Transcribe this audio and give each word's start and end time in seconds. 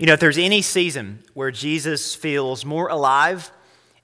You 0.00 0.06
know, 0.06 0.14
if 0.14 0.20
there's 0.20 0.38
any 0.38 0.62
season 0.62 1.22
where 1.34 1.50
Jesus 1.50 2.14
feels 2.14 2.64
more 2.64 2.88
alive, 2.88 3.52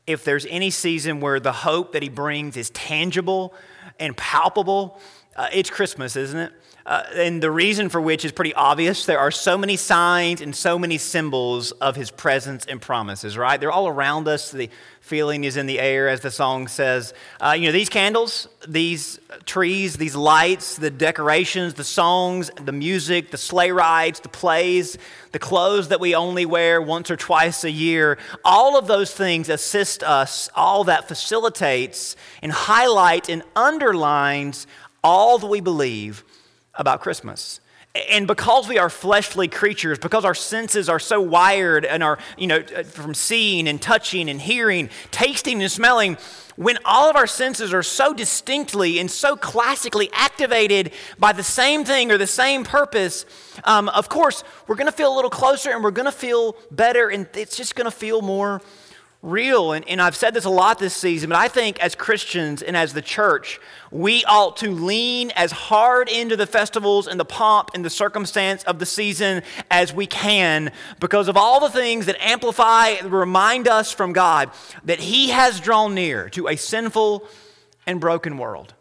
if 0.07 0.25
there's 0.25 0.45
any 0.51 0.69
season 0.69 1.21
where 1.21 1.41
the 1.41 1.53
hope 1.53 1.93
that 1.93 2.03
he 2.03 2.11
brings 2.11 2.59
is 2.59 2.69
tangible 2.69 3.55
and 3.99 4.15
palpable, 4.15 5.01
uh, 5.37 5.49
it's 5.53 5.71
Christmas, 5.71 6.17
isn't 6.17 6.39
it? 6.39 6.53
Uh, 6.87 7.03
and 7.17 7.43
the 7.43 7.51
reason 7.51 7.89
for 7.89 8.01
which 8.01 8.25
is 8.25 8.31
pretty 8.31 8.55
obvious. 8.55 9.07
There 9.07 9.19
are 9.19 9.33
so 9.33 9.59
many 9.59 9.77
signs 9.77 10.41
and 10.41 10.55
so 10.55 10.79
many 10.79 10.99
symbols 10.99 11.73
of 11.73 11.97
his 11.97 12.13
presence 12.13 12.65
and 12.65 12.81
promises, 12.81 13.37
right? 13.37 13.61
They're 13.61 13.73
all 13.73 13.89
around 13.89 14.29
us. 14.29 14.53
The 14.53 14.71
feeling 15.01 15.43
is 15.43 15.57
in 15.57 15.67
the 15.67 15.81
air, 15.81 16.09
as 16.09 16.21
the 16.21 16.31
song 16.31 16.69
says. 16.69 17.13
Uh, 17.41 17.57
you 17.59 17.67
know, 17.67 17.73
these 17.73 17.89
candles, 17.89 18.49
these 18.69 19.19
trees, 19.45 19.97
these 19.97 20.15
lights, 20.15 20.77
the 20.77 20.91
decorations, 20.91 21.75
the 21.75 21.85
songs, 21.85 22.53
the 22.65 22.73
music, 22.73 23.33
the 23.33 23.39
sleigh 23.39 23.73
rides, 23.73 24.21
the 24.21 24.29
plays, 24.29 24.97
the 25.33 25.41
clothes 25.41 25.89
that 25.89 25.99
we 25.99 26.15
only 26.15 26.47
wear 26.47 26.81
once 26.81 27.11
or 27.11 27.17
twice 27.17 27.65
a 27.65 27.71
year, 27.71 28.17
all 28.45 28.79
of 28.79 28.87
those 28.87 29.13
things 29.13 29.49
assist 29.49 30.05
us, 30.05 30.49
all 30.55 30.85
that 30.85 31.09
facilitates 31.09 32.15
and 32.43 32.53
highlight 32.53 33.29
and 33.29 33.43
underlines 33.57 34.69
all 35.07 35.39
that 35.39 35.47
we 35.47 35.61
believe 35.61 36.25
about 36.75 37.01
Christmas. 37.01 37.61
And 38.11 38.27
because 38.27 38.69
we 38.69 38.77
are 38.77 38.91
fleshly 38.91 39.47
creatures, 39.47 40.01
because 40.01 40.25
our 40.25 40.35
senses 40.35 40.89
are 40.89 40.99
so 40.99 41.21
wired 41.21 41.85
and 41.85 42.03
are, 42.03 42.19
you 42.37 42.49
know, 42.49 42.61
from 42.85 43.15
seeing 43.15 43.69
and 43.69 43.81
touching 43.81 44.29
and 44.29 44.41
hearing, 44.41 44.91
tasting 45.13 45.63
and 45.63 45.71
smelling, 45.71 46.19
when 46.57 46.77
all 46.85 47.09
of 47.09 47.15
our 47.15 47.29
senses 47.29 47.73
are 47.73 47.85
so 47.85 48.13
distinctly 48.13 48.99
and 48.99 49.09
so 49.09 49.37
classically 49.37 50.11
activated 50.13 50.91
by 51.21 51.33
the 51.33 51.45
same 51.45 51.85
thing 51.85 52.11
or 52.11 52.19
the 52.19 52.27
same 52.27 52.65
purpose, 52.65 53.25
um, 53.63 53.89
of 53.91 54.09
course, 54.09 54.43
we're 54.67 54.75
going 54.75 54.91
to 54.91 54.97
feel 54.97 55.15
a 55.15 55.15
little 55.15 55.31
closer 55.31 55.71
and 55.71 55.85
we're 55.85 55.93
going 55.93 56.07
to 56.07 56.13
feel 56.13 56.57
better 56.73 57.09
and 57.09 57.29
it's 57.35 57.57
just 57.57 57.77
going 57.77 57.85
to 57.85 57.97
feel 57.97 58.23
more 58.23 58.61
real. 59.23 59.73
And, 59.73 59.89
and 59.89 60.01
I've 60.01 60.17
said 60.17 60.35
this 60.35 60.45
a 60.45 60.51
lot 60.51 60.79
this 60.79 60.95
season, 60.95 61.31
but 61.31 61.39
I 61.39 61.49
think 61.49 61.81
as 61.81 61.95
Christians 61.95 62.63
and 62.63 62.77
as 62.77 62.93
the 62.93 63.03
church, 63.03 63.59
we 63.91 64.25
ought 64.25 64.57
to 64.59 64.71
lean 64.71 65.31
as 65.33 65.53
hard 65.53 66.09
into 66.09 66.37
the 66.37 66.47
festivals 66.47 67.07
and 67.07 67.19
the 67.19 67.25
pomp 67.25 67.71
and 67.75 67.85
the 67.85 67.91
circumstance 67.91 68.63
of 68.65 68.79
the 68.79 68.87
season 68.87 69.43
as 69.71 69.93
we 69.93 70.07
can 70.07 70.73
because 71.01 71.29
of 71.29 71.37
all 71.37 71.61
the 71.61 71.71
things 71.71 72.07
that 72.07 72.17
amplify, 72.21 72.99
remind 73.01 73.69
us 73.69 73.93
from 73.93 74.13
God 74.13 74.51
that 74.85 75.01
He 75.01 75.31
has 75.31 75.61
drawn 75.61 75.95
near 75.95 76.29
to 76.31 76.49
a 76.49 76.57
sinful 76.57 77.27
and 77.87 78.01
broken 78.01 78.39
world. 78.39 78.75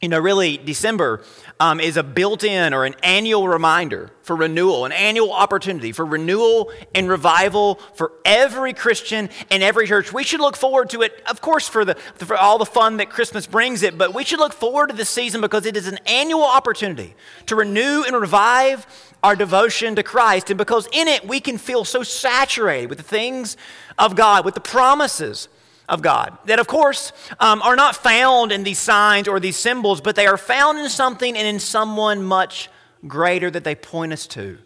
You 0.00 0.08
know, 0.08 0.20
really, 0.20 0.58
December 0.58 1.24
um, 1.58 1.80
is 1.80 1.96
a 1.96 2.04
built 2.04 2.44
in 2.44 2.72
or 2.72 2.84
an 2.84 2.94
annual 3.02 3.48
reminder 3.48 4.12
for 4.22 4.36
renewal, 4.36 4.84
an 4.84 4.92
annual 4.92 5.32
opportunity 5.32 5.90
for 5.90 6.04
renewal 6.04 6.70
and 6.94 7.08
revival 7.08 7.76
for 7.94 8.12
every 8.24 8.72
Christian 8.74 9.28
and 9.50 9.60
every 9.60 9.88
church. 9.88 10.12
We 10.12 10.22
should 10.22 10.38
look 10.38 10.56
forward 10.56 10.90
to 10.90 11.02
it, 11.02 11.20
of 11.28 11.40
course, 11.40 11.66
for, 11.66 11.84
the, 11.84 11.96
for 12.14 12.36
all 12.36 12.58
the 12.58 12.66
fun 12.66 12.98
that 12.98 13.10
Christmas 13.10 13.48
brings 13.48 13.82
it, 13.82 13.98
but 13.98 14.14
we 14.14 14.22
should 14.22 14.38
look 14.38 14.52
forward 14.52 14.90
to 14.90 14.94
this 14.94 15.08
season 15.08 15.40
because 15.40 15.66
it 15.66 15.76
is 15.76 15.88
an 15.88 15.98
annual 16.06 16.44
opportunity 16.44 17.16
to 17.46 17.56
renew 17.56 18.04
and 18.06 18.14
revive 18.14 18.86
our 19.24 19.34
devotion 19.34 19.96
to 19.96 20.04
Christ. 20.04 20.48
And 20.48 20.58
because 20.58 20.88
in 20.92 21.08
it 21.08 21.26
we 21.26 21.40
can 21.40 21.58
feel 21.58 21.84
so 21.84 22.04
saturated 22.04 22.88
with 22.88 22.98
the 22.98 23.04
things 23.04 23.56
of 23.98 24.14
God, 24.14 24.44
with 24.44 24.54
the 24.54 24.60
promises 24.60 25.48
of 25.88 26.02
God. 26.02 26.36
That, 26.44 26.58
of 26.58 26.66
course, 26.66 27.12
um, 27.40 27.62
are 27.62 27.76
not 27.76 27.96
found 27.96 28.52
in 28.52 28.62
these 28.62 28.78
signs 28.78 29.28
or 29.28 29.40
these 29.40 29.56
symbols, 29.56 30.00
but 30.00 30.16
they 30.16 30.26
are 30.26 30.36
found 30.36 30.78
in 30.78 30.88
something 30.88 31.36
and 31.36 31.46
in 31.46 31.60
someone 31.60 32.22
much 32.22 32.68
greater 33.06 33.50
that 33.50 33.64
they 33.64 33.74
point 33.74 34.12
us 34.12 34.26
to. 34.28 34.58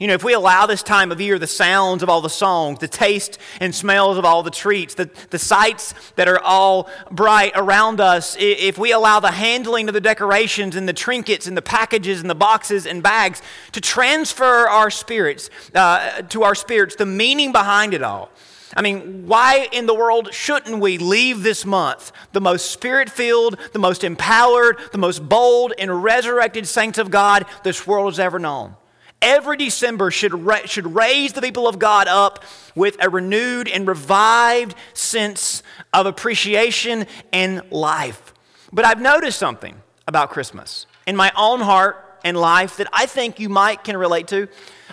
You 0.00 0.06
know, 0.06 0.14
if 0.14 0.24
we 0.24 0.32
allow 0.32 0.64
this 0.64 0.82
time 0.82 1.12
of 1.12 1.20
year 1.20 1.38
the 1.38 1.46
sounds 1.46 2.02
of 2.02 2.08
all 2.08 2.22
the 2.22 2.30
songs, 2.30 2.78
the 2.78 2.88
taste 2.88 3.38
and 3.60 3.74
smells 3.74 4.16
of 4.16 4.24
all 4.24 4.42
the 4.42 4.50
treats, 4.50 4.94
the, 4.94 5.10
the 5.28 5.38
sights 5.38 5.92
that 6.16 6.26
are 6.26 6.40
all 6.40 6.88
bright 7.10 7.52
around 7.54 8.00
us, 8.00 8.34
if 8.40 8.78
we 8.78 8.92
allow 8.92 9.20
the 9.20 9.30
handling 9.30 9.88
of 9.88 9.92
the 9.92 10.00
decorations 10.00 10.74
and 10.74 10.88
the 10.88 10.94
trinkets 10.94 11.46
and 11.46 11.54
the 11.54 11.60
packages 11.60 12.22
and 12.22 12.30
the 12.30 12.34
boxes 12.34 12.86
and 12.86 13.02
bags 13.02 13.42
to 13.72 13.80
transfer 13.82 14.66
our 14.66 14.90
spirits, 14.90 15.50
uh, 15.74 16.22
to 16.22 16.44
our 16.44 16.54
spirits, 16.54 16.96
the 16.96 17.04
meaning 17.04 17.52
behind 17.52 17.92
it 17.92 18.02
all, 18.02 18.30
I 18.76 18.82
mean, 18.82 19.26
why 19.26 19.68
in 19.72 19.86
the 19.86 19.94
world 19.94 20.32
shouldn't 20.32 20.80
we 20.80 20.98
leave 20.98 21.42
this 21.42 21.64
month 21.64 22.12
the 22.32 22.40
most 22.40 22.70
spirit 22.70 23.10
filled, 23.10 23.58
the 23.72 23.78
most 23.80 24.04
empowered, 24.04 24.78
the 24.92 24.98
most 24.98 25.28
bold 25.28 25.72
and 25.78 26.02
resurrected 26.02 26.68
saints 26.68 26.98
of 26.98 27.10
God 27.10 27.46
this 27.64 27.86
world 27.86 28.12
has 28.12 28.20
ever 28.20 28.38
known? 28.38 28.76
Every 29.22 29.56
December 29.56 30.10
should, 30.10 30.32
ra- 30.32 30.64
should 30.64 30.94
raise 30.94 31.32
the 31.32 31.42
people 31.42 31.68
of 31.68 31.78
God 31.78 32.08
up 32.08 32.42
with 32.74 32.96
a 33.02 33.10
renewed 33.10 33.68
and 33.68 33.86
revived 33.86 34.74
sense 34.94 35.62
of 35.92 36.06
appreciation 36.06 37.06
and 37.32 37.62
life. 37.70 38.32
But 38.72 38.84
I've 38.84 39.00
noticed 39.00 39.38
something 39.38 39.82
about 40.06 40.30
Christmas 40.30 40.86
in 41.06 41.16
my 41.16 41.32
own 41.36 41.60
heart 41.60 42.20
and 42.24 42.36
life 42.36 42.76
that 42.76 42.88
I 42.92 43.06
think 43.06 43.40
you 43.40 43.48
might 43.48 43.84
can 43.84 43.96
relate 43.96 44.28
to. 44.28 44.48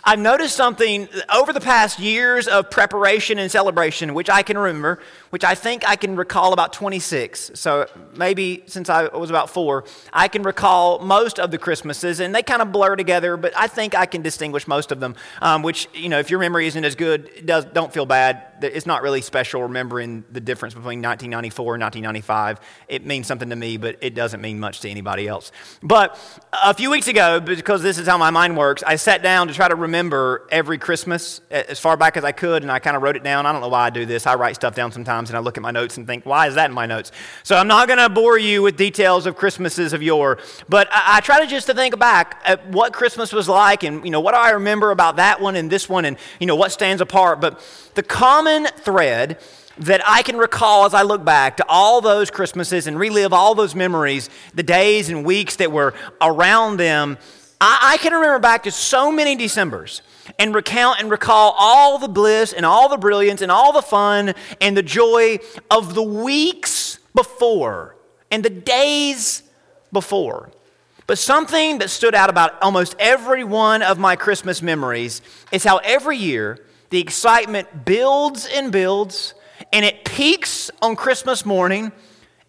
I've 0.08 0.20
noticed 0.20 0.56
something 0.56 1.10
over 1.36 1.52
the 1.52 1.60
past 1.60 2.00
years 2.00 2.48
of 2.48 2.72
preparation 2.72 3.40
and 3.40 3.52
celebration, 3.52 4.14
which 4.14 4.30
I 4.30 4.42
can 4.42 4.58
remember, 4.58 5.00
which 5.30 5.44
I 5.44 5.56
think 5.56 5.88
I 5.88 5.96
can 5.96 6.16
recall 6.16 6.54
about 6.54 6.74
26. 6.74 7.52
So 7.56 7.88
maybe 8.16 8.64
since 8.68 8.90
I 8.90 9.08
was 9.08 9.30
about 9.30 9.50
four, 9.50 9.86
I 10.14 10.28
can 10.28 10.44
recall 10.44 11.00
most 11.00 11.40
of 11.40 11.52
the 11.52 11.58
Christmases, 11.58 12.20
and 12.20 12.34
they 12.34 12.44
kind 12.44 12.62
of 12.62 12.72
blur 12.72 12.96
together, 12.96 13.38
but 13.38 13.54
I 13.56 13.68
think 13.68 13.96
I 13.96 14.06
can 14.06 14.22
distinguish 14.22 14.68
most 14.68 14.92
of 14.92 15.00
them. 15.00 15.16
Um, 15.42 15.64
which, 15.64 15.88
you 15.94 16.10
know, 16.10 16.20
if 16.20 16.30
your 16.30 16.40
memory 16.40 16.68
isn't 16.68 16.84
as 16.84 16.96
good, 16.96 17.46
does, 17.46 17.66
don't 17.66 17.92
feel 17.92 18.06
bad. 18.06 18.44
It's 18.62 18.86
not 18.86 19.04
really 19.04 19.22
special 19.22 19.62
remembering 19.64 20.24
the 20.32 20.40
difference 20.40 20.74
between 20.74 21.02
1994 21.02 21.76
and 21.76 21.84
1995. 21.84 22.60
It 22.88 23.06
means 23.06 23.28
something 23.28 23.50
to 23.50 23.56
me, 23.56 23.78
but 23.78 23.98
it 24.02 24.16
doesn't 24.16 24.42
mean 24.42 24.60
much 24.60 24.80
to 24.82 24.90
anybody 24.90 25.28
else. 25.28 25.52
But 25.84 26.18
a 26.64 26.74
few 26.74 26.90
weeks 26.90 27.08
ago, 27.08 27.40
because 27.40 27.84
this 27.84 27.98
is 27.98 28.08
how 28.08 28.18
my 28.18 28.32
mind 28.32 28.58
works, 28.58 28.84
I 28.86 28.96
sat 28.96 29.22
down 29.22 29.48
to 29.48 29.54
try 29.54 29.68
to 29.68 29.76
remember 29.76 30.48
every 30.52 30.78
Christmas 30.78 31.42
as 31.52 31.80
far 31.80 31.98
back 31.98 32.18
as 32.18 32.24
I 32.24 32.32
could, 32.32 32.64
and 32.64 32.72
I 32.72 32.80
kind 32.80 32.96
of 32.96 33.04
wrote 33.04 33.16
it 33.16 33.24
down. 33.24 33.46
I 33.46 33.52
don't 33.52 33.62
know 33.62 33.68
why 33.68 33.86
I 33.86 33.90
do 33.90 34.06
this. 34.06 34.26
I 34.26 34.36
write 34.36 34.56
stuff 34.56 34.76
down 34.76 34.92
sometimes, 34.92 35.08
and 35.26 35.38
I 35.38 35.40
look 35.40 35.58
at 35.58 35.64
my 35.64 35.72
notes 35.72 35.98
and 35.98 36.06
think, 36.06 36.26
why 36.26 36.48
is 36.48 36.56
that 36.56 36.70
in 36.70 36.76
my 36.76 36.86
notes? 36.86 37.12
So 37.44 37.56
I'm 37.56 37.68
not 37.68 37.88
going 37.88 38.00
to 38.00 38.10
bore 38.10 38.38
you 38.38 38.62
with 38.62 38.78
details 38.78 39.26
of 39.26 39.36
Christmases 39.36 39.94
of 39.94 40.04
yore, 40.04 40.38
but 40.70 40.88
I, 40.92 41.18
I 41.18 41.20
try 41.22 41.40
to 41.40 41.48
just 41.48 41.68
to 41.68 41.74
think 41.74 41.98
back 41.98 42.42
at 42.46 42.68
what 42.70 42.94
Christmas 42.94 43.34
was 43.34 43.50
like, 43.50 43.84
and 43.84 44.04
you 44.06 44.12
know 44.12 44.20
what 44.20 44.34
do 44.34 44.40
I 44.40 44.52
remember 44.52 44.92
about 44.92 45.16
that 45.18 45.42
one 45.42 45.56
and 45.56 45.70
this 45.70 45.90
one, 45.90 46.06
and 46.06 46.18
you 46.40 46.46
know 46.46 46.56
what 46.56 46.72
stands 46.72 47.02
apart. 47.02 47.42
But 47.42 47.60
the 47.96 48.04
common 48.04 48.66
thread 48.66 49.40
that 49.80 50.02
I 50.06 50.24
can 50.24 50.38
recall 50.38 50.86
as 50.86 50.94
I 50.94 51.04
look 51.04 51.24
back 51.24 51.58
to 51.58 51.66
all 51.68 52.02
those 52.02 52.30
Christmases 52.32 52.88
and 52.88 52.98
relive 52.98 53.34
all 53.34 53.56
those 53.56 53.76
memories, 53.76 54.30
the 54.54 54.64
days 54.64 55.10
and 55.10 55.24
weeks 55.24 55.58
that 55.58 55.72
were 55.72 55.94
around 56.22 56.78
them, 56.78 57.18
I, 57.62 57.94
I 57.94 57.98
can 57.98 58.14
remember 58.14 58.40
back 58.40 58.64
to 58.64 58.72
so 58.72 59.12
many 59.12 59.36
Decembers 59.36 60.02
and 60.40 60.54
recount 60.54 61.00
and 61.00 61.10
recall 61.10 61.56
all 61.58 61.98
the 61.98 62.08
bliss 62.08 62.54
and 62.54 62.66
all 62.66 62.90
the 62.90 62.98
brilliance 62.98 63.42
and 63.42 63.52
all 63.52 63.74
the 63.74 63.82
fun 63.82 64.34
and 64.62 64.76
the 64.76 64.84
joy 64.84 65.40
of 65.70 65.96
the 65.96 66.04
weeks 66.04 67.00
before 67.14 67.96
and 68.32 68.44
the 68.44 68.50
days 68.50 69.44
before. 69.92 70.50
But 71.08 71.18
something 71.18 71.78
that 71.78 71.90
stood 71.90 72.14
out 72.14 72.30
about 72.30 72.62
almost 72.62 72.96
every 73.00 73.44
one 73.44 73.82
of 73.82 73.98
my 73.98 74.16
Christmas 74.16 74.62
memories 74.62 75.22
is 75.52 75.64
how 75.64 75.78
every 75.78 76.18
year 76.18 76.60
the 76.90 77.00
excitement 77.00 77.86
builds 77.86 78.46
and 78.46 78.72
builds 78.72 79.34
and 79.74 79.86
it 79.86 80.06
peaks 80.06 80.70
on 80.82 80.96
Christmas 80.96 81.46
morning. 81.46 81.92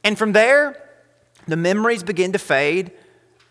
And 0.05 0.19
from 0.19 0.33
there, 0.33 0.83
the 1.47 1.57
memories 1.57 2.03
begin 2.03 2.33
to 2.33 2.39
fade 2.39 2.93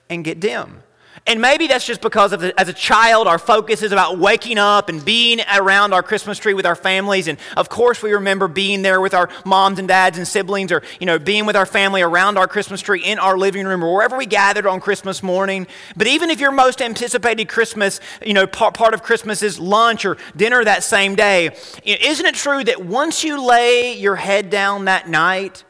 and 0.10 0.24
get 0.24 0.40
dim. 0.40 0.84
And 1.28 1.42
maybe 1.42 1.68
that's 1.68 1.86
just 1.86 2.00
because 2.00 2.32
of 2.32 2.40
the, 2.40 2.58
as 2.58 2.70
a 2.70 2.74
child, 2.74 3.28
our 3.28 3.38
focus 3.38 3.84
is 3.84 3.92
about 3.92 4.18
waking 4.18 4.58
up 4.58 4.88
and 4.88 5.04
being 5.04 5.42
around 5.54 5.94
our 5.94 6.02
Christmas 6.02 6.40
tree 6.40 6.54
with 6.54 6.66
our 6.66 6.76
families. 6.76 7.28
And 7.28 7.38
of 7.58 7.68
course, 7.68 8.02
we 8.02 8.14
remember 8.14 8.48
being 8.48 8.82
there 8.82 9.02
with 9.02 9.14
our 9.14 9.30
moms 9.44 9.78
and 9.78 9.90
dads 9.90 10.18
and 10.18 10.26
siblings, 10.26 10.72
or 10.72 10.82
you 11.02 11.06
know, 11.06 11.20
being 11.20 11.46
with 11.46 11.58
our 11.58 11.66
family 11.66 12.02
around 12.02 12.38
our 12.38 12.48
Christmas 12.48 12.80
tree 12.80 13.04
in 13.04 13.20
our 13.20 13.38
living 13.38 13.66
room 13.66 13.84
or 13.84 13.94
wherever 13.94 14.16
we 14.16 14.26
gathered 14.26 14.66
on 14.66 14.80
Christmas 14.80 15.22
morning. 15.22 15.68
But 15.98 16.08
even 16.08 16.30
if 16.30 16.40
your 16.40 16.52
most 16.52 16.82
anticipated 16.82 17.50
Christmas, 17.50 18.00
you 18.26 18.34
know, 18.34 18.48
part, 18.48 18.74
part 18.74 18.94
of 18.94 19.04
Christmas 19.04 19.44
is 19.44 19.60
lunch 19.60 20.06
or 20.06 20.18
dinner 20.36 20.64
that 20.64 20.82
same 20.82 21.16
day, 21.16 21.50
isn't 21.84 22.26
it 22.26 22.36
true 22.36 22.64
that 22.64 22.86
once 22.86 23.26
you 23.26 23.46
lay 23.46 23.94
your 23.98 24.16
head 24.16 24.50
down 24.50 24.86
that 24.86 25.10
night, 25.10 25.66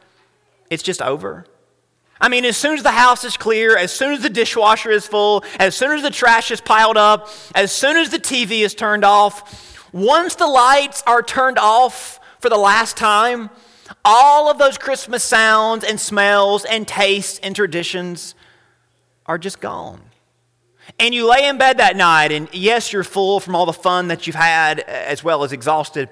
it's 0.70 0.84
just 0.84 1.02
over? 1.02 1.46
I 2.20 2.28
mean, 2.28 2.44
as 2.44 2.56
soon 2.56 2.74
as 2.74 2.82
the 2.82 2.90
house 2.90 3.24
is 3.24 3.36
clear, 3.36 3.76
as 3.76 3.92
soon 3.92 4.12
as 4.12 4.22
the 4.22 4.30
dishwasher 4.30 4.90
is 4.90 5.06
full, 5.06 5.44
as 5.58 5.76
soon 5.76 5.92
as 5.92 6.02
the 6.02 6.10
trash 6.10 6.50
is 6.50 6.60
piled 6.60 6.96
up, 6.96 7.28
as 7.54 7.70
soon 7.70 7.96
as 7.96 8.10
the 8.10 8.18
TV 8.18 8.60
is 8.60 8.74
turned 8.74 9.04
off, 9.04 9.88
once 9.92 10.34
the 10.34 10.46
lights 10.46 11.02
are 11.06 11.22
turned 11.22 11.58
off 11.58 12.18
for 12.40 12.48
the 12.48 12.56
last 12.56 12.96
time, 12.96 13.50
all 14.04 14.50
of 14.50 14.58
those 14.58 14.78
Christmas 14.78 15.22
sounds 15.22 15.84
and 15.84 16.00
smells 16.00 16.64
and 16.64 16.86
tastes 16.86 17.38
and 17.42 17.54
traditions 17.54 18.34
are 19.26 19.38
just 19.38 19.60
gone. 19.60 20.00
And 20.98 21.14
you 21.14 21.28
lay 21.28 21.46
in 21.46 21.58
bed 21.58 21.78
that 21.78 21.96
night, 21.96 22.32
and 22.32 22.48
yes, 22.52 22.92
you're 22.92 23.04
full 23.04 23.40
from 23.40 23.54
all 23.54 23.66
the 23.66 23.72
fun 23.72 24.08
that 24.08 24.26
you've 24.26 24.36
had 24.36 24.80
as 24.80 25.22
well 25.22 25.44
as 25.44 25.52
exhausted. 25.52 26.08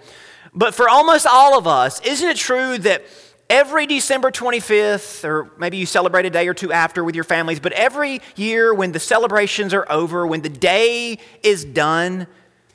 But 0.55 0.75
for 0.75 0.89
almost 0.89 1.27
all 1.27 1.59
of 1.59 1.67
us, 1.67 2.01
isn't 2.01 2.29
it 2.29 2.37
true 2.37 2.79
that 2.79 3.05
every 3.49 3.87
December 3.87 4.31
25th, 4.31 5.25
or 5.25 5.51
maybe 5.59 5.77
you 5.77 5.87
celebrate 5.87 6.27
a 6.27 6.31
day 6.31 6.49
or 6.49 6.55
two 6.55 6.73
after 6.73 7.05
with 7.05 7.15
your 7.15 7.25
families, 7.25 7.61
but 7.61 7.73
every 7.73 8.21
year 8.35 8.75
when 8.75 8.93
the 8.93 9.01
celebrations 9.01 9.73
are 9.73 9.91
over, 9.91 10.27
when 10.27 10.43
the 10.43 10.49
day 10.49 11.19
is 11.43 11.65
done, 11.65 12.27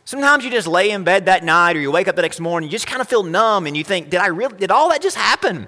sometimes 0.06 0.46
you 0.46 0.52
just 0.52 0.68
lay 0.68 0.92
in 0.92 1.04
bed 1.04 1.26
that 1.26 1.44
night 1.44 1.76
or 1.76 1.80
you 1.80 1.92
wake 1.92 2.08
up 2.08 2.16
the 2.16 2.22
next 2.22 2.40
morning, 2.40 2.70
you 2.70 2.72
just 2.72 2.88
kind 2.88 3.02
of 3.02 3.08
feel 3.08 3.24
numb 3.24 3.68
and 3.68 3.76
you 3.76 3.84
think, 3.84 4.10
did 4.10 4.20
I 4.20 4.28
really, 4.28 4.58
did 4.58 4.72
all 4.72 4.90
that 4.90 5.02
just 5.02 5.18
happen? 5.18 5.68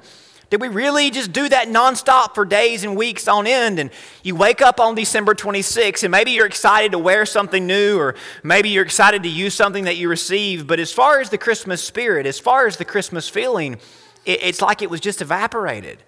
Did 0.50 0.62
we 0.62 0.68
really 0.68 1.10
just 1.10 1.34
do 1.34 1.50
that 1.50 1.68
nonstop 1.68 2.36
for 2.36 2.46
days 2.46 2.84
and 2.84 2.96
weeks 2.96 3.28
on 3.28 3.48
end? 3.48 3.80
And 3.80 3.90
you 4.22 4.36
wake 4.36 4.62
up 4.62 4.80
on 4.80 4.94
December 4.94 5.34
26th, 5.34 6.04
and 6.04 6.12
maybe 6.12 6.30
you're 6.30 6.46
excited 6.46 6.92
to 6.92 7.00
wear 7.00 7.26
something 7.26 7.66
new, 7.66 7.98
or 7.98 8.14
maybe 8.44 8.70
you're 8.70 8.86
excited 8.86 9.24
to 9.24 9.30
use 9.30 9.56
something 9.56 9.86
that 9.86 9.98
you 9.98 10.10
received. 10.10 10.68
But 10.68 10.80
as 10.80 10.94
far 10.94 11.20
as 11.20 11.32
the 11.32 11.40
Christmas 11.40 11.84
spirit, 11.84 12.28
as 12.28 12.40
far 12.40 12.68
as 12.68 12.78
the 12.78 12.86
Christmas 12.86 13.28
feeling, 13.28 13.80
it's 14.26 14.62
like 14.62 14.82
it 14.82 14.90
was 14.90 15.00
just 15.00 15.22
evaporated. 15.22 16.04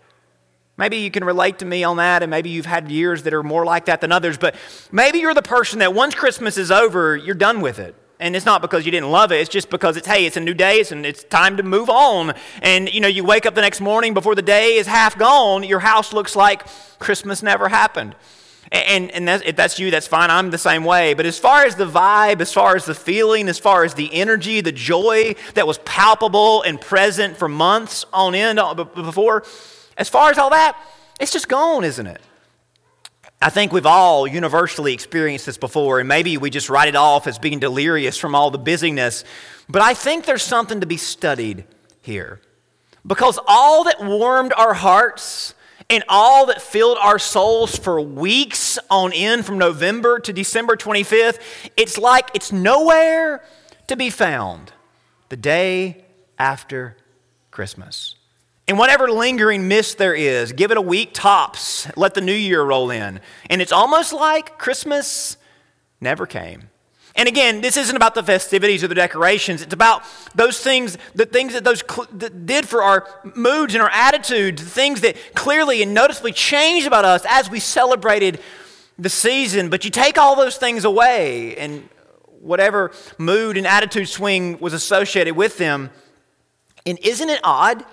Maybe 0.78 0.98
you 0.98 1.10
can 1.10 1.24
relate 1.24 1.60
to 1.60 1.66
me 1.66 1.84
on 1.84 1.98
that, 1.98 2.22
and 2.22 2.30
maybe 2.30 2.50
you've 2.50 2.66
had 2.66 2.92
years 2.92 3.24
that 3.24 3.34
are 3.34 3.44
more 3.44 3.64
like 3.64 3.86
that 3.86 4.02
than 4.02 4.12
others. 4.12 4.38
But 4.38 4.56
maybe 4.92 5.20
you're 5.20 5.34
the 5.34 5.42
person 5.42 5.80
that 5.80 5.94
once 5.94 6.16
Christmas 6.16 6.58
is 6.58 6.70
over, 6.70 7.16
you're 7.16 7.36
done 7.36 7.62
with 7.62 7.80
it. 7.80 7.96
And 8.20 8.36
it's 8.36 8.46
not 8.46 8.62
because 8.62 8.86
you 8.86 8.92
didn't 8.92 9.12
love 9.12 9.32
it, 9.32 9.42
it's 9.42 9.50
just 9.50 9.70
because 9.70 9.98
it's, 9.98 10.08
hey, 10.08 10.26
it's 10.26 10.38
a 10.38 10.40
new 10.40 10.54
day 10.54 10.84
and 10.90 11.06
it's 11.06 11.24
time 11.26 11.58
to 11.58 11.64
move 11.64 11.90
on. 11.90 12.34
And, 12.62 12.94
you 12.94 13.02
know, 13.02 13.10
you 13.10 13.26
wake 13.26 13.46
up 13.46 13.56
the 13.56 13.62
next 13.62 13.82
morning 13.82 14.14
before 14.14 14.36
the 14.36 14.42
day 14.42 14.76
is 14.76 14.88
half 14.88 15.18
gone, 15.18 15.64
your 15.64 15.80
house 15.80 16.14
looks 16.14 16.34
like 16.36 16.66
Christmas 16.98 17.44
never 17.44 17.68
happened. 17.68 18.16
And, 18.72 19.12
and 19.12 19.28
that's, 19.28 19.44
if 19.46 19.56
that's 19.56 19.80
you, 19.80 19.92
that's 19.92 20.08
fine. 20.08 20.32
I'm 20.32 20.50
the 20.50 20.58
same 20.58 20.84
way. 20.84 21.14
But 21.14 21.26
as 21.26 21.38
far 21.38 21.66
as 21.66 21.76
the 21.76 21.86
vibe, 21.86 22.42
as 22.42 22.52
far 22.52 22.76
as 22.76 22.86
the 22.86 22.96
feeling, 22.96 23.48
as 23.48 23.60
far 23.60 23.84
as 23.84 23.94
the 23.94 24.14
energy, 24.14 24.62
the 24.62 24.72
joy 24.72 25.36
that 25.54 25.68
was 25.68 25.78
palpable 25.80 26.64
and 26.64 26.82
present 26.82 27.38
for 27.38 27.48
months 27.48 28.06
on 28.12 28.34
end 28.34 28.60
uh, 28.60 28.74
before, 28.74 29.44
as 29.98 30.10
far 30.10 30.32
as 30.32 30.38
all 30.38 30.50
that, 30.50 30.78
it's 31.20 31.32
just 31.32 31.48
gone, 31.48 31.84
isn't 31.84 32.08
it? 32.08 32.22
I 33.42 33.50
think 33.50 33.72
we've 33.72 33.86
all 33.86 34.26
universally 34.26 34.94
experienced 34.94 35.46
this 35.46 35.58
before, 35.58 36.00
and 36.00 36.08
maybe 36.08 36.38
we 36.38 36.50
just 36.50 36.70
write 36.70 36.88
it 36.88 36.96
off 36.96 37.28
as 37.28 37.38
being 37.38 37.60
delirious 37.60 38.18
from 38.18 38.34
all 38.34 38.50
the 38.50 38.58
busyness. 38.58 39.24
But 39.70 39.82
I 39.82 39.94
think 39.94 40.26
there's 40.26 40.44
something 40.44 40.80
to 40.80 40.88
be 40.88 40.98
studied 40.98 41.66
here. 42.02 42.42
Because 43.06 43.38
all 43.48 43.84
that 43.84 44.04
warmed 44.04 44.54
our 44.54 44.74
hearts 44.74 45.54
and 45.90 46.04
all 46.10 46.48
that 46.48 46.62
filled 46.62 46.98
our 47.00 47.20
souls 47.20 47.76
for 47.78 48.02
weeks 48.02 48.80
on 48.90 49.14
end 49.14 49.46
from 49.46 49.58
November 49.58 50.20
to 50.20 50.34
December 50.34 50.76
25th, 50.76 51.40
it's 51.78 51.98
like 51.98 52.30
it's 52.34 52.52
nowhere 52.52 53.44
to 53.88 53.96
be 53.96 54.10
found 54.10 54.74
the 55.30 55.38
day 55.38 56.04
after 56.40 56.98
Christmas. 57.52 58.16
And 58.68 58.80
whatever 58.80 59.10
lingering 59.10 59.68
mist 59.68 60.00
there 60.00 60.16
is, 60.16 60.52
give 60.52 60.72
it 60.72 60.78
a 60.78 60.82
week 60.82 61.12
tops. 61.14 61.88
Let 61.96 62.16
the 62.16 62.22
new 62.22 62.34
year 62.34 62.64
roll 62.64 62.90
in. 62.90 63.20
And 63.50 63.62
it's 63.62 63.72
almost 63.72 64.12
like 64.12 64.58
Christmas 64.58 65.38
never 66.02 66.26
came. 66.26 66.70
And 67.16 67.30
again, 67.30 67.62
this 67.62 67.78
isn't 67.78 67.96
about 67.96 68.14
the 68.14 68.24
festivities 68.24 68.84
or 68.84 68.90
the 68.90 68.96
decorations. 68.96 69.62
It's 69.62 69.74
about 69.74 70.04
those 70.36 70.60
things, 70.60 70.98
the 71.14 71.26
things 71.26 71.54
that 71.54 71.64
those 71.64 71.82
cl- 71.90 72.08
that 72.12 72.46
did 72.46 72.68
for 72.68 72.84
our 72.84 73.08
moods 73.36 73.74
and 73.74 73.82
our 73.82 73.90
attitudes, 73.90 74.62
the 74.62 74.70
things 74.70 75.00
that 75.02 75.16
clearly 75.34 75.82
and 75.82 75.94
noticeably 75.94 76.34
changed 76.34 76.86
about 76.86 77.06
us 77.06 77.26
as 77.30 77.50
we 77.50 77.62
celebrated 77.62 78.42
the 79.00 79.10
season. 79.10 79.70
But 79.70 79.86
you 79.86 79.92
take 79.92 80.18
all 80.18 80.36
those 80.36 80.58
things 80.58 80.84
away, 80.84 81.56
and 81.56 81.88
whatever 82.42 82.92
mood 83.18 83.56
and 83.56 83.66
attitude 83.66 84.10
swing 84.10 84.60
was 84.60 84.74
associated 84.74 85.38
with 85.38 85.58
them. 85.58 85.92
And 86.86 87.00
isn't 87.00 87.30
it 87.30 87.40
odd 87.44 87.86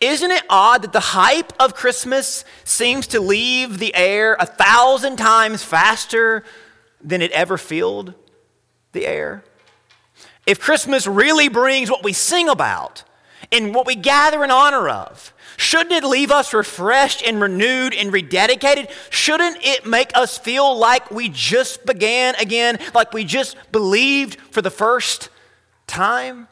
isn't 0.00 0.32
it 0.32 0.42
odd 0.50 0.82
that 0.82 0.92
the 0.92 1.00
hype 1.00 1.52
of 1.58 1.74
Christmas 1.74 2.44
seems 2.64 3.06
to 3.06 3.20
leave 3.20 3.78
the 3.78 3.94
air 3.94 4.36
a 4.40 4.44
thousand 4.44 5.16
times 5.16 5.62
faster 5.62 6.42
than 7.00 7.22
it 7.22 7.30
ever 7.30 7.56
filled 7.56 8.12
the 8.94 9.06
air? 9.06 9.44
If 10.46 10.60
Christmas 10.60 11.06
really 11.06 11.48
brings 11.48 11.90
what 11.90 12.02
we 12.02 12.12
sing 12.12 12.48
about 12.48 13.04
and 13.52 13.74
what 13.74 13.86
we 13.86 13.94
gather 13.94 14.42
in 14.42 14.50
honor 14.50 14.88
of, 14.88 15.32
shouldn't 15.56 15.92
it 15.92 16.04
leave 16.04 16.30
us 16.30 16.54
refreshed 16.54 17.22
and 17.26 17.40
renewed 17.40 17.94
and 17.94 18.12
rededicated? 18.12 18.90
Shouldn't 19.10 19.58
it 19.62 19.86
make 19.86 20.10
us 20.16 20.38
feel 20.38 20.76
like 20.78 21.10
we 21.10 21.28
just 21.28 21.84
began 21.84 22.34
again, 22.36 22.78
like 22.94 23.12
we 23.12 23.24
just 23.24 23.56
believed 23.72 24.40
for 24.50 24.62
the 24.62 24.70
first 24.70 25.28
time? 25.86 26.48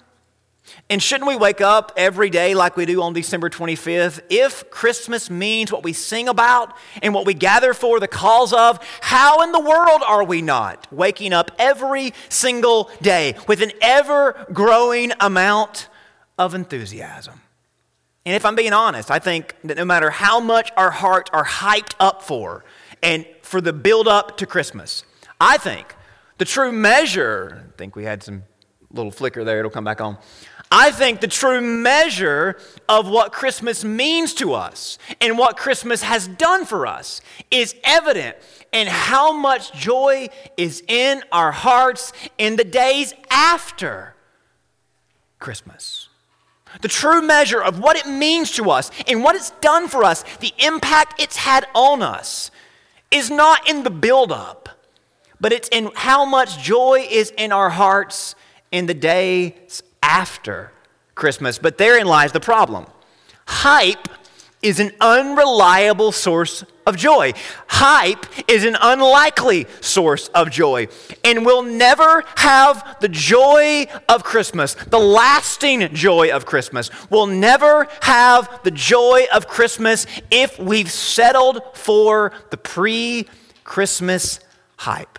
And 0.93 1.03
shouldn't 1.03 1.27
we 1.27 1.37
wake 1.37 1.63
up 1.63 1.91
every 1.97 2.29
day 2.29 2.55
like 2.55 2.77
we 2.77 2.85
do 2.85 3.01
on 3.01 3.15
December 3.15 3.49
25th? 3.49 4.21
If 4.29 4.69
Christmas 4.69 5.31
means 5.31 5.73
what 5.73 5.85
we 5.85 5.95
sing 5.95 6.29
about 6.29 6.77
and 7.01 7.15
what 7.15 7.25
we 7.25 7.33
gather 7.33 7.73
for 7.73 7.99
the 7.99 8.07
cause 8.07 8.53
of, 8.53 8.79
how 9.01 9.41
in 9.41 9.53
the 9.53 9.59
world 9.59 10.03
are 10.07 10.23
we 10.23 10.43
not 10.43 10.87
waking 10.93 11.33
up 11.33 11.51
every 11.59 12.13
single 12.29 12.91
day 13.01 13.37
with 13.49 13.63
an 13.63 13.73
ever 13.81 14.47
growing 14.53 15.13
amount 15.19 15.89
of 16.37 16.55
enthusiasm? 16.55 17.41
And 18.27 18.37
if 18.37 18.45
I'm 18.45 18.55
being 18.55 18.75
honest, 18.75 19.11
I 19.11 19.19
think 19.19 19.57
that 19.65 19.79
no 19.79 19.87
matter 19.87 20.11
how 20.11 20.41
much 20.41 20.73
our 20.77 20.91
hearts 20.91 21.31
are 21.33 21.47
hyped 21.47 21.95
up 22.01 22.23
for 22.23 22.67
and 23.03 23.25
for 23.41 23.63
the 23.63 23.73
build 23.73 24.09
up 24.09 24.37
to 24.37 24.47
Christmas, 24.47 25.05
I 25.41 25.57
think 25.57 25.95
the 26.37 26.45
true 26.45 26.71
measure, 26.71 27.65
I 27.73 27.77
think 27.79 27.97
we 27.97 28.05
had 28.05 28.23
some 28.23 28.43
little 28.93 29.11
flicker 29.11 29.45
there, 29.45 29.61
it'll 29.61 29.71
come 29.71 29.85
back 29.85 30.01
on. 30.01 30.19
I 30.75 30.91
think 30.91 31.21
the 31.21 31.29
true 31.29 31.61
measure 31.61 32.57
of 32.89 33.07
what 33.07 33.31
Christmas 33.31 33.85
means 33.85 34.33
to 34.35 34.55
us 34.55 34.97
and 35.21 35.37
what 35.37 35.59
Christmas 35.59 36.01
has 36.03 36.27
done 36.27 36.65
for 36.65 36.87
us 36.87 37.21
is 37.51 37.75
evident 37.85 38.39
in 38.73 38.87
how 38.87 39.35
much 39.35 39.75
joy 39.75 40.31
is 40.57 40.83
in 40.89 41.25
our 41.31 41.53
hearts 41.53 42.15
in 42.39 42.57
the 42.57 42.65
days 42.65 43.13
after 43.31 44.15
Christmas. 45.39 46.09
The 46.81 46.89
true 46.89 47.21
measure 47.21 47.63
of 47.63 47.79
what 47.79 47.99
it 47.99 48.07
means 48.07 48.51
to 48.53 48.71
us 48.71 48.91
and 49.07 49.23
what 49.23 49.37
it's 49.37 49.51
done 49.61 49.89
for 49.89 50.05
us, 50.05 50.25
the 50.41 50.55
impact 50.59 51.21
it's 51.21 51.37
had 51.37 51.67
on 51.75 52.03
us, 52.03 52.51
is 53.11 53.31
not 53.31 53.69
in 53.69 53.83
the 53.83 53.91
buildup, 53.91 54.71
but 55.39 55.53
it's 55.53 55.69
in 55.69 55.91
how 55.95 56.25
much 56.25 56.63
joy 56.63 57.07
is 57.11 57.31
in 57.37 57.53
our 57.53 57.69
hearts 57.69 58.35
in 58.71 58.87
the 58.87 58.95
days 58.95 59.83
after 60.03 60.73
Christmas. 61.15 61.59
But 61.59 61.79
therein 61.79 62.07
lies 62.07 62.33
the 62.33 62.41
problem. 62.41 62.87
Hype 63.47 64.09
is 64.63 64.79
an 64.79 64.93
unreliable 65.01 66.13
source 66.13 66.65
of 66.87 66.97
joy. 66.97 67.33
Hype 67.67 68.27
is 68.49 68.65
an 68.65 68.77
unlikely 68.81 69.67
source 69.81 70.29
of 70.29 70.51
joy. 70.51 70.87
And 71.25 71.45
we'll 71.45 71.63
never 71.63 72.25
have 72.37 72.97
the 73.01 73.09
joy 73.09 73.87
of 74.09 74.23
Christmas, 74.23 74.75
the 74.75 75.01
lasting 75.01 75.93
joy 75.95 76.31
of 76.31 76.47
Christmas. 76.47 76.91
We'll 77.11 77.27
never 77.27 77.89
have 78.03 78.61
the 78.63 78.71
joy 78.71 79.27
of 79.35 79.49
Christmas 79.49 80.07
if 80.31 80.59
we've 80.59 80.91
settled 80.91 81.61
for 81.75 82.33
the 82.51 82.57
pre 82.57 83.29
Christmas 83.65 84.39
hype. 84.77 85.12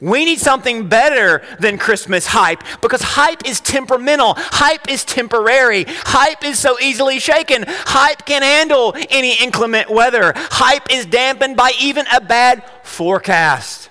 We 0.00 0.24
need 0.24 0.38
something 0.40 0.88
better 0.88 1.42
than 1.60 1.78
Christmas 1.78 2.26
hype 2.26 2.62
because 2.80 3.02
hype 3.02 3.46
is 3.46 3.60
temperamental. 3.60 4.34
Hype 4.36 4.88
is 4.88 5.04
temporary. 5.04 5.84
Hype 5.88 6.44
is 6.44 6.58
so 6.58 6.78
easily 6.80 7.18
shaken. 7.18 7.64
Hype 7.66 8.26
can 8.26 8.42
handle 8.42 8.94
any 9.10 9.34
inclement 9.42 9.90
weather. 9.90 10.32
Hype 10.36 10.92
is 10.92 11.06
dampened 11.06 11.56
by 11.56 11.72
even 11.80 12.06
a 12.14 12.20
bad 12.20 12.64
forecast. 12.82 13.90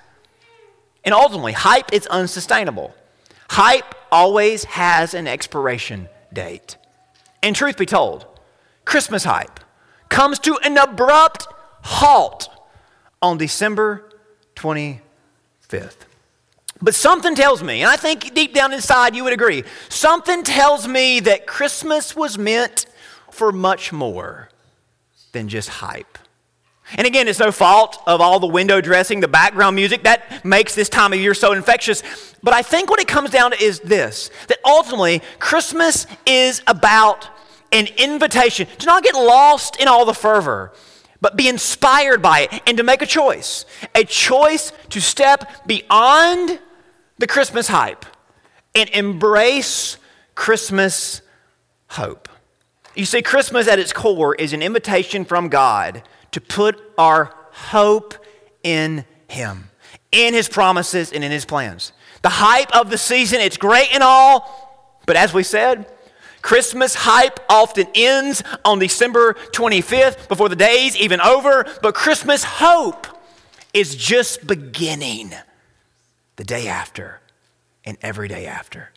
And 1.04 1.14
ultimately, 1.14 1.52
hype 1.52 1.92
is 1.92 2.06
unsustainable. 2.08 2.94
Hype 3.50 3.94
always 4.10 4.64
has 4.64 5.14
an 5.14 5.26
expiration 5.26 6.08
date. 6.32 6.76
And 7.42 7.54
truth 7.54 7.76
be 7.76 7.86
told, 7.86 8.26
Christmas 8.84 9.24
hype 9.24 9.60
comes 10.08 10.38
to 10.40 10.58
an 10.64 10.76
abrupt 10.76 11.46
halt 11.82 12.48
on 13.22 13.38
December 13.38 14.08
20. 14.56 15.00
5th. 15.68 15.96
But 16.82 16.94
something 16.94 17.34
tells 17.34 17.62
me, 17.62 17.82
and 17.82 17.90
I 17.90 17.96
think 17.96 18.34
deep 18.34 18.52
down 18.52 18.72
inside 18.72 19.16
you 19.16 19.24
would 19.24 19.32
agree, 19.32 19.64
something 19.88 20.42
tells 20.42 20.86
me 20.86 21.20
that 21.20 21.46
Christmas 21.46 22.14
was 22.14 22.36
meant 22.36 22.86
for 23.30 23.50
much 23.50 23.92
more 23.92 24.50
than 25.32 25.48
just 25.48 25.68
hype. 25.68 26.18
And 26.96 27.06
again, 27.06 27.26
it's 27.26 27.40
no 27.40 27.50
fault 27.50 28.00
of 28.06 28.20
all 28.20 28.38
the 28.38 28.46
window 28.46 28.80
dressing, 28.80 29.20
the 29.20 29.28
background 29.28 29.74
music 29.74 30.04
that 30.04 30.44
makes 30.44 30.74
this 30.74 30.88
time 30.88 31.12
of 31.12 31.18
year 31.18 31.34
so 31.34 31.52
infectious. 31.52 32.02
But 32.42 32.54
I 32.54 32.62
think 32.62 32.90
what 32.90 33.00
it 33.00 33.08
comes 33.08 33.30
down 33.30 33.50
to 33.50 33.62
is 33.62 33.80
this 33.80 34.30
that 34.48 34.58
ultimately, 34.64 35.20
Christmas 35.38 36.06
is 36.26 36.62
about 36.66 37.28
an 37.72 37.88
invitation 37.98 38.68
to 38.78 38.86
not 38.86 39.02
get 39.02 39.14
lost 39.14 39.76
in 39.80 39.88
all 39.88 40.04
the 40.04 40.14
fervor, 40.14 40.72
but 41.26 41.34
be 41.34 41.48
inspired 41.48 42.22
by 42.22 42.42
it 42.42 42.62
and 42.68 42.76
to 42.76 42.84
make 42.84 43.02
a 43.02 43.06
choice. 43.06 43.66
A 43.96 44.04
choice 44.04 44.70
to 44.90 45.00
step 45.00 45.66
beyond 45.66 46.60
the 47.18 47.26
Christmas 47.26 47.66
hype 47.66 48.06
and 48.76 48.88
embrace 48.90 49.96
Christmas 50.36 51.22
hope. 51.88 52.28
You 52.94 53.04
see, 53.04 53.22
Christmas 53.22 53.66
at 53.66 53.80
its 53.80 53.92
core 53.92 54.36
is 54.36 54.52
an 54.52 54.62
invitation 54.62 55.24
from 55.24 55.48
God 55.48 56.04
to 56.30 56.40
put 56.40 56.80
our 56.96 57.34
hope 57.50 58.14
in 58.62 59.04
Him, 59.26 59.70
in 60.12 60.32
His 60.32 60.48
promises, 60.48 61.10
and 61.10 61.24
in 61.24 61.32
His 61.32 61.44
plans. 61.44 61.90
The 62.22 62.28
hype 62.28 62.72
of 62.72 62.88
the 62.88 62.98
season, 62.98 63.40
it's 63.40 63.56
great 63.56 63.92
and 63.92 64.04
all, 64.04 65.00
but 65.06 65.16
as 65.16 65.34
we 65.34 65.42
said, 65.42 65.90
Christmas 66.46 66.94
hype 66.94 67.40
often 67.50 67.88
ends 67.96 68.40
on 68.64 68.78
December 68.78 69.34
25th 69.50 70.28
before 70.28 70.48
the 70.48 70.54
day's 70.54 70.96
even 70.96 71.20
over, 71.20 71.66
but 71.82 71.92
Christmas 71.92 72.44
hope 72.44 73.08
is 73.74 73.96
just 73.96 74.46
beginning 74.46 75.32
the 76.36 76.44
day 76.44 76.68
after 76.68 77.20
and 77.84 77.98
every 78.00 78.28
day 78.28 78.46
after. 78.46 78.92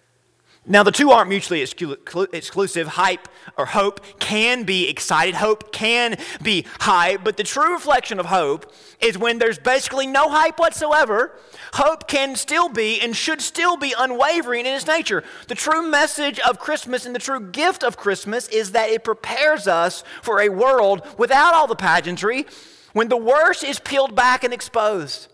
Now, 0.71 0.83
the 0.83 0.91
two 0.91 1.09
aren't 1.09 1.29
mutually 1.29 1.61
exclusive. 1.63 2.88
Hype 2.89 3.27
or 3.57 3.65
hope 3.65 4.01
can 4.19 4.65
be 4.65 4.88
excited, 4.88 5.33
hope 5.33 5.71
can 5.71 6.15
be 6.43 6.67
hype, 6.79 7.23
but 7.23 7.38
the 7.38 7.43
true 7.43 7.73
reflection 7.73 8.19
of 8.19 8.27
hope 8.27 8.71
is 9.01 9.17
when 9.17 9.39
there's 9.39 9.57
basically 9.57 10.05
no 10.05 10.29
hype 10.29 10.59
whatsoever. 10.59 11.35
Hope 11.73 12.07
can 12.07 12.35
still 12.35 12.69
be 12.69 13.01
and 13.01 13.15
should 13.15 13.41
still 13.41 13.77
be 13.77 13.95
unwavering 13.97 14.67
in 14.67 14.75
its 14.75 14.85
nature. 14.85 15.23
The 15.47 15.55
true 15.55 15.81
message 15.81 16.39
of 16.41 16.59
Christmas 16.59 17.07
and 17.07 17.15
the 17.15 17.19
true 17.19 17.39
gift 17.39 17.83
of 17.83 17.97
Christmas 17.97 18.47
is 18.49 18.73
that 18.73 18.91
it 18.91 19.03
prepares 19.03 19.67
us 19.67 20.03
for 20.21 20.39
a 20.39 20.49
world 20.49 21.01
without 21.17 21.55
all 21.55 21.65
the 21.65 21.75
pageantry 21.75 22.45
when 22.93 23.07
the 23.07 23.17
worst 23.17 23.63
is 23.63 23.79
peeled 23.79 24.15
back 24.15 24.43
and 24.43 24.53
exposed. 24.53 25.29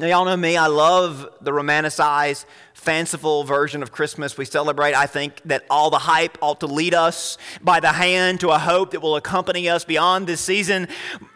Now, 0.00 0.06
y'all 0.06 0.24
know 0.24 0.34
me, 0.34 0.56
I 0.56 0.68
love 0.68 1.28
the 1.42 1.50
romanticized, 1.50 2.46
fanciful 2.72 3.44
version 3.44 3.82
of 3.82 3.92
Christmas 3.92 4.38
we 4.38 4.46
celebrate. 4.46 4.94
I 4.94 5.04
think 5.04 5.42
that 5.44 5.66
all 5.68 5.90
the 5.90 5.98
hype 5.98 6.38
ought 6.40 6.60
to 6.60 6.66
lead 6.66 6.94
us 6.94 7.36
by 7.60 7.80
the 7.80 7.92
hand 7.92 8.40
to 8.40 8.48
a 8.48 8.58
hope 8.58 8.92
that 8.92 9.02
will 9.02 9.16
accompany 9.16 9.68
us 9.68 9.84
beyond 9.84 10.26
this 10.26 10.40
season. 10.40 10.88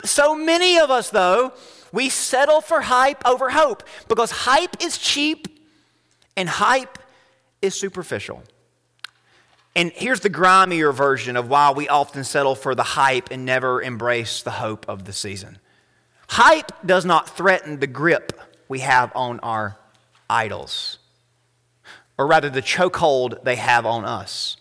So 0.03 0.35
many 0.35 0.79
of 0.79 0.91
us, 0.91 1.11
though, 1.11 1.53
we 1.93 2.09
settle 2.09 2.63
for 2.63 2.81
hype 2.81 3.21
over 3.29 3.51
hope 3.51 3.83
because 4.09 4.31
hype 4.31 4.83
is 4.83 4.97
cheap 4.97 5.47
and 6.35 6.49
hype 6.49 6.99
is 7.61 7.75
superficial. 7.75 8.43
And 9.77 9.93
here's 9.93 10.21
the 10.21 10.31
grimier 10.31 10.91
version 10.91 11.37
of 11.37 11.51
why 11.51 11.71
we 11.71 11.87
often 11.87 12.25
settle 12.25 12.55
for 12.55 12.75
the 12.75 12.83
hype 12.83 13.29
and 13.31 13.45
never 13.45 13.83
embrace 13.83 14.41
the 14.43 14.53
hope 14.53 14.89
of 14.89 15.05
the 15.05 15.13
season. 15.13 15.59
Hype 16.29 16.73
does 16.87 17.05
not 17.05 17.37
threaten 17.37 17.81
the 17.81 17.87
grip 17.87 18.41
we 18.69 18.81
have 18.81 19.15
on 19.15 19.41
our 19.41 19.77
idols, 20.29 20.99
or 22.19 22.27
rather, 22.27 22.51
the 22.51 22.63
chokehold 22.63 23.43
they 23.45 23.57
have 23.57 23.87
on 23.87 24.05
us. 24.05 24.57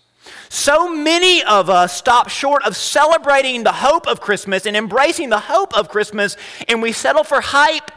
So 0.49 0.93
many 0.93 1.43
of 1.43 1.69
us 1.69 1.95
stop 1.95 2.29
short 2.29 2.63
of 2.63 2.77
celebrating 2.77 3.63
the 3.63 3.71
hope 3.71 4.07
of 4.07 4.21
Christmas 4.21 4.65
and 4.65 4.77
embracing 4.77 5.29
the 5.29 5.39
hope 5.39 5.75
of 5.77 5.89
Christmas, 5.89 6.37
and 6.67 6.81
we 6.81 6.91
settle 6.91 7.23
for 7.23 7.41
hype 7.41 7.91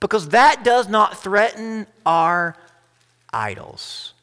because 0.00 0.28
that 0.28 0.62
does 0.64 0.88
not 0.88 1.20
threaten 1.20 1.86
our 2.06 2.56
idols. 3.32 4.14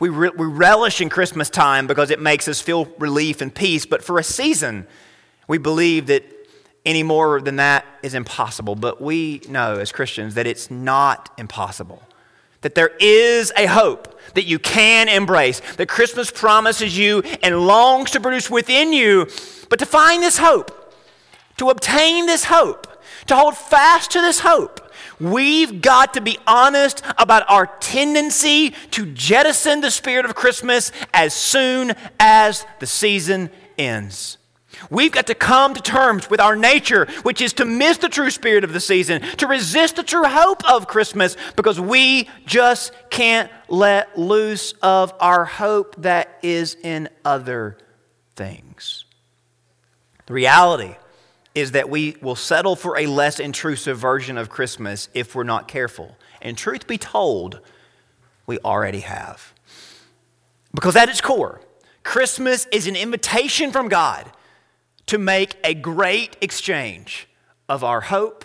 We, 0.00 0.08
re- 0.08 0.32
we 0.36 0.46
relish 0.46 1.00
in 1.00 1.08
Christmas 1.08 1.50
time 1.50 1.86
because 1.86 2.10
it 2.10 2.20
makes 2.20 2.48
us 2.48 2.60
feel 2.60 2.86
relief 2.98 3.40
and 3.40 3.54
peace, 3.54 3.86
but 3.86 4.02
for 4.02 4.18
a 4.18 4.24
season, 4.24 4.86
we 5.46 5.58
believe 5.58 6.06
that 6.06 6.24
any 6.84 7.02
more 7.02 7.40
than 7.40 7.56
that 7.56 7.84
is 8.02 8.14
impossible. 8.14 8.74
But 8.74 9.00
we 9.00 9.40
know 9.48 9.78
as 9.78 9.92
Christians 9.92 10.34
that 10.34 10.46
it's 10.46 10.70
not 10.70 11.30
impossible. 11.38 12.02
That 12.60 12.74
there 12.74 12.92
is 12.98 13.52
a 13.56 13.66
hope 13.66 14.18
that 14.34 14.44
you 14.44 14.58
can 14.58 15.08
embrace, 15.08 15.60
that 15.76 15.86
Christmas 15.86 16.30
promises 16.30 16.96
you 16.96 17.20
and 17.42 17.66
longs 17.66 18.10
to 18.12 18.20
produce 18.20 18.50
within 18.50 18.92
you. 18.92 19.28
But 19.68 19.78
to 19.80 19.86
find 19.86 20.22
this 20.22 20.38
hope, 20.38 20.94
to 21.58 21.70
obtain 21.70 22.26
this 22.26 22.44
hope, 22.44 22.86
to 23.26 23.36
hold 23.36 23.56
fast 23.56 24.10
to 24.12 24.20
this 24.20 24.40
hope, 24.40 24.80
we've 25.20 25.80
got 25.80 26.14
to 26.14 26.20
be 26.20 26.38
honest 26.46 27.02
about 27.18 27.48
our 27.48 27.66
tendency 27.80 28.70
to 28.90 29.06
jettison 29.06 29.80
the 29.80 29.90
spirit 29.90 30.24
of 30.24 30.34
Christmas 30.34 30.90
as 31.12 31.34
soon 31.34 31.92
as 32.18 32.66
the 32.80 32.86
season 32.86 33.50
ends. 33.78 34.38
We've 34.90 35.12
got 35.12 35.26
to 35.28 35.34
come 35.34 35.74
to 35.74 35.82
terms 35.82 36.28
with 36.28 36.40
our 36.40 36.56
nature, 36.56 37.06
which 37.22 37.40
is 37.40 37.52
to 37.54 37.64
miss 37.64 37.98
the 37.98 38.08
true 38.08 38.30
spirit 38.30 38.64
of 38.64 38.72
the 38.72 38.80
season, 38.80 39.22
to 39.38 39.46
resist 39.46 39.96
the 39.96 40.02
true 40.02 40.24
hope 40.24 40.68
of 40.70 40.86
Christmas, 40.86 41.36
because 41.56 41.80
we 41.80 42.28
just 42.46 42.92
can't 43.10 43.50
let 43.68 44.18
loose 44.18 44.72
of 44.82 45.12
our 45.20 45.44
hope 45.44 45.96
that 46.02 46.38
is 46.42 46.76
in 46.82 47.08
other 47.24 47.78
things. 48.36 49.04
The 50.26 50.32
reality 50.32 50.96
is 51.54 51.72
that 51.72 51.88
we 51.88 52.16
will 52.20 52.34
settle 52.34 52.74
for 52.74 52.98
a 52.98 53.06
less 53.06 53.38
intrusive 53.38 53.98
version 53.98 54.36
of 54.38 54.48
Christmas 54.48 55.08
if 55.14 55.34
we're 55.34 55.44
not 55.44 55.68
careful. 55.68 56.16
And 56.42 56.58
truth 56.58 56.86
be 56.86 56.98
told, 56.98 57.60
we 58.46 58.58
already 58.58 59.00
have. 59.00 59.52
Because 60.74 60.96
at 60.96 61.08
its 61.08 61.20
core, 61.20 61.60
Christmas 62.02 62.66
is 62.72 62.86
an 62.86 62.96
invitation 62.96 63.70
from 63.70 63.88
God 63.88 64.30
to 65.06 65.18
make 65.18 65.56
a 65.64 65.74
great 65.74 66.36
exchange 66.40 67.28
of 67.68 67.82
our 67.84 68.02
hope 68.02 68.44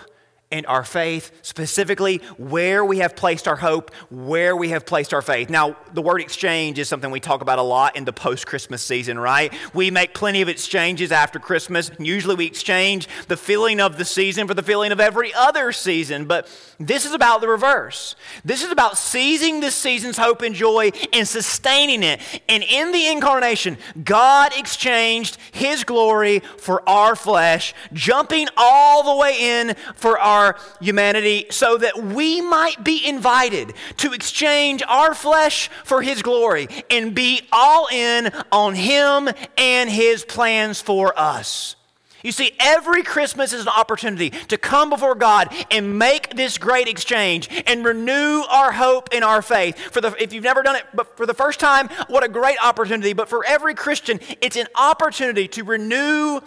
and 0.52 0.66
our 0.66 0.84
faith, 0.84 1.32
specifically 1.44 2.18
where 2.38 2.84
we 2.84 2.98
have 3.00 3.16
placed 3.16 3.48
our 3.48 3.56
hope, 3.56 3.94
where 4.10 4.56
we 4.56 4.70
have 4.70 4.84
placed 4.84 5.14
our 5.14 5.22
faith. 5.22 5.48
Now, 5.48 5.78
the 5.94 6.02
word 6.02 6.22
exchange 6.22 6.80
is 6.80 6.88
something 6.88 7.12
we 7.12 7.20
talk 7.20 7.42
about 7.42 7.60
a 7.60 7.64
lot 7.64 7.96
in 7.96 8.04
the 8.04 8.14
post 8.14 8.48
Christmas 8.48 8.82
season, 8.82 9.20
right? 9.20 9.54
We 9.76 9.92
make 9.92 10.16
plenty 10.16 10.42
of 10.42 10.50
exchanges 10.50 11.12
after 11.12 11.38
Christmas. 11.38 11.92
Usually 12.00 12.34
we 12.34 12.48
exchange 12.48 13.08
the 13.28 13.38
feeling 13.38 13.80
of 13.80 14.00
the 14.00 14.06
season 14.06 14.48
for 14.48 14.56
the 14.56 14.64
feeling 14.64 14.92
of 14.92 15.00
every 15.00 15.32
other 15.36 15.72
season, 15.72 16.26
but 16.26 16.50
this 16.80 17.06
is 17.06 17.14
about 17.14 17.42
the 17.42 17.48
reverse. 17.48 18.16
This 18.44 18.64
is 18.64 18.72
about 18.72 18.98
seizing 18.98 19.60
this 19.60 19.76
season's 19.76 20.18
hope 20.18 20.42
and 20.42 20.56
joy 20.56 20.90
and 21.14 21.28
sustaining 21.28 22.02
it. 22.02 22.22
And 22.50 22.64
in 22.64 22.92
the 22.92 23.08
incarnation, 23.08 23.78
God 24.04 24.52
exchanged 24.58 25.38
his 25.52 25.84
glory 25.84 26.40
for 26.40 26.88
our 26.90 27.16
flesh, 27.16 27.76
jumping 27.94 28.48
all 28.58 29.04
the 29.04 29.16
way 29.16 29.60
in 29.60 29.76
for 29.96 30.18
our 30.18 30.39
our 30.40 30.56
humanity 30.80 31.46
so 31.50 31.78
that 31.78 32.02
we 32.02 32.42
might 32.42 32.84
be 32.84 33.06
invited 33.06 33.74
to 33.98 34.14
exchange 34.14 34.82
our 34.88 35.14
flesh 35.14 35.70
for 35.84 36.02
His 36.02 36.22
glory 36.22 36.68
and 36.90 37.14
be 37.14 37.42
all 37.52 37.88
in 37.92 38.32
on 38.52 38.76
Him 38.76 39.30
and 39.58 39.90
His 39.90 40.24
plans 40.24 40.82
for 40.82 41.18
us. 41.20 41.76
You 42.24 42.34
see, 42.34 42.52
every 42.60 43.04
Christmas 43.04 43.54
is 43.54 43.62
an 43.62 43.70
opportunity 43.70 44.32
to 44.32 44.58
come 44.58 44.90
before 44.90 45.16
God 45.16 45.54
and 45.72 45.98
make 45.98 46.36
this 46.36 46.58
great 46.58 46.88
exchange 46.90 47.48
and 47.66 47.86
renew 47.86 48.44
our 48.50 48.74
hope 48.74 49.10
and 49.14 49.24
our 49.24 49.42
faith. 49.42 49.78
For 49.78 50.02
the, 50.02 50.14
if 50.22 50.34
you've 50.34 50.44
never 50.44 50.62
done 50.62 50.76
it 50.76 50.84
but 50.94 51.16
for 51.16 51.26
the 51.26 51.34
first 51.34 51.60
time, 51.60 51.88
what 52.08 52.24
a 52.24 52.28
great 52.28 52.58
opportunity. 52.62 53.14
But 53.14 53.30
for 53.30 53.46
every 53.46 53.74
Christian, 53.74 54.20
it's 54.42 54.58
an 54.58 54.68
opportunity 54.76 55.48
to 55.50 55.64
renew 55.64 56.42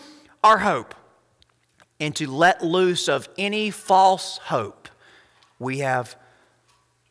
our 0.44 0.58
hope 0.58 0.94
and 2.02 2.16
to 2.16 2.28
let 2.28 2.64
loose 2.64 3.08
of 3.08 3.28
any 3.38 3.70
false 3.70 4.38
hope 4.38 4.88
we 5.60 5.78
have 5.78 6.16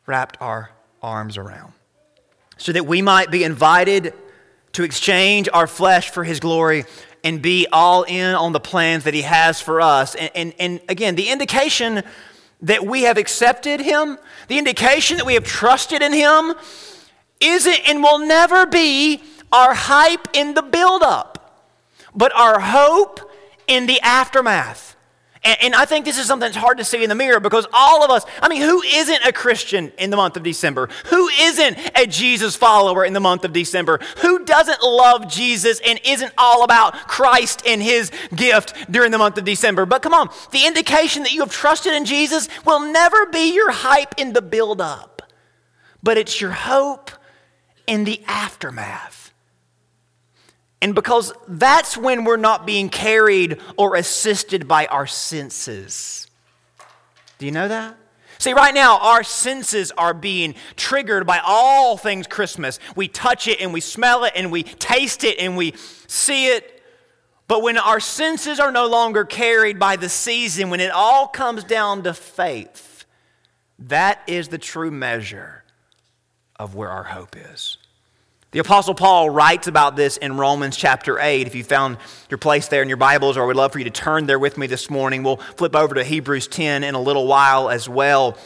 wrapped 0.05 0.37
our 0.41 0.71
arms 1.01 1.37
around. 1.37 1.71
So 2.57 2.73
that 2.73 2.85
we 2.85 3.01
might 3.01 3.31
be 3.31 3.45
invited 3.45 4.13
to 4.73 4.83
exchange 4.83 5.47
our 5.53 5.65
flesh 5.65 6.09
for 6.09 6.25
His 6.25 6.41
glory 6.41 6.83
and 7.23 7.41
be 7.41 7.67
all 7.71 8.03
in 8.03 8.35
on 8.35 8.51
the 8.51 8.59
plans 8.59 9.05
that 9.05 9.13
He 9.13 9.21
has 9.21 9.61
for 9.61 9.79
us. 9.79 10.13
And, 10.15 10.31
and, 10.35 10.53
and 10.59 10.81
again, 10.89 11.15
the 11.15 11.29
indication 11.29 12.03
that 12.61 12.85
we 12.85 13.03
have 13.03 13.17
accepted 13.17 13.79
Him, 13.79 14.17
the 14.49 14.57
indication 14.57 15.17
that 15.17 15.25
we 15.25 15.35
have 15.35 15.45
trusted 15.45 16.01
in 16.01 16.11
Him, 16.11 16.53
isn't 17.39 17.89
and 17.89 18.03
will 18.03 18.19
never 18.19 18.65
be 18.65 19.23
our 19.53 19.73
hype 19.73 20.27
in 20.33 20.53
the 20.53 20.61
buildup, 20.61 21.63
but 22.13 22.35
our 22.35 22.59
hope 22.59 23.30
in 23.71 23.85
the 23.85 24.01
aftermath. 24.01 24.97
And, 25.43 25.57
and, 25.61 25.75
I 25.75 25.85
think 25.85 26.05
this 26.05 26.19
is 26.19 26.27
something 26.27 26.45
that's 26.45 26.57
hard 26.57 26.77
to 26.77 26.83
see 26.83 27.03
in 27.03 27.09
the 27.09 27.15
mirror 27.15 27.39
because 27.39 27.65
all 27.73 28.03
of 28.03 28.11
us, 28.11 28.25
I 28.41 28.49
mean, 28.49 28.61
who 28.61 28.83
isn't 28.83 29.25
a 29.25 29.31
Christian 29.31 29.91
in 29.97 30.11
the 30.11 30.17
month 30.17 30.37
of 30.37 30.43
December? 30.43 30.89
Who 31.05 31.29
isn't 31.29 31.77
a 31.95 32.05
Jesus 32.05 32.55
follower 32.55 33.05
in 33.05 33.13
the 33.13 33.19
month 33.21 33.43
of 33.45 33.53
December? 33.53 33.99
Who 34.17 34.45
doesn't 34.45 34.83
love 34.83 35.27
Jesus 35.27 35.79
and 35.83 35.99
isn't 36.05 36.33
all 36.37 36.63
about 36.63 36.93
Christ 37.07 37.63
and 37.65 37.81
his 37.81 38.11
gift 38.35 38.75
during 38.91 39.09
the 39.09 39.17
month 39.17 39.37
of 39.39 39.45
December? 39.45 39.87
But 39.87 40.03
come 40.03 40.13
on, 40.13 40.29
the 40.51 40.67
indication 40.67 41.23
that 41.23 41.31
you 41.31 41.39
have 41.39 41.51
trusted 41.51 41.93
in 41.93 42.05
Jesus 42.05 42.47
will 42.63 42.91
never 42.91 43.25
be 43.25 43.55
your 43.55 43.71
hype 43.71 44.13
in 44.17 44.33
the 44.33 44.43
build 44.43 44.81
up, 44.81 45.23
but 46.03 46.17
it's 46.17 46.39
your 46.39 46.51
hope 46.51 47.09
in 47.87 48.03
the 48.03 48.21
aftermath. 48.27 49.20
And 50.81 50.95
because 50.95 51.31
that's 51.47 51.95
when 51.95 52.23
we're 52.23 52.37
not 52.37 52.65
being 52.65 52.89
carried 52.89 53.59
or 53.77 53.95
assisted 53.95 54.67
by 54.67 54.87
our 54.87 55.05
senses. 55.05 56.27
Do 57.37 57.45
you 57.45 57.51
know 57.51 57.67
that? 57.67 57.97
See, 58.39 58.53
right 58.53 58.73
now, 58.73 58.97
our 58.97 59.23
senses 59.23 59.91
are 59.91 60.15
being 60.15 60.55
triggered 60.75 61.27
by 61.27 61.39
all 61.45 61.95
things 61.95 62.25
Christmas. 62.25 62.79
We 62.95 63.07
touch 63.07 63.47
it 63.47 63.61
and 63.61 63.71
we 63.71 63.81
smell 63.81 64.23
it 64.23 64.33
and 64.35 64.51
we 64.51 64.63
taste 64.63 65.23
it 65.23 65.37
and 65.37 65.55
we 65.55 65.75
see 66.07 66.47
it. 66.47 66.81
But 67.47 67.61
when 67.61 67.77
our 67.77 67.99
senses 67.99 68.59
are 68.59 68.71
no 68.71 68.87
longer 68.87 69.25
carried 69.25 69.77
by 69.77 69.95
the 69.95 70.09
season, 70.09 70.71
when 70.71 70.79
it 70.79 70.89
all 70.89 71.27
comes 71.27 71.63
down 71.63 72.01
to 72.03 72.15
faith, 72.15 73.05
that 73.77 74.21
is 74.25 74.47
the 74.47 74.57
true 74.57 74.89
measure 74.89 75.63
of 76.55 76.73
where 76.73 76.89
our 76.89 77.03
hope 77.03 77.35
is. 77.37 77.77
The 78.51 78.59
Apostle 78.59 78.95
Paul 78.95 79.29
writes 79.29 79.67
about 79.67 79.95
this 79.95 80.17
in 80.17 80.35
Romans 80.35 80.75
chapter 80.75 81.17
8. 81.17 81.47
If 81.47 81.55
you 81.55 81.63
found 81.63 81.95
your 82.29 82.37
place 82.37 82.67
there 82.67 82.81
in 82.81 82.89
your 82.89 82.97
Bibles, 82.97 83.37
or 83.37 83.43
I 83.43 83.45
would 83.45 83.55
love 83.55 83.71
for 83.71 83.79
you 83.79 83.85
to 83.85 83.91
turn 83.91 84.25
there 84.25 84.39
with 84.39 84.57
me 84.57 84.67
this 84.67 84.89
morning, 84.89 85.23
we'll 85.23 85.37
flip 85.37 85.73
over 85.73 85.95
to 85.95 86.03
Hebrews 86.03 86.49
10 86.49 86.83
in 86.83 86.93
a 86.93 86.99
little 86.99 87.27
while 87.27 87.69
as 87.69 87.87
well 87.87 88.37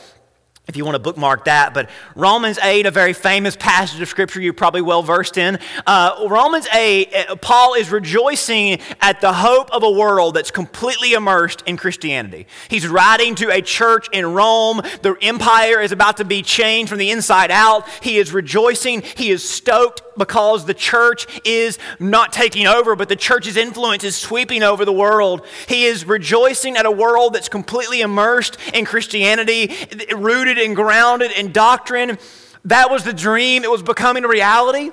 if 0.67 0.75
you 0.75 0.84
want 0.84 0.95
to 0.95 1.00
bookmark 1.00 1.45
that. 1.45 1.74
But 1.74 1.89
Romans 2.15 2.57
8, 2.62 2.86
a 2.86 2.91
very 2.91 3.13
famous 3.13 3.55
passage 3.55 4.01
of 4.01 4.07
Scripture 4.07 4.41
you're 4.41 4.53
probably 4.53 4.81
well 4.81 5.03
versed 5.03 5.38
in. 5.38 5.60
Uh, 5.86 6.27
Romans 6.29 6.67
8, 6.74 7.13
uh, 7.13 7.36
Paul 7.36 7.75
is 7.75 7.91
rejoicing 7.91 8.79
at 9.01 9.22
the 9.22 9.34
hope 9.34 9.69
of 9.72 9.84
a 9.84 9.91
world 9.91 10.36
that's 10.36 10.51
completely 10.51 11.13
immersed 11.13 11.63
in 11.65 11.77
Christianity. 11.77 12.48
He's 12.69 12.88
writing 12.88 13.36
to 13.36 13.51
a 13.51 13.62
church 13.62 14.07
in 14.12 14.34
Rome. 14.34 14.81
The 15.01 15.15
empire 15.22 15.81
is 15.81 15.91
about 15.91 16.17
to 16.17 16.25
be 16.25 16.41
changed 16.41 16.89
from 16.89 17.00
the 17.00 17.12
inside 17.12 17.51
out. 17.51 17.88
He 18.01 18.17
is 18.17 18.34
rejoicing. 18.34 19.01
He 19.01 19.29
is 19.29 19.48
stoked 19.48 20.01
because 20.17 20.65
the 20.65 20.74
church 20.74 21.27
is 21.43 21.77
not 22.00 22.31
taking 22.31 22.67
over, 22.67 22.95
but 22.95 23.10
the 23.10 23.15
church's 23.15 23.57
influence 23.57 24.03
is 24.03 24.15
sweeping 24.15 24.63
over 24.63 24.86
the 24.86 24.93
world. 24.93 25.45
He 25.67 25.86
is 25.86 26.05
rejoicing 26.05 26.77
at 26.77 26.86
a 26.86 26.91
world 26.91 27.34
that's 27.34 27.50
completely 27.50 28.01
immersed 28.01 28.57
in 28.74 28.86
Christianity, 28.86 29.75
rooted 30.15 30.54
and 30.57 30.75
grounded 30.75 31.31
in 31.31 31.51
doctrine. 31.51 32.17
That 32.65 32.89
was 32.89 33.03
the 33.03 33.13
dream, 33.13 33.63
it 33.63 33.71
was 33.71 33.83
becoming 33.83 34.24
a 34.24 34.27
reality. 34.27 34.91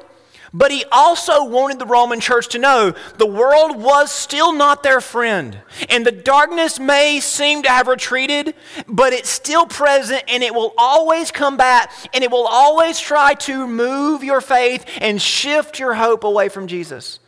But 0.55 0.71
he 0.71 0.85
also 0.93 1.45
wanted 1.45 1.79
the 1.79 1.87
Roman 1.87 2.21
church 2.21 2.49
to 2.49 2.59
know 2.59 2.95
the 3.17 3.27
world 3.27 3.77
was 3.77 4.13
still 4.13 4.53
not 4.53 4.83
their 4.83 5.01
friend. 5.01 5.59
And 5.89 6.05
the 6.05 6.13
darkness 6.13 6.79
may 6.79 7.21
seem 7.21 7.63
to 7.63 7.71
have 7.71 7.89
retreated, 7.89 8.55
but 8.87 9.15
it's 9.15 9.31
still 9.31 9.65
present 9.65 10.25
and 10.29 10.43
it 10.43 10.55
will 10.55 10.75
always 10.77 11.31
come 11.31 11.57
back 11.57 11.91
and 12.13 12.23
it 12.23 12.31
will 12.31 12.47
always 12.47 13.01
try 13.01 13.33
to 13.35 13.67
move 13.67 14.23
your 14.23 14.43
faith 14.43 14.85
and 14.99 15.23
shift 15.23 15.79
your 15.79 15.95
hope 15.95 16.23
away 16.23 16.51
from 16.51 16.67
Jesus. 16.67 17.19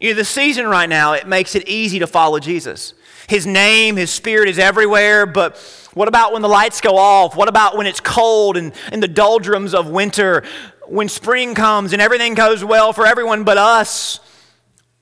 You 0.00 0.10
know, 0.10 0.16
the 0.16 0.24
season 0.24 0.66
right 0.66 0.88
now, 0.88 1.12
it 1.12 1.28
makes 1.28 1.54
it 1.54 1.68
easy 1.68 2.00
to 2.00 2.06
follow 2.08 2.40
Jesus. 2.40 2.94
His 3.28 3.46
name, 3.46 3.96
His 3.96 4.10
Spirit 4.10 4.48
is 4.48 4.58
everywhere, 4.58 5.26
but 5.26 5.56
what 5.94 6.08
about 6.08 6.32
when 6.32 6.42
the 6.42 6.48
lights 6.48 6.80
go 6.80 6.96
off? 6.96 7.36
What 7.36 7.48
about 7.48 7.76
when 7.76 7.86
it's 7.86 8.00
cold 8.00 8.56
and 8.56 8.72
in 8.92 9.00
the 9.00 9.08
doldrums 9.08 9.74
of 9.74 9.88
winter? 9.88 10.44
when 10.88 11.08
spring 11.08 11.54
comes 11.54 11.92
and 11.92 12.00
everything 12.02 12.34
goes 12.34 12.64
well 12.64 12.92
for 12.92 13.06
everyone 13.06 13.44
but 13.44 13.58
us, 13.58 14.20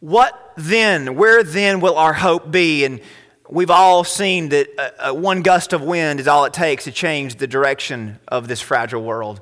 what 0.01 0.53
then? 0.57 1.17
Where 1.17 1.43
then 1.43 1.81
will 1.81 1.97
our 1.97 2.13
hope 2.13 2.51
be? 2.51 2.85
And 2.85 3.01
we've 3.49 3.71
all 3.71 4.05
seen 4.05 4.51
that 4.51 4.69
uh, 4.99 5.13
one 5.13 5.43
gust 5.43 5.73
of 5.73 5.83
wind 5.83 6.21
is 6.21 6.29
all 6.29 6.45
it 6.45 6.53
takes 6.53 6.85
to 6.85 6.93
change 6.93 7.37
the 7.37 7.47
direction 7.47 8.19
of 8.29 8.49
this 8.49 8.61
fragile 8.61 9.03
world. 9.03 9.41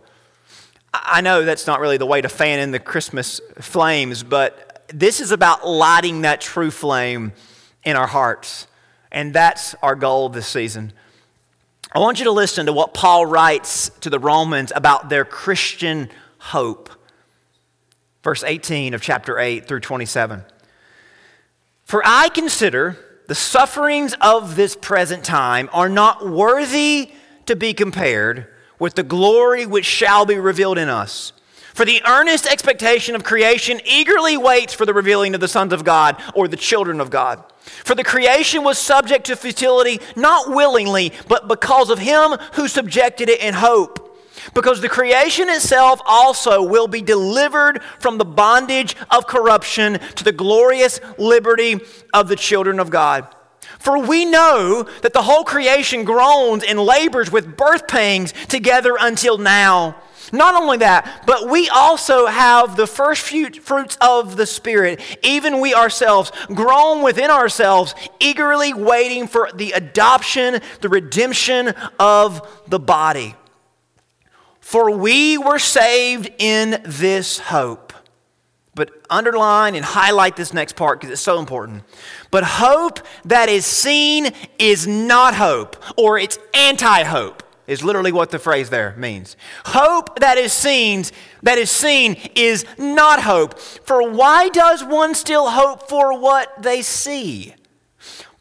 I 0.93 1.23
know 1.23 1.45
that's 1.45 1.67
not 1.67 1.81
really 1.81 1.97
the 1.97 2.07
way 2.07 2.21
to 2.21 2.29
fan 2.29 2.61
in 2.61 2.71
the 2.71 2.79
Christmas 2.79 3.41
flames, 3.59 4.23
but 4.23 4.85
this 4.95 5.21
is 5.21 5.33
about 5.33 5.67
lighting 5.67 6.23
that 6.23 6.41
true 6.41 6.71
flame 6.71 7.33
in 7.85 7.97
our 7.97 8.07
hearts. 8.07 8.67
And 9.15 9.33
that's 9.33 9.77
our 9.81 9.95
goal 9.95 10.29
this 10.29 10.49
season. 10.49 10.93
I 11.93 12.01
want 12.01 12.19
you 12.19 12.25
to 12.25 12.33
listen 12.33 12.67
to 12.67 12.73
what 12.73 12.93
Paul 12.95 13.25
writes 13.25 13.89
to 14.01 14.11
the 14.11 14.19
Romans 14.19 14.73
about 14.75 15.09
their 15.09 15.25
Christian 15.25 16.11
hope. 16.39 16.91
Verse 18.25 18.43
18 18.43 18.93
of 18.93 19.01
chapter 19.01 19.39
8 19.39 19.69
through 19.69 19.81
27. 19.81 20.43
For 21.85 22.03
I 22.05 22.29
consider 22.31 22.99
the 23.29 23.37
sufferings 23.37 24.17
of 24.21 24.57
this 24.57 24.75
present 24.75 25.23
time 25.23 25.71
are 25.73 25.89
not 25.89 26.29
worthy 26.29 27.13
to 27.47 27.55
be 27.55 27.73
compared 27.73 28.49
with 28.81 28.97
the 28.97 29.05
glory 29.05 29.65
which 29.65 29.87
shall 29.87 30.27
be 30.27 30.39
revealed 30.39 30.77
in 30.77 30.89
us. 30.89 31.33
For 31.75 31.85
the 31.85 32.03
earnest 32.07 32.47
expectation 32.47 33.17
of 33.17 33.25
creation 33.25 33.81
eagerly 33.85 34.37
waits 34.37 34.73
for 34.73 34.87
the 34.87 34.95
revealing 34.95 35.35
of 35.35 35.41
the 35.41 35.49
sons 35.49 35.73
of 35.73 35.85
God 35.85 36.23
or 36.35 36.47
the 36.47 36.57
children 36.57 37.01
of 37.01 37.11
God. 37.11 37.45
For 37.61 37.97
the 37.97 38.05
creation 38.05 38.63
was 38.63 38.79
subject 38.79 39.27
to 39.27 39.37
futility, 39.37 40.01
not 40.15 40.55
willingly, 40.55 41.13
but 41.29 41.49
because 41.49 41.91
of 41.91 41.99
him 41.99 42.37
who 42.55 42.69
subjected 42.69 43.29
it 43.29 43.41
in 43.41 43.55
hope 43.55 44.05
because 44.53 44.81
the 44.81 44.89
creation 44.89 45.49
itself 45.49 46.01
also 46.05 46.63
will 46.63 46.87
be 46.87 47.01
delivered 47.01 47.83
from 47.99 48.19
the 48.19 48.25
bondage 48.25 48.95
of 49.11 49.27
corruption 49.27 49.99
to 50.17 50.25
the 50.25 50.33
glorious 50.33 51.01
liberty 51.19 51.81
of 52.13 52.29
the 52.29 52.37
children 52.37 52.79
of 52.79 52.91
God. 52.91 53.27
For 53.79 53.99
we 53.99 54.25
know 54.25 54.87
that 55.03 55.13
the 55.13 55.23
whole 55.23 55.45
creation 55.45 56.05
groans 56.05 56.65
and 56.65 56.79
labors 56.79 57.31
with 57.31 57.57
birth 57.57 57.89
pangs 57.89 58.33
together 58.49 58.97
until 59.01 59.39
now. 59.39 59.97
Not 60.33 60.55
only 60.55 60.79
that, 60.79 61.25
but 61.27 61.49
we 61.49 61.69
also 61.69 62.27
have 62.27 62.77
the 62.77 62.87
first 62.87 63.23
fruits 63.23 63.97
of 64.01 64.37
the 64.37 64.47
Spirit, 64.47 65.01
even 65.23 65.61
we 65.61 65.75
ourselves, 65.75 66.33
groan 66.49 67.03
within 67.03 67.31
ourselves, 67.31 67.95
eagerly 68.21 68.73
waiting 68.73 69.27
for 69.27 69.51
the 69.55 69.73
adoption, 69.73 70.61
the 70.81 70.89
redemption 70.89 71.75
of 71.99 72.65
the 72.69 72.81
body. 72.81 73.35
For 74.61 74.91
we 74.91 75.37
were 75.37 75.59
saved 75.59 76.31
in 76.39 76.81
this 76.85 77.39
hope. 77.39 77.93
But 78.75 78.91
underline 79.09 79.77
and 79.77 79.85
highlight 79.85 80.35
this 80.35 80.53
next 80.53 80.75
part 80.75 80.99
because 80.99 81.13
it's 81.13 81.23
so 81.23 81.39
important. 81.39 81.85
But 82.33 82.43
hope 82.45 82.99
that 83.25 83.49
is 83.49 83.65
seen 83.65 84.33
is 84.59 84.87
not 84.87 85.35
hope, 85.35 85.77
or 85.97 86.19
it's 86.19 86.39
anti 86.53 87.05
hope, 87.05 87.44
is 87.67 87.83
literally 87.83 88.13
what 88.13 88.31
the 88.31 88.39
phrase 88.39 88.71
there 88.71 88.95
means. 88.97 89.37
Hope 89.67 90.21
that 90.21 90.39
is 90.39 90.53
seen, 90.53 91.05
that 91.43 91.59
is 91.59 91.71
seen 91.71 92.17
is 92.35 92.65
not 92.79 93.23
hope. 93.23 93.59
For 93.59 94.09
why 94.11 94.49
does 94.49 94.85
one 94.85 95.15
still 95.15 95.51
hope 95.51 95.89
for 95.89 96.19
what 96.19 96.63
they 96.63 96.83
see? 96.83 97.55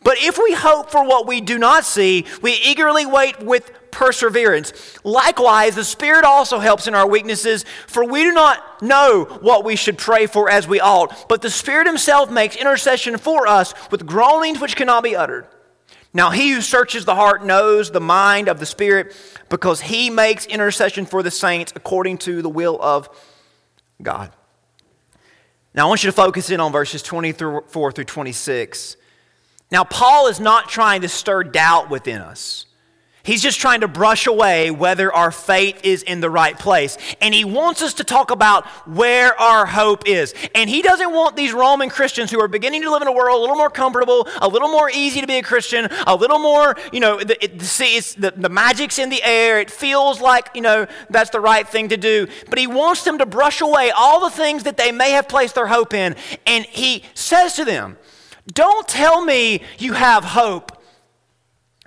But 0.03 0.17
if 0.19 0.37
we 0.37 0.53
hope 0.53 0.91
for 0.91 1.05
what 1.05 1.27
we 1.27 1.39
do 1.39 1.57
not 1.57 1.85
see, 1.85 2.25
we 2.41 2.53
eagerly 2.53 3.05
wait 3.05 3.41
with 3.41 3.71
perseverance. 3.91 4.73
Likewise, 5.05 5.75
the 5.75 5.85
Spirit 5.85 6.25
also 6.25 6.59
helps 6.59 6.87
in 6.87 6.95
our 6.95 7.07
weaknesses, 7.07 7.63
for 7.87 8.03
we 8.05 8.23
do 8.23 8.33
not 8.33 8.81
know 8.81 9.23
what 9.41 9.63
we 9.63 9.75
should 9.75 9.97
pray 9.97 10.25
for 10.25 10.49
as 10.49 10.67
we 10.67 10.81
ought, 10.81 11.29
but 11.29 11.41
the 11.41 11.49
Spirit 11.49 11.87
Himself 11.87 12.29
makes 12.29 12.55
intercession 12.55 13.17
for 13.17 13.47
us 13.47 13.73
with 13.91 14.05
groanings 14.05 14.59
which 14.59 14.75
cannot 14.75 15.03
be 15.03 15.15
uttered. 15.15 15.47
Now, 16.13 16.29
He 16.29 16.51
who 16.51 16.61
searches 16.61 17.05
the 17.05 17.15
heart 17.15 17.43
knows 17.43 17.91
the 17.91 17.99
mind 17.99 18.47
of 18.47 18.59
the 18.59 18.65
Spirit, 18.65 19.15
because 19.49 19.81
He 19.81 20.09
makes 20.09 20.45
intercession 20.45 21.05
for 21.05 21.23
the 21.23 21.31
saints 21.31 21.73
according 21.75 22.19
to 22.19 22.41
the 22.41 22.49
will 22.49 22.79
of 22.81 23.09
God. 24.01 24.31
Now, 25.73 25.87
I 25.87 25.89
want 25.89 26.03
you 26.03 26.09
to 26.09 26.15
focus 26.15 26.51
in 26.51 26.59
on 26.59 26.71
verses 26.71 27.01
24 27.01 27.91
through 27.91 28.03
26. 28.03 28.97
Now, 29.71 29.83
Paul 29.83 30.27
is 30.27 30.39
not 30.39 30.69
trying 30.69 31.01
to 31.01 31.09
stir 31.09 31.43
doubt 31.43 31.89
within 31.89 32.21
us. 32.21 32.67
He's 33.25 33.41
just 33.41 33.61
trying 33.61 33.79
to 33.81 33.87
brush 33.87 34.27
away 34.27 34.69
whether 34.69 35.11
our 35.13 35.31
faith 35.31 35.79
is 35.85 36.03
in 36.03 36.19
the 36.19 36.29
right 36.29 36.59
place. 36.59 36.97
And 37.21 37.33
he 37.33 37.45
wants 37.45 37.81
us 37.81 37.93
to 37.95 38.03
talk 38.03 38.31
about 38.31 38.65
where 38.85 39.39
our 39.39 39.65
hope 39.65 40.05
is. 40.05 40.35
And 40.53 40.69
he 40.69 40.81
doesn't 40.81 41.09
want 41.09 41.37
these 41.37 41.53
Roman 41.53 41.89
Christians 41.89 42.31
who 42.31 42.41
are 42.41 42.49
beginning 42.49 42.81
to 42.81 42.91
live 42.91 43.01
in 43.01 43.07
a 43.07 43.13
world 43.13 43.37
a 43.37 43.39
little 43.39 43.55
more 43.55 43.69
comfortable, 43.69 44.27
a 44.41 44.49
little 44.49 44.67
more 44.67 44.89
easy 44.89 45.21
to 45.21 45.27
be 45.27 45.35
a 45.35 45.41
Christian, 45.41 45.87
a 46.05 46.13
little 46.13 46.37
more, 46.37 46.75
you 46.91 46.99
know, 46.99 47.23
the, 47.23 47.41
it, 47.41 47.59
the, 47.59 48.33
the 48.35 48.49
magic's 48.49 48.99
in 48.99 49.07
the 49.07 49.23
air. 49.23 49.61
It 49.61 49.71
feels 49.71 50.19
like, 50.19 50.49
you 50.53 50.61
know, 50.61 50.85
that's 51.09 51.29
the 51.29 51.39
right 51.39 51.65
thing 51.65 51.87
to 51.89 51.97
do. 51.97 52.27
But 52.49 52.59
he 52.59 52.67
wants 52.67 53.05
them 53.05 53.19
to 53.19 53.25
brush 53.25 53.61
away 53.61 53.91
all 53.91 54.19
the 54.19 54.31
things 54.31 54.63
that 54.63 54.75
they 54.75 54.91
may 54.91 55.11
have 55.11 55.29
placed 55.29 55.55
their 55.55 55.67
hope 55.67 55.93
in. 55.93 56.17
And 56.45 56.65
he 56.65 57.05
says 57.13 57.53
to 57.53 57.63
them, 57.63 57.95
Don't 58.47 58.85
tell 58.85 59.23
me 59.23 59.61
you 59.77 59.93
have 59.93 60.25
hope 60.25 60.72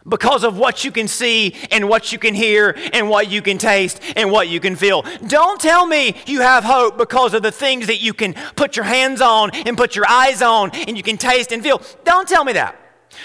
because 0.09 0.45
of 0.45 0.57
what 0.57 0.85
you 0.85 0.90
can 0.90 1.09
see 1.09 1.55
and 1.71 1.88
what 1.88 2.12
you 2.12 2.19
can 2.19 2.35
hear 2.35 2.77
and 2.92 3.09
what 3.09 3.31
you 3.31 3.42
can 3.42 3.59
taste 3.59 4.01
and 4.16 4.31
what 4.31 4.49
you 4.49 4.61
can 4.61 4.77
feel. 4.77 5.05
Don't 5.27 5.61
tell 5.61 5.87
me 5.87 6.14
you 6.27 6.40
have 6.40 6.64
hope 6.64 6.99
because 6.99 7.35
of 7.35 7.42
the 7.42 7.53
things 7.53 7.87
that 7.88 8.01
you 8.01 8.14
can 8.14 8.35
put 8.55 8.77
your 8.77 8.85
hands 8.85 9.21
on 9.21 9.51
and 9.51 9.77
put 9.77 9.97
your 9.97 10.09
eyes 10.09 10.42
on 10.42 10.71
and 10.71 10.97
you 10.97 11.03
can 11.03 11.16
taste 11.16 11.53
and 11.53 11.62
feel. 11.62 11.81
Don't 12.05 12.29
tell 12.29 12.45
me 12.45 12.53
that. 12.55 12.81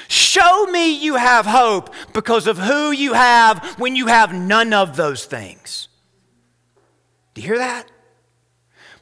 Show 0.08 0.66
me 0.68 0.92
you 0.92 1.16
have 1.16 1.46
hope 1.46 1.94
because 2.14 2.48
of 2.48 2.58
who 2.58 2.92
you 2.92 3.14
have 3.14 3.80
when 3.80 3.96
you 3.96 4.08
have 4.08 4.34
none 4.34 4.74
of 4.74 4.96
those 4.96 5.26
things. 5.26 5.90
Do 7.34 7.42
you 7.42 7.48
hear 7.48 7.58
that? 7.58 7.90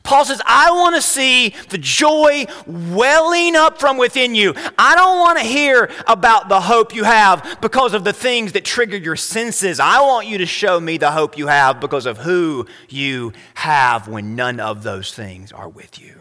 Paul 0.03 0.25
says, 0.25 0.41
I 0.45 0.71
want 0.71 0.95
to 0.95 1.01
see 1.01 1.53
the 1.69 1.77
joy 1.77 2.45
welling 2.65 3.55
up 3.55 3.79
from 3.79 3.97
within 3.97 4.33
you. 4.33 4.53
I 4.77 4.95
don't 4.95 5.19
want 5.19 5.37
to 5.39 5.43
hear 5.43 5.91
about 6.07 6.49
the 6.49 6.61
hope 6.61 6.95
you 6.95 7.03
have 7.03 7.59
because 7.61 7.93
of 7.93 8.03
the 8.03 8.13
things 8.13 8.53
that 8.53 8.65
trigger 8.65 8.97
your 8.97 9.15
senses. 9.15 9.79
I 9.79 10.01
want 10.01 10.27
you 10.27 10.39
to 10.39 10.45
show 10.45 10.79
me 10.79 10.97
the 10.97 11.11
hope 11.11 11.37
you 11.37 11.47
have 11.47 11.79
because 11.79 12.05
of 12.05 12.17
who 12.17 12.65
you 12.87 13.33
have 13.55 14.07
when 14.07 14.35
none 14.35 14.59
of 14.59 14.83
those 14.83 15.13
things 15.13 15.51
are 15.51 15.69
with 15.69 15.99
you. 15.99 16.15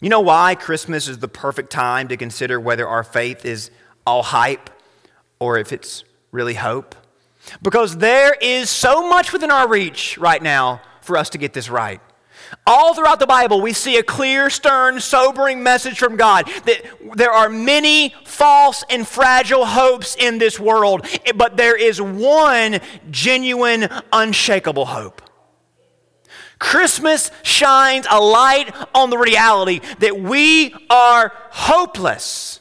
You 0.00 0.08
know 0.08 0.20
why 0.20 0.54
Christmas 0.54 1.08
is 1.08 1.18
the 1.18 1.28
perfect 1.28 1.70
time 1.70 2.08
to 2.08 2.16
consider 2.16 2.60
whether 2.60 2.86
our 2.86 3.02
faith 3.02 3.44
is 3.44 3.70
all 4.06 4.22
hype 4.22 4.70
or 5.40 5.58
if 5.58 5.72
it's 5.72 6.04
really 6.30 6.54
hope? 6.54 6.94
Because 7.62 7.96
there 7.98 8.34
is 8.40 8.70
so 8.70 9.08
much 9.08 9.32
within 9.32 9.50
our 9.50 9.68
reach 9.68 10.18
right 10.18 10.42
now 10.42 10.82
for 11.08 11.16
us 11.16 11.30
to 11.30 11.38
get 11.38 11.52
this 11.52 11.68
right. 11.68 12.00
All 12.66 12.94
throughout 12.94 13.18
the 13.18 13.26
Bible, 13.26 13.60
we 13.60 13.72
see 13.72 13.96
a 13.96 14.02
clear, 14.02 14.48
stern, 14.48 15.00
sobering 15.00 15.62
message 15.62 15.98
from 15.98 16.16
God 16.16 16.46
that 16.66 16.82
there 17.16 17.32
are 17.32 17.48
many 17.48 18.14
false 18.24 18.84
and 18.88 19.06
fragile 19.06 19.66
hopes 19.66 20.14
in 20.14 20.38
this 20.38 20.60
world, 20.60 21.06
but 21.34 21.56
there 21.56 21.76
is 21.76 22.00
one 22.00 22.80
genuine, 23.10 23.88
unshakable 24.12 24.86
hope. 24.86 25.22
Christmas 26.58 27.30
shines 27.42 28.06
a 28.10 28.20
light 28.20 28.74
on 28.94 29.10
the 29.10 29.18
reality 29.18 29.80
that 30.00 30.18
we 30.18 30.74
are 30.90 31.32
hopeless 31.50 32.60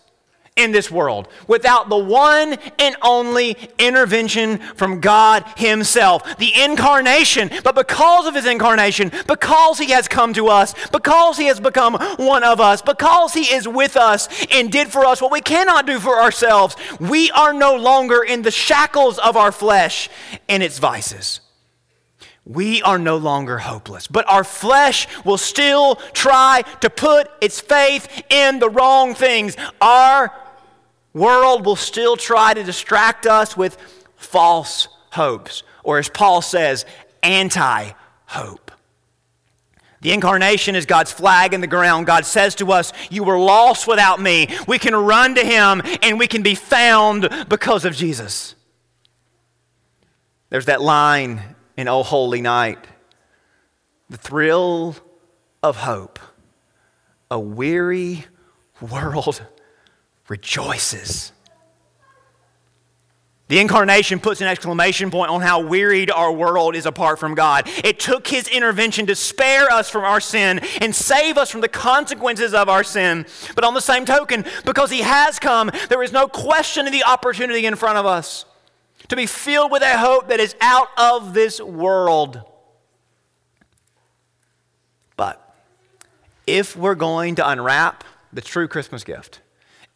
in 0.58 0.72
this 0.72 0.92
world 0.92 1.28
without 1.48 1.88
the 1.88 1.98
one 1.98 2.58
and 2.80 2.96
only 3.02 3.58
intervention 3.80 4.58
from 4.76 5.00
God 5.00 5.46
Himself, 5.56 6.38
the 6.38 6.52
incarnation. 6.62 7.50
But 7.64 7.76
because 7.76 8.26
of 8.28 8.36
His 8.36 8.46
incarnation, 8.46 9.12
because 9.28 9.78
He 9.78 9.92
has 9.92 10.08
come 10.08 10.34
to 10.34 10.48
us, 10.48 10.74
because 10.90 11.38
He 11.38 11.46
has 11.46 11.60
become 11.60 11.94
one 12.18 12.44
of 12.44 12.60
us, 12.60 12.82
because 12.82 13.34
He 13.34 13.54
is 13.54 13.68
with 13.68 13.96
us 13.96 14.28
and 14.52 14.72
did 14.72 14.90
for 14.90 15.06
us 15.06 15.22
what 15.22 15.32
we 15.32 15.42
cannot 15.42 15.86
do 15.86 16.00
for 16.00 16.20
ourselves, 16.20 16.76
we 17.00 17.32
are 17.32 17.54
no 17.54 17.76
longer 17.76 18.24
in 18.24 18.42
the 18.42 18.52
shackles 18.52 19.18
of 19.20 19.38
our 19.38 19.52
flesh 19.52 20.10
and 20.50 20.64
its 20.64 20.80
vices 20.80 21.42
we 22.48 22.82
are 22.82 22.98
no 22.98 23.18
longer 23.18 23.58
hopeless. 23.58 24.08
But 24.08 24.28
our 24.30 24.44
flesh 24.44 25.08
will 25.26 25.38
still 25.38 25.96
try 26.14 26.64
to 26.82 26.90
put 26.90 27.30
its 27.42 27.60
faith 27.60 28.24
in 28.30 28.60
the 28.60 28.70
wrong 28.70 29.14
things. 29.16 29.58
Our 29.82 30.34
world 31.18 31.66
will 31.66 31.76
still 31.76 32.16
try 32.16 32.54
to 32.54 32.64
distract 32.64 33.26
us 33.26 33.58
with 33.58 33.78
false 34.16 34.88
hopes, 35.12 35.64
or 35.84 35.98
as 35.98 36.10
Paul 36.10 36.42
says, 36.42 36.86
anti 37.24 37.92
hope. 38.26 38.72
The 40.02 40.12
incarnation 40.12 40.76
is 40.76 40.86
God's 40.86 41.12
flag 41.12 41.54
in 41.54 41.62
the 41.62 41.68
ground. 41.68 42.06
God 42.06 42.26
says 42.26 42.56
to 42.56 42.72
us, 42.72 42.94
You 43.10 43.24
were 43.24 43.40
lost 43.40 43.88
without 43.88 44.22
me. 44.22 44.48
We 44.68 44.78
can 44.78 44.96
run 44.96 45.36
to 45.36 45.44
Him 45.44 45.82
and 46.04 46.20
we 46.20 46.28
can 46.28 46.44
be 46.44 46.56
found 46.56 47.30
because 47.50 47.84
of 47.84 47.96
Jesus. 47.96 48.56
There's 50.50 50.66
that 50.66 50.82
line 50.82 51.42
in 51.76 51.88
O 51.88 52.04
Holy 52.04 52.42
Night. 52.42 52.78
The 54.10 54.18
thrill 54.18 54.96
of 55.64 55.78
hope. 55.78 56.20
A 57.30 57.40
weary 57.40 58.26
world 58.80 59.42
rejoices. 60.28 61.32
The 63.50 63.60
incarnation 63.60 64.20
puts 64.20 64.42
an 64.42 64.48
exclamation 64.48 65.10
point 65.10 65.32
on 65.32 65.40
how 65.40 65.62
wearied 65.62 66.12
our 66.12 66.34
world 66.34 66.76
is 66.76 66.86
apart 66.86 67.18
from 67.18 67.34
God. 67.34 67.70
It 67.84 67.98
took 67.98 68.28
his 68.28 68.50
intervention 68.50 69.06
to 69.06 69.16
spare 69.16 69.72
us 69.72 69.90
from 69.90 70.04
our 70.04 70.20
sin 70.20 70.60
and 70.82 70.94
save 70.94 71.38
us 71.38 71.50
from 71.50 71.62
the 71.62 71.70
consequences 71.70 72.54
of 72.54 72.68
our 72.68 72.84
sin. 72.84 73.26
But 73.56 73.64
on 73.64 73.74
the 73.74 73.80
same 73.80 74.04
token, 74.04 74.44
because 74.66 74.92
he 74.92 75.00
has 75.00 75.40
come, 75.40 75.72
there 75.88 76.04
is 76.04 76.12
no 76.12 76.28
question 76.28 76.88
of 76.88 76.92
the 76.92 77.06
opportunity 77.06 77.66
in 77.66 77.78
front 77.78 77.98
of 77.98 78.06
us 78.06 78.44
to 79.08 79.16
be 79.16 79.26
filled 79.26 79.72
with 79.72 79.82
a 79.82 79.98
hope 79.98 80.28
that 80.28 80.42
is 80.42 80.54
out 80.60 80.90
of 80.98 81.34
this 81.34 81.62
world. 81.62 82.42
But 85.16 85.42
if 86.46 86.76
we're 86.76 86.96
going 86.96 87.36
to 87.36 87.50
unwrap 87.50 88.04
the 88.34 88.42
true 88.42 88.68
Christmas 88.68 89.06
gift 89.06 89.40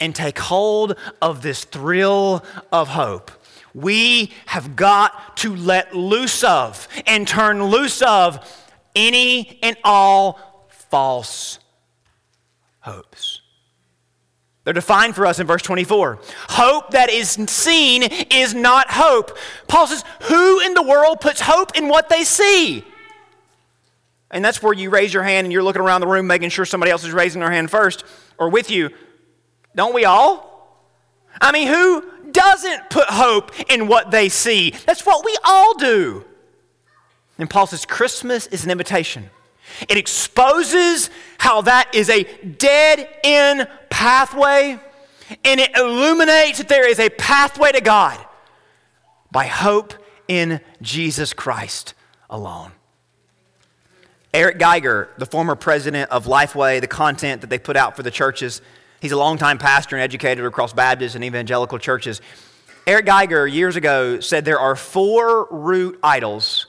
and 0.02 0.14
take 0.14 0.38
hold 0.38 0.98
of 1.22 1.42
this 1.42 1.64
thrill 1.64 2.44
of 2.74 2.90
hope, 2.90 3.32
we 3.74 4.32
have 4.48 4.76
got 4.76 5.38
to 5.38 5.56
let 5.56 5.96
loose 5.96 6.44
of 6.44 6.88
and 7.08 7.26
turn 7.26 7.64
loose 7.64 8.02
of 8.02 8.40
any 8.96 9.60
and 9.64 9.78
all 9.86 10.68
false 10.70 11.60
hopes. 12.82 13.42
They're 14.64 14.74
defined 14.74 15.16
for 15.16 15.26
us 15.26 15.40
in 15.40 15.48
verse 15.48 15.64
24. 15.64 16.20
Hope 16.50 16.92
that 16.92 17.10
is 17.10 17.32
seen 17.32 18.04
is 18.04 18.54
not 18.54 18.92
hope. 18.92 19.38
Paul 19.68 19.88
says, 19.88 20.04
Who 20.24 20.60
in 20.60 20.74
the 20.76 20.84
world 20.84 21.20
puts 21.20 21.42
hope 21.42 21.76
in 21.76 21.88
what 21.88 22.10
they 22.10 22.24
see? 22.24 22.86
And 24.30 24.46
that's 24.46 24.62
where 24.62 24.74
you 24.74 24.90
raise 24.90 25.14
your 25.14 25.24
hand 25.24 25.46
and 25.46 25.52
you're 25.52 25.64
looking 25.64 25.82
around 25.82 26.02
the 26.02 26.08
room 26.08 26.28
making 26.28 26.50
sure 26.50 26.66
somebody 26.66 26.92
else 26.92 27.04
is 27.04 27.12
raising 27.12 27.42
their 27.42 27.52
hand 27.52 27.72
first 27.72 28.06
or 28.38 28.50
with 28.50 28.70
you. 28.70 28.92
Don't 29.76 29.94
we 29.94 30.06
all? 30.06 30.52
I 31.40 31.52
mean, 31.52 31.68
who 31.68 32.06
doesn't 32.32 32.90
put 32.90 33.08
hope 33.08 33.52
in 33.70 33.88
what 33.88 34.12
they 34.12 34.30
see? 34.30 34.72
That's 34.86 35.06
what 35.06 35.26
we 35.26 35.38
all 35.44 35.76
do. 35.78 36.26
And 37.38 37.50
Paul 37.50 37.68
says, 37.68 37.86
Christmas 37.86 38.48
is 38.48 38.66
an 38.66 38.72
invitation. 38.72 39.30
It 39.88 39.98
exposes 39.98 41.10
how 41.38 41.62
that 41.62 41.94
is 41.94 42.10
a 42.10 42.24
dead 42.24 43.08
end 43.24 43.68
pathway, 43.90 44.80
and 45.46 45.60
it 45.60 45.76
illuminates 45.76 46.58
that 46.58 46.68
there 46.68 46.88
is 46.88 47.00
a 47.00 47.10
pathway 47.10 47.72
to 47.72 47.82
God 47.82 48.20
by 49.32 49.46
hope 49.46 49.94
in 50.28 50.60
Jesus 50.82 51.34
Christ 51.34 51.94
alone. 52.30 52.72
Eric 54.34 54.60
Geiger, 54.60 55.10
the 55.18 55.26
former 55.26 55.56
president 55.56 56.10
of 56.10 56.26
Lifeway, 56.26 56.80
the 56.80 56.88
content 56.88 57.42
that 57.42 57.50
they 57.50 57.60
put 57.60 57.76
out 57.76 57.96
for 57.96 58.04
the 58.04 58.12
churches, 58.12 58.62
he's 59.02 59.12
a 59.12 59.18
longtime 59.18 59.58
pastor 59.58 59.98
and 59.98 60.04
educator 60.04 60.46
across 60.46 60.72
Baptist 60.72 61.16
and 61.16 61.24
evangelical 61.24 61.78
churches. 61.78 62.22
Eric 62.88 63.06
Geiger, 63.06 63.46
years 63.46 63.76
ago, 63.76 64.20
said 64.22 64.46
there 64.46 64.60
are 64.60 64.76
four 64.76 65.48
root 65.52 66.00
idols 66.02 66.68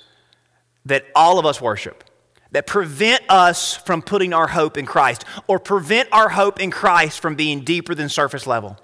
that 0.87 1.07
all 1.14 1.38
of 1.38 1.47
us 1.47 1.61
worship 1.61 2.05
that 2.51 2.66
prevent 2.66 3.23
us 3.29 3.77
from 3.77 4.03
putting 4.03 4.35
our 4.35 4.47
hope 4.47 4.77
in 4.77 4.85
Christ 4.85 5.25
or 5.47 5.59
prevent 5.59 6.09
our 6.12 6.29
hope 6.29 6.61
in 6.61 6.71
Christ 6.71 7.21
from 7.21 7.35
being 7.35 7.64
deeper 7.64 7.95
than 7.95 8.09
surface 8.09 8.47
level. 8.47 8.79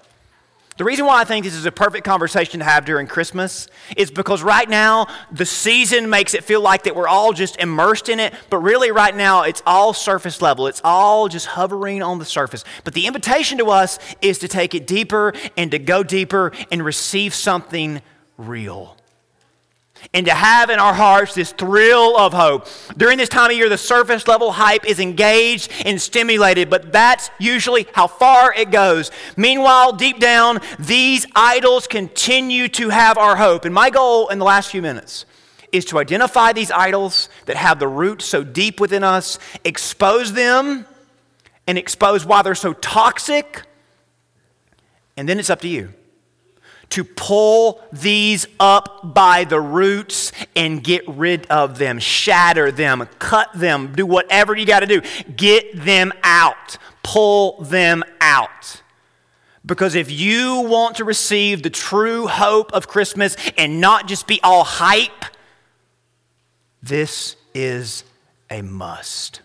The 0.79 0.85
reason 0.85 1.05
why 1.05 1.19
I 1.19 1.25
think 1.25 1.43
this 1.43 1.55
is 1.55 1.65
a 1.65 1.73
perfect 1.73 2.05
conversation 2.05 2.61
to 2.61 2.65
have 2.65 2.85
during 2.85 3.05
Christmas 3.05 3.67
is 3.97 4.11
because 4.11 4.41
right 4.41 4.69
now 4.69 5.07
the 5.29 5.45
season 5.45 6.09
makes 6.09 6.33
it 6.33 6.45
feel 6.45 6.61
like 6.61 6.83
that 6.83 6.95
we're 6.95 7.05
all 7.05 7.33
just 7.33 7.57
immersed 7.57 8.07
in 8.07 8.17
it, 8.21 8.33
but 8.49 8.59
really 8.59 8.89
right 8.89 9.13
now 9.13 9.43
it's 9.43 9.61
all 9.65 9.91
surface 9.91 10.41
level. 10.41 10.67
It's 10.67 10.79
all 10.85 11.27
just 11.27 11.47
hovering 11.47 12.01
on 12.01 12.17
the 12.17 12.23
surface. 12.23 12.63
But 12.85 12.93
the 12.93 13.07
invitation 13.07 13.57
to 13.57 13.65
us 13.65 13.99
is 14.21 14.39
to 14.39 14.47
take 14.47 14.73
it 14.73 14.87
deeper 14.87 15.33
and 15.57 15.69
to 15.71 15.79
go 15.79 16.01
deeper 16.01 16.53
and 16.71 16.81
receive 16.85 17.33
something 17.33 18.01
real 18.37 18.95
and 20.13 20.25
to 20.25 20.33
have 20.33 20.69
in 20.69 20.79
our 20.79 20.93
hearts 20.93 21.35
this 21.35 21.51
thrill 21.51 22.17
of 22.17 22.33
hope. 22.33 22.67
During 22.97 23.17
this 23.17 23.29
time 23.29 23.51
of 23.51 23.57
year, 23.57 23.69
the 23.69 23.77
surface 23.77 24.27
level 24.27 24.51
hype 24.51 24.85
is 24.85 24.99
engaged 24.99 25.71
and 25.85 26.01
stimulated, 26.01 26.69
but 26.69 26.91
that's 26.91 27.29
usually 27.39 27.87
how 27.93 28.07
far 28.07 28.53
it 28.53 28.71
goes. 28.71 29.11
Meanwhile, 29.37 29.93
deep 29.93 30.19
down, 30.19 30.59
these 30.79 31.25
idols 31.35 31.87
continue 31.87 32.67
to 32.69 32.89
have 32.89 33.17
our 33.17 33.35
hope. 33.35 33.65
And 33.65 33.73
my 33.73 33.89
goal 33.89 34.29
in 34.29 34.39
the 34.39 34.45
last 34.45 34.71
few 34.71 34.81
minutes 34.81 35.25
is 35.71 35.85
to 35.85 35.99
identify 35.99 36.53
these 36.53 36.71
idols 36.71 37.29
that 37.45 37.55
have 37.55 37.79
the 37.79 37.87
roots 37.87 38.25
so 38.25 38.43
deep 38.43 38.79
within 38.79 39.03
us, 39.03 39.37
expose 39.63 40.33
them, 40.33 40.85
and 41.67 41.77
expose 41.77 42.25
why 42.25 42.41
they're 42.41 42.55
so 42.55 42.73
toxic. 42.73 43.61
And 45.15 45.29
then 45.29 45.37
it's 45.37 45.51
up 45.51 45.61
to 45.61 45.67
you 45.67 45.93
to 46.89 47.03
pull 47.03 47.81
these 47.91 48.47
up 48.59 49.13
by 49.13 49.43
the 49.43 49.61
roots 49.61 50.31
and 50.55 50.83
get 50.83 51.07
rid 51.07 51.45
of 51.47 51.77
them, 51.77 51.99
shatter 51.99 52.71
them, 52.71 53.07
cut 53.19 53.49
them, 53.53 53.93
do 53.93 54.05
whatever 54.05 54.55
you 54.55 54.65
got 54.65 54.79
to 54.79 54.87
do. 54.87 55.01
Get 55.35 55.83
them 55.83 56.11
out, 56.23 56.77
pull 57.03 57.61
them 57.61 58.03
out. 58.19 58.81
Because 59.65 59.93
if 59.93 60.09
you 60.09 60.61
want 60.61 60.95
to 60.95 61.03
receive 61.03 61.61
the 61.61 61.69
true 61.69 62.27
hope 62.27 62.73
of 62.73 62.87
Christmas 62.87 63.35
and 63.57 63.79
not 63.79 64.07
just 64.07 64.25
be 64.25 64.39
all 64.41 64.63
hype, 64.63 65.25
this 66.81 67.35
is 67.53 68.03
a 68.49 68.61
must. 68.61 69.41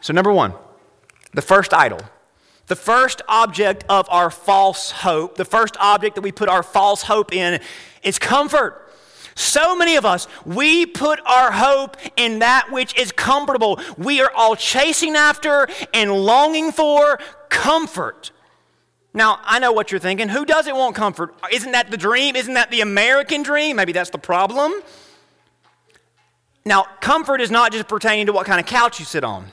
So, 0.00 0.12
number 0.12 0.32
one, 0.32 0.54
the 1.32 1.42
first 1.42 1.74
idol 1.74 2.00
the 2.68 2.76
first 2.76 3.22
object 3.28 3.84
of 3.88 4.08
our 4.10 4.30
false 4.30 4.90
hope, 4.90 5.36
the 5.36 5.44
first 5.44 5.76
object 5.80 6.14
that 6.14 6.22
we 6.22 6.32
put 6.32 6.48
our 6.48 6.62
false 6.62 7.02
hope 7.02 7.32
in, 7.32 7.60
is 8.02 8.18
comfort. 8.18 8.84
So 9.34 9.76
many 9.76 9.96
of 9.96 10.04
us, 10.04 10.26
we 10.44 10.84
put 10.84 11.20
our 11.24 11.52
hope 11.52 11.96
in 12.16 12.40
that 12.40 12.72
which 12.72 12.98
is 12.98 13.12
comfortable. 13.12 13.80
We 13.96 14.20
are 14.20 14.32
all 14.34 14.56
chasing 14.56 15.14
after 15.14 15.68
and 15.94 16.12
longing 16.12 16.72
for 16.72 17.18
comfort. 17.48 18.32
Now, 19.14 19.40
I 19.44 19.58
know 19.58 19.72
what 19.72 19.90
you're 19.90 20.00
thinking. 20.00 20.28
Who 20.28 20.44
doesn't 20.44 20.76
want 20.76 20.94
comfort? 20.94 21.34
Isn't 21.50 21.72
that 21.72 21.90
the 21.90 21.96
dream? 21.96 22.36
Isn't 22.36 22.54
that 22.54 22.70
the 22.70 22.80
American 22.80 23.42
dream? 23.42 23.76
Maybe 23.76 23.92
that's 23.92 24.10
the 24.10 24.18
problem. 24.18 24.72
Now, 26.64 26.86
comfort 27.00 27.40
is 27.40 27.50
not 27.50 27.72
just 27.72 27.88
pertaining 27.88 28.26
to 28.26 28.32
what 28.32 28.44
kind 28.44 28.60
of 28.60 28.66
couch 28.66 28.98
you 28.98 29.06
sit 29.06 29.24
on, 29.24 29.46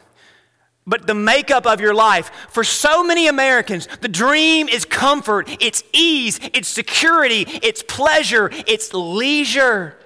but 0.87 1.07
the 1.07 1.15
makeup 1.15 1.65
of 1.65 1.81
your 1.81 1.93
life. 1.93 2.31
For 2.49 2.63
so 2.63 3.03
many 3.03 3.27
Americans, 3.27 3.87
the 4.01 4.07
dream 4.07 4.69
is 4.69 4.85
comfort, 4.85 5.49
it's 5.59 5.83
ease, 5.93 6.39
it's 6.53 6.67
security, 6.67 7.45
it's 7.63 7.83
pleasure, 7.83 8.49
it's 8.67 8.93
leisure. 8.93 9.97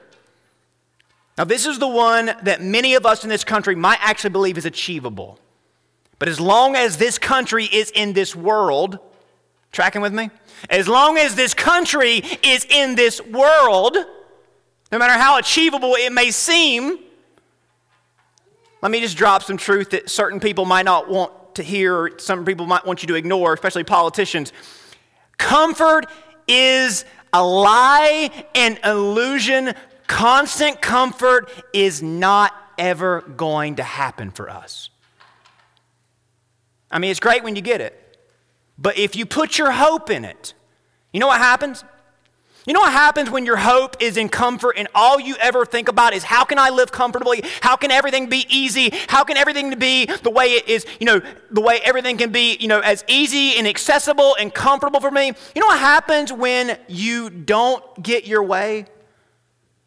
Now, 1.37 1.45
this 1.45 1.65
is 1.65 1.79
the 1.79 1.87
one 1.87 2.31
that 2.43 2.61
many 2.61 2.95
of 2.95 3.05
us 3.05 3.23
in 3.23 3.29
this 3.29 3.43
country 3.43 3.75
might 3.75 3.99
actually 4.01 4.31
believe 4.31 4.57
is 4.57 4.65
achievable. 4.65 5.39
But 6.17 6.27
as 6.27 6.39
long 6.39 6.75
as 6.75 6.97
this 6.97 7.17
country 7.17 7.65
is 7.65 7.91
in 7.91 8.13
this 8.13 8.35
world, 8.35 8.99
tracking 9.71 10.01
with 10.01 10.13
me? 10.13 10.29
As 10.69 10.87
long 10.87 11.17
as 11.17 11.35
this 11.35 11.53
country 11.53 12.23
is 12.43 12.65
in 12.65 12.95
this 12.95 13.21
world, 13.21 13.95
no 14.91 14.97
matter 14.97 15.13
how 15.13 15.37
achievable 15.37 15.95
it 15.95 16.11
may 16.11 16.31
seem, 16.31 16.99
let 18.81 18.91
me 18.91 19.01
just 19.01 19.17
drop 19.17 19.43
some 19.43 19.57
truth 19.57 19.91
that 19.91 20.09
certain 20.09 20.39
people 20.39 20.65
might 20.65 20.85
not 20.85 21.09
want 21.09 21.55
to 21.55 21.63
hear, 21.63 21.95
or 21.95 22.19
some 22.19 22.45
people 22.45 22.65
might 22.65 22.85
want 22.85 23.03
you 23.03 23.07
to 23.07 23.15
ignore, 23.15 23.53
especially 23.53 23.83
politicians. 23.83 24.53
Comfort 25.37 26.05
is 26.47 27.05
a 27.33 27.43
lie 27.43 28.45
and 28.55 28.79
illusion. 28.83 29.73
Constant 30.07 30.81
comfort 30.81 31.51
is 31.73 32.01
not 32.01 32.53
ever 32.77 33.21
going 33.21 33.75
to 33.75 33.83
happen 33.83 34.31
for 34.31 34.49
us. 34.49 34.89
I 36.89 36.99
mean, 36.99 37.11
it's 37.11 37.19
great 37.19 37.43
when 37.43 37.55
you 37.55 37.61
get 37.61 37.81
it, 37.81 38.17
but 38.77 38.97
if 38.97 39.15
you 39.15 39.25
put 39.25 39.57
your 39.57 39.71
hope 39.71 40.09
in 40.09 40.25
it, 40.25 40.53
you 41.13 41.19
know 41.19 41.27
what 41.27 41.39
happens? 41.39 41.83
You 42.69 42.73
know 42.73 42.81
what 42.81 42.93
happens 42.93 43.31
when 43.31 43.47
your 43.47 43.55
hope 43.55 43.95
is 43.99 44.15
in 44.15 44.29
comfort 44.29 44.75
and 44.77 44.87
all 44.93 45.19
you 45.19 45.35
ever 45.37 45.65
think 45.65 45.87
about 45.87 46.13
is 46.13 46.23
how 46.23 46.45
can 46.45 46.59
I 46.59 46.69
live 46.69 46.91
comfortably? 46.91 47.41
How 47.61 47.75
can 47.75 47.89
everything 47.89 48.29
be 48.29 48.45
easy? 48.47 48.91
How 49.07 49.23
can 49.23 49.37
everything 49.37 49.79
be 49.79 50.05
the 50.05 50.29
way 50.29 50.49
it 50.49 50.69
is, 50.69 50.85
you 50.99 51.07
know, 51.07 51.19
the 51.49 51.61
way 51.61 51.79
everything 51.83 52.17
can 52.17 52.31
be, 52.31 52.57
you 52.59 52.67
know, 52.67 52.79
as 52.79 53.03
easy 53.07 53.57
and 53.57 53.67
accessible 53.67 54.35
and 54.39 54.53
comfortable 54.53 54.99
for 54.99 55.09
me? 55.09 55.31
You 55.55 55.61
know 55.61 55.65
what 55.65 55.79
happens 55.79 56.31
when 56.31 56.77
you 56.87 57.31
don't 57.31 57.83
get 58.03 58.27
your 58.27 58.43
way? 58.43 58.85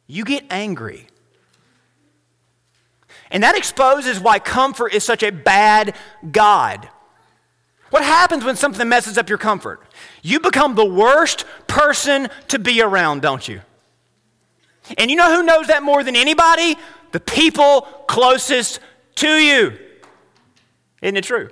You 0.08 0.24
get 0.24 0.44
angry. 0.50 1.06
And 3.30 3.44
that 3.44 3.56
exposes 3.56 4.18
why 4.18 4.40
comfort 4.40 4.92
is 4.92 5.04
such 5.04 5.22
a 5.22 5.30
bad 5.30 5.94
God. 6.32 6.88
What 7.92 8.04
happens 8.04 8.42
when 8.42 8.56
something 8.56 8.88
messes 8.88 9.18
up 9.18 9.28
your 9.28 9.36
comfort? 9.36 9.82
You 10.22 10.40
become 10.40 10.74
the 10.74 10.84
worst 10.84 11.44
person 11.66 12.30
to 12.48 12.58
be 12.58 12.80
around, 12.80 13.20
don't 13.20 13.46
you? 13.46 13.60
And 14.96 15.10
you 15.10 15.16
know 15.18 15.36
who 15.36 15.42
knows 15.42 15.66
that 15.66 15.82
more 15.82 16.02
than 16.02 16.16
anybody? 16.16 16.78
The 17.10 17.20
people 17.20 17.82
closest 18.08 18.80
to 19.16 19.28
you. 19.28 19.78
Isn't 21.02 21.18
it 21.18 21.24
true? 21.24 21.50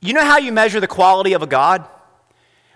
You 0.00 0.12
know 0.12 0.24
how 0.24 0.38
you 0.38 0.52
measure 0.52 0.78
the 0.78 0.86
quality 0.86 1.32
of 1.32 1.42
a 1.42 1.48
God? 1.48 1.84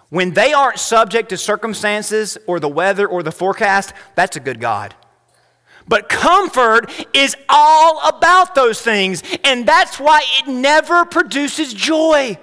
When 0.08 0.32
they 0.32 0.52
aren't 0.52 0.80
subject 0.80 1.28
to 1.28 1.36
circumstances 1.36 2.36
or 2.48 2.58
the 2.58 2.68
weather 2.68 3.06
or 3.06 3.22
the 3.22 3.30
forecast, 3.30 3.92
that's 4.16 4.36
a 4.36 4.40
good 4.40 4.58
God. 4.58 4.92
But 5.88 6.08
comfort 6.08 6.90
is 7.14 7.34
all 7.48 8.06
about 8.06 8.54
those 8.54 8.80
things, 8.80 9.22
and 9.42 9.66
that's 9.66 9.98
why 9.98 10.20
it 10.38 10.48
never 10.48 11.04
produces 11.04 11.72
joy. 11.72 12.38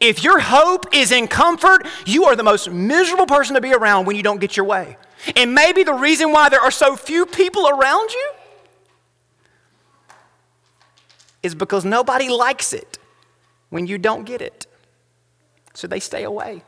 If 0.00 0.22
your 0.22 0.38
hope 0.38 0.86
is 0.92 1.12
in 1.12 1.28
comfort, 1.28 1.86
you 2.04 2.24
are 2.24 2.36
the 2.36 2.42
most 2.42 2.70
miserable 2.70 3.26
person 3.26 3.54
to 3.54 3.60
be 3.60 3.72
around 3.72 4.06
when 4.06 4.16
you 4.16 4.22
don't 4.22 4.40
get 4.40 4.56
your 4.56 4.66
way. 4.66 4.98
And 5.36 5.54
maybe 5.54 5.82
the 5.82 5.94
reason 5.94 6.32
why 6.32 6.48
there 6.48 6.60
are 6.60 6.70
so 6.70 6.96
few 6.96 7.26
people 7.26 7.68
around 7.68 8.10
you 8.10 8.32
is 11.42 11.54
because 11.54 11.84
nobody 11.84 12.28
likes 12.28 12.72
it 12.72 12.98
when 13.70 13.86
you 13.86 13.98
don't 13.98 14.24
get 14.24 14.42
it. 14.42 14.66
So 15.74 15.86
they 15.86 16.00
stay 16.00 16.24
away. 16.24 16.62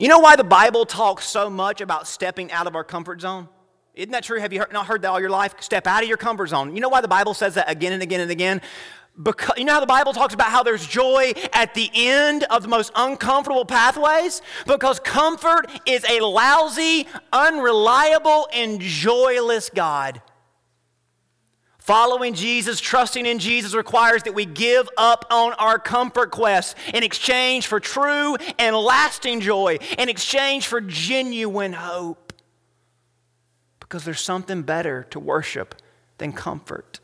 You 0.00 0.08
know 0.08 0.18
why 0.18 0.34
the 0.34 0.44
Bible 0.44 0.86
talks 0.86 1.26
so 1.26 1.50
much 1.50 1.82
about 1.82 2.08
stepping 2.08 2.50
out 2.52 2.66
of 2.66 2.74
our 2.74 2.82
comfort 2.82 3.20
zone? 3.20 3.50
Isn't 3.94 4.12
that 4.12 4.24
true? 4.24 4.40
Have 4.40 4.50
you 4.50 4.64
not 4.72 4.86
heard 4.86 5.02
that 5.02 5.08
all 5.08 5.20
your 5.20 5.28
life? 5.28 5.54
Step 5.60 5.86
out 5.86 6.02
of 6.02 6.08
your 6.08 6.16
comfort 6.16 6.46
zone. 6.46 6.74
You 6.74 6.80
know 6.80 6.88
why 6.88 7.02
the 7.02 7.08
Bible 7.08 7.34
says 7.34 7.52
that 7.56 7.68
again 7.70 7.92
and 7.92 8.02
again 8.02 8.20
and 8.22 8.30
again? 8.30 8.62
Because, 9.22 9.58
you 9.58 9.66
know 9.66 9.74
how 9.74 9.80
the 9.80 9.84
Bible 9.84 10.14
talks 10.14 10.32
about 10.32 10.46
how 10.46 10.62
there's 10.62 10.86
joy 10.86 11.34
at 11.52 11.74
the 11.74 11.90
end 11.92 12.44
of 12.44 12.62
the 12.62 12.68
most 12.68 12.92
uncomfortable 12.96 13.66
pathways? 13.66 14.40
Because 14.66 14.98
comfort 15.00 15.66
is 15.84 16.02
a 16.08 16.20
lousy, 16.24 17.06
unreliable, 17.30 18.48
and 18.54 18.80
joyless 18.80 19.68
God. 19.68 20.22
Following 21.90 22.34
Jesus, 22.34 22.78
trusting 22.78 23.26
in 23.26 23.40
Jesus 23.40 23.74
requires 23.74 24.22
that 24.22 24.32
we 24.32 24.46
give 24.46 24.88
up 24.96 25.24
on 25.28 25.54
our 25.54 25.76
comfort 25.76 26.30
quest 26.30 26.76
in 26.94 27.02
exchange 27.02 27.66
for 27.66 27.80
true 27.80 28.36
and 28.60 28.76
lasting 28.76 29.40
joy, 29.40 29.76
in 29.98 30.08
exchange 30.08 30.68
for 30.68 30.80
genuine 30.80 31.72
hope. 31.72 32.32
Because 33.80 34.04
there's 34.04 34.20
something 34.20 34.62
better 34.62 35.02
to 35.10 35.18
worship 35.18 35.74
than 36.18 36.32
comfort. 36.32 37.00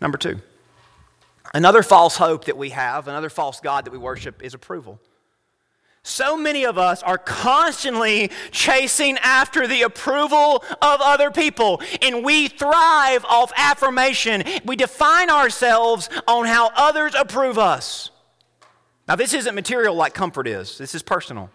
Number 0.00 0.16
two, 0.16 0.38
another 1.52 1.82
false 1.82 2.18
hope 2.18 2.44
that 2.44 2.56
we 2.56 2.70
have, 2.70 3.08
another 3.08 3.30
false 3.30 3.58
God 3.58 3.84
that 3.84 3.90
we 3.90 3.98
worship 3.98 4.44
is 4.44 4.54
approval. 4.54 5.00
So 6.02 6.36
many 6.36 6.64
of 6.64 6.78
us 6.78 7.02
are 7.02 7.18
constantly 7.18 8.30
chasing 8.50 9.18
after 9.18 9.66
the 9.66 9.82
approval 9.82 10.64
of 10.80 11.00
other 11.00 11.30
people, 11.30 11.82
and 12.00 12.24
we 12.24 12.48
thrive 12.48 13.24
off 13.26 13.52
affirmation. 13.56 14.42
We 14.64 14.76
define 14.76 15.28
ourselves 15.28 16.08
on 16.26 16.46
how 16.46 16.70
others 16.74 17.14
approve 17.14 17.58
us. 17.58 18.10
Now, 19.06 19.16
this 19.16 19.34
isn't 19.34 19.54
material 19.54 19.94
like 19.94 20.14
comfort 20.14 20.46
is, 20.46 20.78
this 20.78 20.94
is 20.94 21.02
personal. 21.02 21.50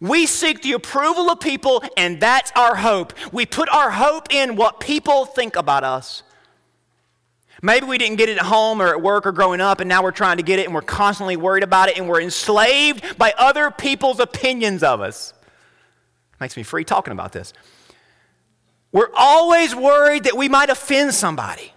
We 0.00 0.26
seek 0.26 0.62
the 0.62 0.72
approval 0.72 1.30
of 1.30 1.40
people, 1.40 1.84
and 1.96 2.18
that's 2.20 2.50
our 2.56 2.74
hope. 2.74 3.12
We 3.32 3.46
put 3.46 3.68
our 3.68 3.90
hope 3.90 4.28
in 4.32 4.56
what 4.56 4.80
people 4.80 5.26
think 5.26 5.56
about 5.56 5.84
us. 5.84 6.22
Maybe 7.62 7.86
we 7.86 7.98
didn't 7.98 8.16
get 8.16 8.28
it 8.28 8.38
at 8.38 8.44
home 8.44 8.80
or 8.80 8.88
at 8.88 9.02
work 9.02 9.26
or 9.26 9.32
growing 9.32 9.60
up, 9.60 9.80
and 9.80 9.88
now 9.88 10.02
we're 10.02 10.12
trying 10.12 10.38
to 10.38 10.42
get 10.42 10.58
it 10.58 10.64
and 10.66 10.74
we're 10.74 10.80
constantly 10.80 11.36
worried 11.36 11.62
about 11.62 11.88
it 11.88 11.98
and 11.98 12.08
we're 12.08 12.20
enslaved 12.20 13.18
by 13.18 13.34
other 13.36 13.70
people's 13.70 14.18
opinions 14.18 14.82
of 14.82 15.00
us. 15.00 15.34
Makes 16.40 16.56
me 16.56 16.62
free 16.62 16.84
talking 16.84 17.12
about 17.12 17.32
this. 17.32 17.52
We're 18.92 19.10
always 19.14 19.74
worried 19.74 20.24
that 20.24 20.36
we 20.36 20.48
might 20.48 20.70
offend 20.70 21.14
somebody. 21.14 21.72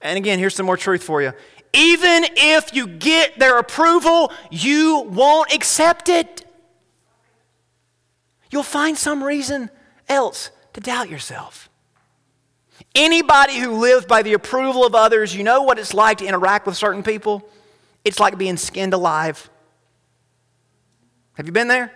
And 0.00 0.16
again, 0.16 0.38
here's 0.38 0.54
some 0.54 0.66
more 0.66 0.76
truth 0.76 1.04
for 1.04 1.22
you. 1.22 1.32
Even 1.74 2.24
if 2.36 2.74
you 2.74 2.86
get 2.86 3.38
their 3.38 3.58
approval, 3.58 4.32
you 4.50 5.06
won't 5.08 5.52
accept 5.52 6.08
it. 6.08 6.44
You'll 8.50 8.62
find 8.62 8.98
some 8.98 9.22
reason 9.22 9.70
else 10.08 10.50
to 10.72 10.80
doubt 10.80 11.08
yourself. 11.08 11.70
Anybody 12.94 13.58
who 13.58 13.72
lives 13.78 14.04
by 14.04 14.22
the 14.22 14.34
approval 14.34 14.84
of 14.84 14.94
others, 14.94 15.34
you 15.34 15.42
know 15.42 15.62
what 15.62 15.78
it's 15.78 15.94
like 15.94 16.18
to 16.18 16.26
interact 16.26 16.66
with 16.66 16.76
certain 16.76 17.02
people? 17.02 17.48
It's 18.04 18.20
like 18.20 18.36
being 18.36 18.56
skinned 18.56 18.92
alive. 18.92 19.48
Have 21.34 21.46
you 21.46 21.52
been 21.52 21.68
there? 21.68 21.92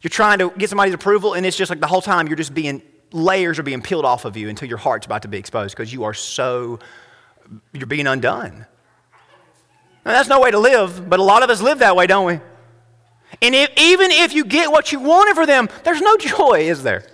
You're 0.00 0.10
trying 0.10 0.38
to 0.40 0.50
get 0.50 0.68
somebody's 0.68 0.94
approval, 0.94 1.34
and 1.34 1.46
it's 1.46 1.56
just 1.56 1.70
like 1.70 1.80
the 1.80 1.86
whole 1.86 2.02
time 2.02 2.26
you're 2.26 2.36
just 2.36 2.52
being, 2.52 2.82
layers 3.12 3.58
are 3.58 3.62
being 3.62 3.80
peeled 3.80 4.04
off 4.04 4.24
of 4.24 4.36
you 4.36 4.48
until 4.48 4.68
your 4.68 4.78
heart's 4.78 5.06
about 5.06 5.22
to 5.22 5.28
be 5.28 5.38
exposed 5.38 5.76
because 5.76 5.92
you 5.92 6.04
are 6.04 6.14
so, 6.14 6.80
you're 7.72 7.86
being 7.86 8.06
undone. 8.06 8.66
Now, 10.04 10.12
that's 10.12 10.28
no 10.28 10.40
way 10.40 10.50
to 10.50 10.58
live, 10.58 11.08
but 11.08 11.20
a 11.20 11.22
lot 11.22 11.42
of 11.42 11.48
us 11.48 11.62
live 11.62 11.78
that 11.78 11.96
way, 11.96 12.06
don't 12.06 12.26
we? 12.26 12.40
And 13.40 13.54
if, 13.54 13.70
even 13.76 14.10
if 14.10 14.34
you 14.34 14.44
get 14.44 14.70
what 14.70 14.92
you 14.92 15.00
wanted 15.00 15.34
for 15.34 15.46
them, 15.46 15.68
there's 15.84 16.00
no 16.00 16.16
joy, 16.18 16.68
is 16.68 16.82
there? 16.82 17.06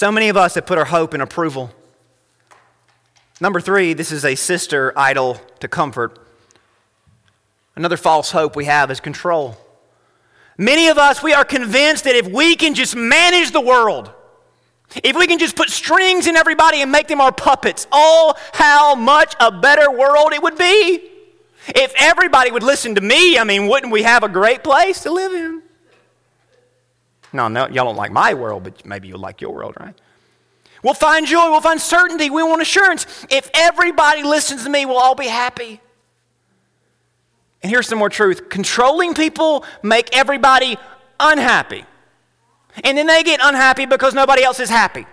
So 0.00 0.10
many 0.10 0.30
of 0.30 0.36
us 0.38 0.54
have 0.54 0.64
put 0.64 0.78
our 0.78 0.86
hope 0.86 1.12
in 1.12 1.20
approval. 1.20 1.70
Number 3.38 3.60
three, 3.60 3.92
this 3.92 4.10
is 4.10 4.24
a 4.24 4.34
sister 4.34 4.94
idol 4.96 5.38
to 5.58 5.68
comfort. 5.68 6.18
Another 7.76 7.98
false 7.98 8.30
hope 8.30 8.56
we 8.56 8.64
have 8.64 8.90
is 8.90 8.98
control. 8.98 9.58
Many 10.56 10.88
of 10.88 10.96
us, 10.96 11.22
we 11.22 11.34
are 11.34 11.44
convinced 11.44 12.04
that 12.04 12.16
if 12.16 12.26
we 12.26 12.56
can 12.56 12.72
just 12.72 12.96
manage 12.96 13.50
the 13.50 13.60
world, 13.60 14.10
if 15.04 15.14
we 15.16 15.26
can 15.26 15.38
just 15.38 15.54
put 15.54 15.68
strings 15.68 16.26
in 16.26 16.34
everybody 16.34 16.80
and 16.80 16.90
make 16.90 17.06
them 17.06 17.20
our 17.20 17.30
puppets, 17.30 17.86
oh, 17.92 18.32
how 18.54 18.94
much 18.94 19.34
a 19.38 19.52
better 19.52 19.90
world 19.90 20.32
it 20.32 20.42
would 20.42 20.56
be. 20.56 21.10
If 21.76 21.92
everybody 21.98 22.50
would 22.50 22.62
listen 22.62 22.94
to 22.94 23.02
me, 23.02 23.36
I 23.36 23.44
mean, 23.44 23.66
wouldn't 23.66 23.92
we 23.92 24.04
have 24.04 24.22
a 24.22 24.30
great 24.30 24.64
place 24.64 25.02
to 25.02 25.12
live 25.12 25.34
in? 25.34 25.59
No, 27.32 27.48
no, 27.48 27.68
y'all 27.68 27.84
don't 27.84 27.96
like 27.96 28.12
my 28.12 28.34
world, 28.34 28.64
but 28.64 28.84
maybe 28.84 29.08
you'll 29.08 29.20
like 29.20 29.40
your 29.40 29.52
world, 29.52 29.74
right? 29.78 29.94
We'll 30.82 30.94
find 30.94 31.26
joy, 31.26 31.50
we'll 31.50 31.60
find 31.60 31.80
certainty, 31.80 32.30
we 32.30 32.42
want 32.42 32.62
assurance. 32.62 33.06
If 33.30 33.50
everybody 33.54 34.22
listens 34.22 34.64
to 34.64 34.70
me, 34.70 34.86
we'll 34.86 34.96
all 34.96 35.14
be 35.14 35.26
happy. 35.26 35.80
And 37.62 37.70
here's 37.70 37.86
some 37.86 37.98
more 37.98 38.08
truth 38.08 38.48
controlling 38.48 39.14
people 39.14 39.64
make 39.82 40.16
everybody 40.16 40.78
unhappy. 41.18 41.84
And 42.84 42.96
then 42.96 43.06
they 43.06 43.22
get 43.22 43.40
unhappy 43.42 43.84
because 43.84 44.14
nobody 44.14 44.42
else 44.42 44.60
is 44.60 44.70
happy. 44.70 45.06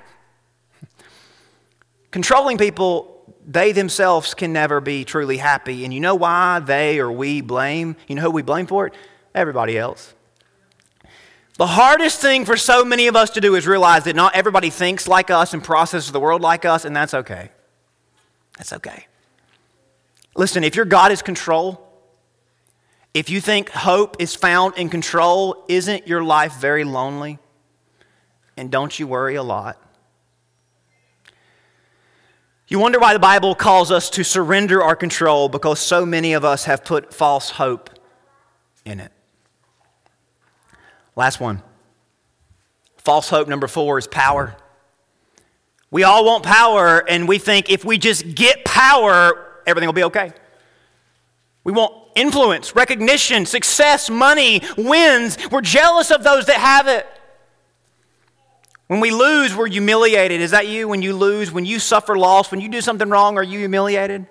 Controlling 2.11 2.57
people, 2.57 3.35
they 3.45 3.71
themselves 3.71 4.33
can 4.35 4.53
never 4.53 4.79
be 4.79 5.03
truly 5.03 5.37
happy. 5.37 5.83
And 5.83 5.93
you 5.93 5.99
know 5.99 6.15
why 6.15 6.59
they 6.59 6.99
or 6.99 7.11
we 7.11 7.41
blame? 7.41 7.95
You 8.07 8.15
know 8.15 8.21
who 8.21 8.31
we 8.31 8.43
blame 8.43 8.67
for 8.67 8.87
it? 8.87 8.93
Everybody 9.33 9.77
else. 9.77 10.13
The 11.57 11.67
hardest 11.67 12.21
thing 12.21 12.45
for 12.45 12.55
so 12.55 12.85
many 12.85 13.07
of 13.07 13.15
us 13.15 13.31
to 13.31 13.41
do 13.41 13.55
is 13.55 13.65
realize 13.65 14.03
that 14.03 14.15
not 14.15 14.35
everybody 14.35 14.69
thinks 14.69 15.07
like 15.07 15.31
us 15.31 15.53
and 15.53 15.63
processes 15.63 16.11
the 16.11 16.19
world 16.19 16.41
like 16.41 16.65
us, 16.65 16.85
and 16.85 16.95
that's 16.95 17.15
okay. 17.15 17.49
That's 18.57 18.73
okay. 18.73 19.07
Listen, 20.35 20.63
if 20.63 20.75
your 20.75 20.85
God 20.85 21.11
is 21.11 21.23
control, 21.23 21.83
if 23.15 23.31
you 23.31 23.41
think 23.41 23.69
hope 23.69 24.17
is 24.19 24.35
found 24.35 24.75
in 24.77 24.89
control, 24.89 25.65
isn't 25.67 26.07
your 26.07 26.23
life 26.23 26.53
very 26.57 26.83
lonely? 26.83 27.39
And 28.55 28.71
don't 28.71 28.97
you 28.99 29.07
worry 29.07 29.33
a 29.33 29.43
lot? 29.43 29.81
You 32.67 32.77
wonder 32.77 32.99
why 32.99 33.13
the 33.13 33.19
Bible 33.19 33.55
calls 33.55 33.91
us 33.91 34.11
to 34.11 34.23
surrender 34.23 34.83
our 34.83 34.95
control 34.95 35.49
because 35.49 35.79
so 35.79 36.05
many 36.05 36.33
of 36.33 36.45
us 36.45 36.65
have 36.65 36.85
put 36.85 37.13
false 37.13 37.51
hope 37.51 37.89
in 38.85 38.99
it. 38.99 39.11
Last 41.17 41.39
one. 41.39 41.63
False 42.97 43.27
hope 43.27 43.47
number 43.47 43.67
four 43.67 43.97
is 43.97 44.05
power. 44.05 44.55
We 45.89 46.03
all 46.03 46.23
want 46.23 46.45
power, 46.45 47.03
and 47.09 47.27
we 47.27 47.39
think 47.39 47.71
if 47.71 47.83
we 47.83 47.97
just 47.97 48.35
get 48.35 48.63
power, 48.63 49.61
everything 49.65 49.87
will 49.87 49.93
be 49.93 50.03
okay. 50.03 50.31
We 51.63 51.73
want 51.73 51.93
influence, 52.15 52.75
recognition, 52.75 53.47
success, 53.47 54.11
money, 54.11 54.61
wins. 54.77 55.37
We're 55.49 55.61
jealous 55.61 56.11
of 56.11 56.23
those 56.23 56.45
that 56.45 56.57
have 56.57 56.87
it. 56.87 57.07
When 58.85 58.99
we 58.99 59.09
lose, 59.09 59.55
we're 59.55 59.67
humiliated. 59.67 60.39
Is 60.39 60.51
that 60.51 60.67
you? 60.67 60.87
When 60.87 61.01
you 61.01 61.15
lose, 61.15 61.51
when 61.51 61.65
you 61.65 61.79
suffer 61.79 62.15
loss, 62.15 62.51
when 62.51 62.61
you 62.61 62.69
do 62.69 62.79
something 62.79 63.09
wrong, 63.09 63.37
are 63.37 63.43
you 63.43 63.57
humiliated? 63.57 64.27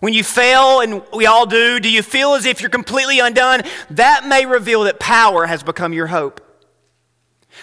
When 0.00 0.14
you 0.14 0.22
fail, 0.22 0.80
and 0.80 1.02
we 1.12 1.26
all 1.26 1.46
do, 1.46 1.80
do 1.80 1.90
you 1.90 2.02
feel 2.02 2.34
as 2.34 2.46
if 2.46 2.60
you're 2.60 2.70
completely 2.70 3.18
undone? 3.18 3.62
That 3.90 4.26
may 4.26 4.46
reveal 4.46 4.84
that 4.84 5.00
power 5.00 5.46
has 5.46 5.62
become 5.62 5.92
your 5.92 6.06
hope. 6.06 6.40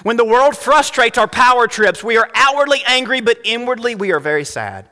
When 0.03 0.17
the 0.17 0.25
world 0.25 0.57
frustrates 0.57 1.17
our 1.17 1.27
power 1.27 1.67
trips, 1.67 2.03
we 2.03 2.17
are 2.17 2.29
outwardly 2.35 2.81
angry, 2.85 3.21
but 3.21 3.39
inwardly 3.45 3.95
we 3.95 4.11
are 4.11 4.19
very 4.19 4.43
sad. 4.43 4.89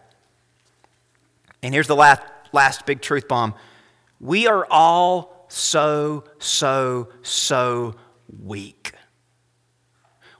And 1.62 1.74
here's 1.74 1.88
the 1.88 1.96
last, 1.96 2.22
last 2.52 2.86
big 2.86 3.02
truth 3.02 3.28
bomb 3.28 3.56
we 4.20 4.48
are 4.48 4.66
all 4.72 5.46
so, 5.50 6.24
so, 6.40 7.10
so 7.24 7.96
weak. 8.42 8.94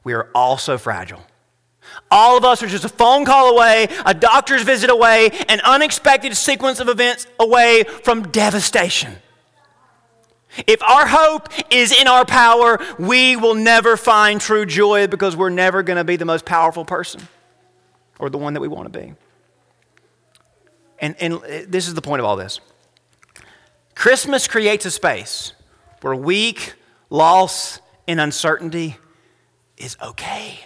We 0.06 0.14
are 0.14 0.30
all 0.34 0.58
so 0.58 0.78
fragile. 0.78 1.22
All 2.12 2.38
of 2.38 2.46
us 2.46 2.62
are 2.62 2.68
just 2.68 2.86
a 2.86 2.90
phone 2.90 3.26
call 3.26 3.56
away, 3.56 3.88
a 4.06 4.14
doctor's 4.14 4.64
visit 4.64 4.90
away, 4.90 5.30
an 5.50 5.62
unexpected 5.62 6.36
sequence 6.36 6.80
of 6.80 6.90
events 6.90 7.28
away 7.40 7.84
from 7.84 8.24
devastation. 8.24 9.16
If 10.68 10.84
our 10.84 11.08
hope 11.08 11.50
is 11.72 11.92
in 11.92 12.08
our 12.08 12.26
power, 12.26 12.80
we 13.00 13.36
will 13.36 13.56
never 13.56 13.98
find 13.98 14.40
true 14.40 14.66
joy 14.66 15.08
because 15.08 15.36
we're 15.36 15.50
never 15.50 15.82
going 15.82 15.98
to 15.98 16.04
be 16.04 16.16
the 16.16 16.26
most 16.26 16.46
powerful 16.46 16.86
person 16.86 17.28
or 18.20 18.30
the 18.30 18.38
one 18.38 18.54
that 18.54 18.60
we 18.60 18.68
want 18.68 18.92
to 18.92 19.00
be. 19.00 19.14
And, 21.00 21.16
and 21.20 21.34
uh, 21.34 21.40
this 21.68 21.88
is 21.88 21.96
the 21.96 22.02
point 22.02 22.20
of 22.20 22.26
all 22.26 22.36
this 22.36 22.60
Christmas 23.96 24.48
creates 24.48 24.86
a 24.86 24.92
space 24.92 25.54
where 26.02 26.16
weak, 26.16 26.74
loss, 27.10 27.80
and 28.08 28.20
uncertainty 28.20 28.98
is 29.78 29.98
okay. 30.02 30.60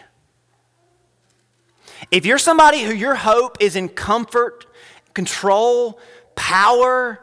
If 2.11 2.25
you're 2.25 2.37
somebody 2.37 2.83
who 2.83 2.93
your 2.93 3.15
hope 3.15 3.57
is 3.59 3.75
in 3.75 3.89
comfort, 3.89 4.65
control, 5.13 5.99
power, 6.35 7.19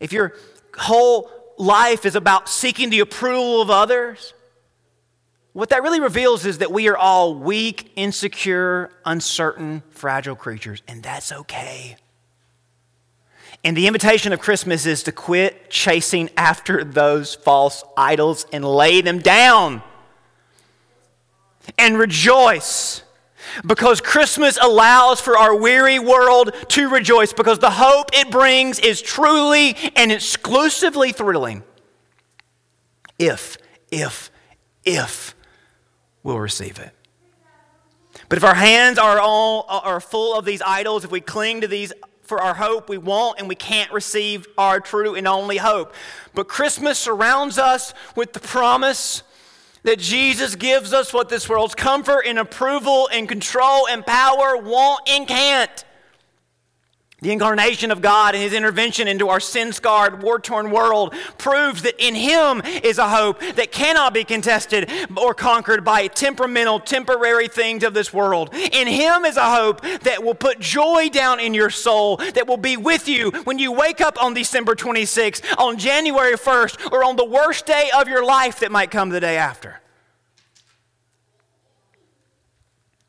if 0.00 0.12
your 0.12 0.34
whole 0.76 1.30
life 1.58 2.04
is 2.04 2.14
about 2.14 2.48
seeking 2.48 2.90
the 2.90 3.00
approval 3.00 3.62
of 3.62 3.70
others, 3.70 4.34
what 5.52 5.70
that 5.70 5.82
really 5.82 6.00
reveals 6.00 6.46
is 6.46 6.58
that 6.58 6.70
we 6.70 6.88
are 6.88 6.96
all 6.96 7.34
weak, 7.34 7.92
insecure, 7.96 8.90
uncertain, 9.04 9.82
fragile 9.90 10.36
creatures, 10.36 10.82
and 10.86 11.02
that's 11.02 11.32
okay. 11.32 11.96
And 13.64 13.76
the 13.76 13.86
invitation 13.86 14.32
of 14.32 14.40
Christmas 14.40 14.86
is 14.86 15.02
to 15.02 15.12
quit 15.12 15.68
chasing 15.70 16.30
after 16.36 16.82
those 16.84 17.34
false 17.34 17.84
idols 17.96 18.46
and 18.52 18.64
lay 18.64 19.00
them 19.00 19.18
down 19.18 19.82
and 21.78 21.98
rejoice 21.98 23.02
because 23.64 24.00
Christmas 24.00 24.58
allows 24.60 25.20
for 25.20 25.36
our 25.36 25.54
weary 25.54 25.98
world 25.98 26.54
to 26.68 26.88
rejoice 26.88 27.32
because 27.32 27.58
the 27.58 27.70
hope 27.70 28.10
it 28.12 28.30
brings 28.30 28.78
is 28.78 29.02
truly 29.02 29.76
and 29.96 30.12
exclusively 30.12 31.12
thrilling. 31.12 31.62
If, 33.18 33.58
if, 33.90 34.30
if 34.84 35.34
we'll 36.22 36.38
receive 36.38 36.78
it. 36.78 36.92
But 38.28 38.38
if 38.38 38.44
our 38.44 38.54
hands 38.54 38.98
are, 38.98 39.18
all, 39.18 39.66
are 39.68 40.00
full 40.00 40.38
of 40.38 40.44
these 40.44 40.62
idols, 40.62 41.04
if 41.04 41.10
we 41.10 41.20
cling 41.20 41.62
to 41.62 41.68
these 41.68 41.92
for 42.22 42.40
our 42.40 42.54
hope, 42.54 42.88
we 42.88 42.96
won't 42.96 43.40
and 43.40 43.48
we 43.48 43.56
can't 43.56 43.92
receive 43.92 44.46
our 44.56 44.78
true 44.78 45.16
and 45.16 45.26
only 45.26 45.56
hope. 45.56 45.92
But 46.32 46.46
Christmas 46.46 46.98
surrounds 46.98 47.58
us 47.58 47.92
with 48.14 48.32
the 48.32 48.40
promise 48.40 49.24
that 49.82 49.98
Jesus 49.98 50.56
gives 50.56 50.92
us 50.92 51.12
what 51.12 51.28
this 51.28 51.48
world's 51.48 51.74
comfort 51.74 52.22
and 52.26 52.38
approval 52.38 53.08
and 53.12 53.28
control 53.28 53.88
and 53.88 54.04
power 54.04 54.56
won't 54.56 55.08
and 55.08 55.26
can't. 55.26 55.84
The 57.20 57.32
incarnation 57.32 57.90
of 57.90 58.00
God 58.00 58.34
and 58.34 58.42
His 58.42 58.54
intervention 58.54 59.06
into 59.06 59.28
our 59.28 59.40
sin 59.40 59.72
scarred, 59.74 60.22
war 60.22 60.38
torn 60.38 60.70
world 60.70 61.14
proves 61.36 61.82
that 61.82 62.02
in 62.04 62.14
Him 62.14 62.62
is 62.82 62.96
a 62.96 63.08
hope 63.08 63.40
that 63.56 63.70
cannot 63.72 64.14
be 64.14 64.24
contested 64.24 64.90
or 65.16 65.34
conquered 65.34 65.84
by 65.84 66.06
temperamental, 66.06 66.80
temporary 66.80 67.48
things 67.48 67.84
of 67.84 67.92
this 67.92 68.12
world. 68.12 68.54
In 68.54 68.88
Him 68.88 69.26
is 69.26 69.36
a 69.36 69.54
hope 69.54 69.82
that 70.02 70.24
will 70.24 70.34
put 70.34 70.60
joy 70.60 71.10
down 71.10 71.40
in 71.40 71.52
your 71.52 71.68
soul, 71.68 72.16
that 72.16 72.46
will 72.46 72.56
be 72.56 72.78
with 72.78 73.06
you 73.06 73.30
when 73.44 73.58
you 73.58 73.70
wake 73.70 74.00
up 74.00 74.22
on 74.22 74.32
December 74.32 74.74
26th, 74.74 75.42
on 75.58 75.76
January 75.78 76.36
1st, 76.36 76.90
or 76.90 77.04
on 77.04 77.16
the 77.16 77.24
worst 77.24 77.66
day 77.66 77.90
of 77.94 78.08
your 78.08 78.24
life 78.24 78.60
that 78.60 78.72
might 78.72 78.90
come 78.90 79.10
the 79.10 79.20
day 79.20 79.36
after. 79.36 79.78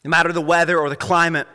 No 0.03 0.09
matter 0.09 0.33
the 0.33 0.41
weather 0.41 0.77
or 0.77 0.89
the 0.89 0.95
climate, 0.97 1.47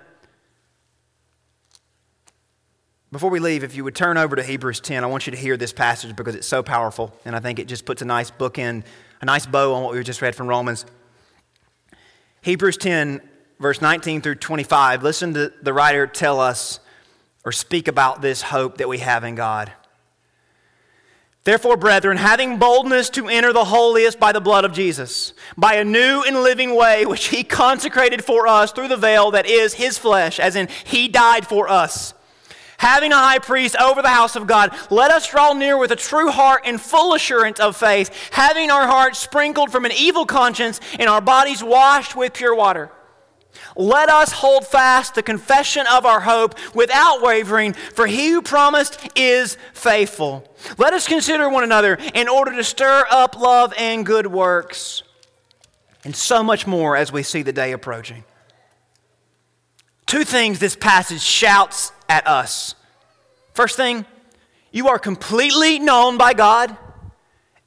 Before 3.16 3.30
we 3.30 3.40
leave, 3.40 3.64
if 3.64 3.74
you 3.74 3.82
would 3.82 3.94
turn 3.94 4.18
over 4.18 4.36
to 4.36 4.42
Hebrews 4.42 4.80
10, 4.80 5.02
I 5.02 5.06
want 5.06 5.26
you 5.26 5.30
to 5.30 5.38
hear 5.38 5.56
this 5.56 5.72
passage 5.72 6.14
because 6.14 6.34
it's 6.34 6.46
so 6.46 6.62
powerful, 6.62 7.18
and 7.24 7.34
I 7.34 7.40
think 7.40 7.58
it 7.58 7.66
just 7.66 7.86
puts 7.86 8.02
a 8.02 8.04
nice 8.04 8.30
book 8.30 8.56
bookend, 8.56 8.84
a 9.22 9.24
nice 9.24 9.46
bow 9.46 9.72
on 9.72 9.82
what 9.82 9.94
we 9.94 10.02
just 10.04 10.20
read 10.20 10.34
from 10.34 10.48
Romans. 10.48 10.84
Hebrews 12.42 12.76
10, 12.76 13.22
verse 13.58 13.80
19 13.80 14.20
through 14.20 14.34
25. 14.34 15.02
Listen 15.02 15.32
to 15.32 15.50
the 15.62 15.72
writer 15.72 16.06
tell 16.06 16.40
us 16.40 16.78
or 17.42 17.52
speak 17.52 17.88
about 17.88 18.20
this 18.20 18.42
hope 18.42 18.76
that 18.76 18.88
we 18.90 18.98
have 18.98 19.24
in 19.24 19.34
God. 19.34 19.72
Therefore, 21.44 21.78
brethren, 21.78 22.18
having 22.18 22.58
boldness 22.58 23.08
to 23.08 23.28
enter 23.28 23.54
the 23.54 23.64
holiest 23.64 24.20
by 24.20 24.32
the 24.32 24.42
blood 24.42 24.66
of 24.66 24.74
Jesus, 24.74 25.32
by 25.56 25.76
a 25.76 25.84
new 25.86 26.22
and 26.26 26.42
living 26.42 26.76
way 26.76 27.06
which 27.06 27.28
he 27.28 27.44
consecrated 27.44 28.22
for 28.22 28.46
us 28.46 28.72
through 28.72 28.88
the 28.88 28.96
veil 28.98 29.30
that 29.30 29.46
is 29.46 29.72
his 29.72 29.96
flesh, 29.96 30.38
as 30.38 30.54
in 30.54 30.68
he 30.84 31.08
died 31.08 31.46
for 31.46 31.66
us 31.66 32.12
having 32.78 33.12
a 33.12 33.16
high 33.16 33.38
priest 33.38 33.76
over 33.76 34.02
the 34.02 34.08
house 34.08 34.36
of 34.36 34.46
God, 34.46 34.76
let 34.90 35.10
us 35.10 35.30
draw 35.30 35.52
near 35.52 35.76
with 35.76 35.90
a 35.90 35.96
true 35.96 36.30
heart 36.30 36.62
and 36.64 36.80
full 36.80 37.14
assurance 37.14 37.60
of 37.60 37.76
faith, 37.76 38.10
having 38.32 38.70
our 38.70 38.86
hearts 38.86 39.18
sprinkled 39.18 39.70
from 39.70 39.84
an 39.84 39.92
evil 39.92 40.26
conscience 40.26 40.80
and 40.98 41.08
our 41.08 41.20
bodies 41.20 41.62
washed 41.62 42.16
with 42.16 42.34
pure 42.34 42.54
water. 42.54 42.90
Let 43.74 44.08
us 44.08 44.32
hold 44.32 44.66
fast 44.66 45.14
the 45.14 45.22
confession 45.22 45.86
of 45.90 46.06
our 46.06 46.20
hope 46.20 46.54
without 46.74 47.22
wavering, 47.22 47.72
for 47.72 48.06
he 48.06 48.30
who 48.30 48.42
promised 48.42 48.98
is 49.14 49.56
faithful. 49.72 50.46
Let 50.78 50.92
us 50.92 51.06
consider 51.06 51.48
one 51.48 51.64
another 51.64 51.98
in 52.14 52.28
order 52.28 52.54
to 52.54 52.64
stir 52.64 53.06
up 53.10 53.38
love 53.38 53.72
and 53.78 54.04
good 54.04 54.26
works, 54.26 55.02
and 56.04 56.14
so 56.14 56.42
much 56.42 56.66
more 56.66 56.96
as 56.96 57.12
we 57.12 57.22
see 57.22 57.42
the 57.42 57.52
day 57.52 57.72
approaching. 57.72 58.24
Two 60.06 60.24
things 60.24 60.58
this 60.58 60.76
passage 60.76 61.20
shouts 61.20 61.92
at 62.08 62.26
us. 62.26 62.74
First 63.54 63.76
thing, 63.76 64.06
you 64.70 64.88
are 64.88 64.98
completely 64.98 65.78
known 65.78 66.16
by 66.16 66.32
God 66.32 66.76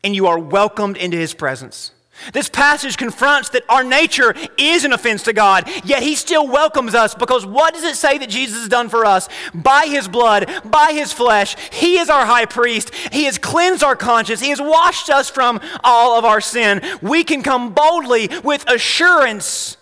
and 0.03 0.15
you 0.15 0.27
are 0.27 0.39
welcomed 0.39 0.95
into 0.95 1.17
his 1.17 1.33
presence. 1.33 1.91
This 2.33 2.49
passage 2.49 2.97
confronts 2.97 3.49
that 3.49 3.63
our 3.69 3.83
nature 3.83 4.35
is 4.57 4.83
an 4.83 4.93
offense 4.93 5.23
to 5.23 5.33
God, 5.33 5.69
yet 5.83 6.03
He 6.03 6.15
still 6.15 6.47
welcomes 6.47 6.93
us 6.93 7.15
because 7.15 7.45
what 7.45 7.73
does 7.73 7.83
it 7.83 7.95
say 7.95 8.17
that 8.17 8.29
Jesus 8.29 8.59
has 8.59 8.67
done 8.67 8.89
for 8.89 9.05
us? 9.05 9.29
By 9.53 9.85
His 9.87 10.07
blood, 10.07 10.49
by 10.65 10.91
His 10.91 11.13
flesh, 11.13 11.55
He 11.71 11.97
is 11.97 12.09
our 12.09 12.25
high 12.25 12.45
priest. 12.45 12.93
He 13.11 13.23
has 13.23 13.37
cleansed 13.37 13.83
our 13.83 13.95
conscience. 13.95 14.41
He 14.41 14.49
has 14.49 14.61
washed 14.61 15.09
us 15.09 15.29
from 15.29 15.61
all 15.83 16.17
of 16.17 16.25
our 16.25 16.41
sin. 16.41 16.81
We 17.01 17.23
can 17.23 17.41
come 17.41 17.73
boldly 17.73 18.29
with 18.43 18.69
assurance. 18.69 19.77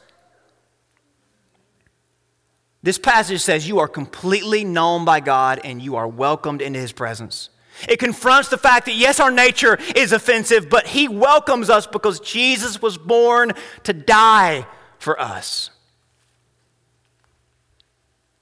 This 2.88 2.98
passage 2.98 3.42
says 3.42 3.68
you 3.68 3.80
are 3.80 3.88
completely 3.90 4.64
known 4.64 5.04
by 5.04 5.20
God 5.20 5.60
and 5.62 5.82
you 5.82 5.98
are 5.98 6.08
welcomed 6.08 6.62
into 6.62 6.80
His 6.80 6.94
presence. 6.94 7.50
It 7.86 8.00
confronts 8.00 8.48
the 8.48 8.58
fact 8.58 8.86
that, 8.86 8.96
yes, 8.96 9.20
our 9.20 9.30
nature 9.30 9.78
is 9.94 10.14
offensive, 10.14 10.70
but 10.70 10.88
He 10.88 11.10
welcomes 11.10 11.70
us 11.70 11.86
because 11.86 12.22
Jesus 12.22 12.82
was 12.82 12.98
born 12.98 13.52
to 13.84 13.92
die 13.92 14.66
for 15.00 15.20
us. 15.20 15.70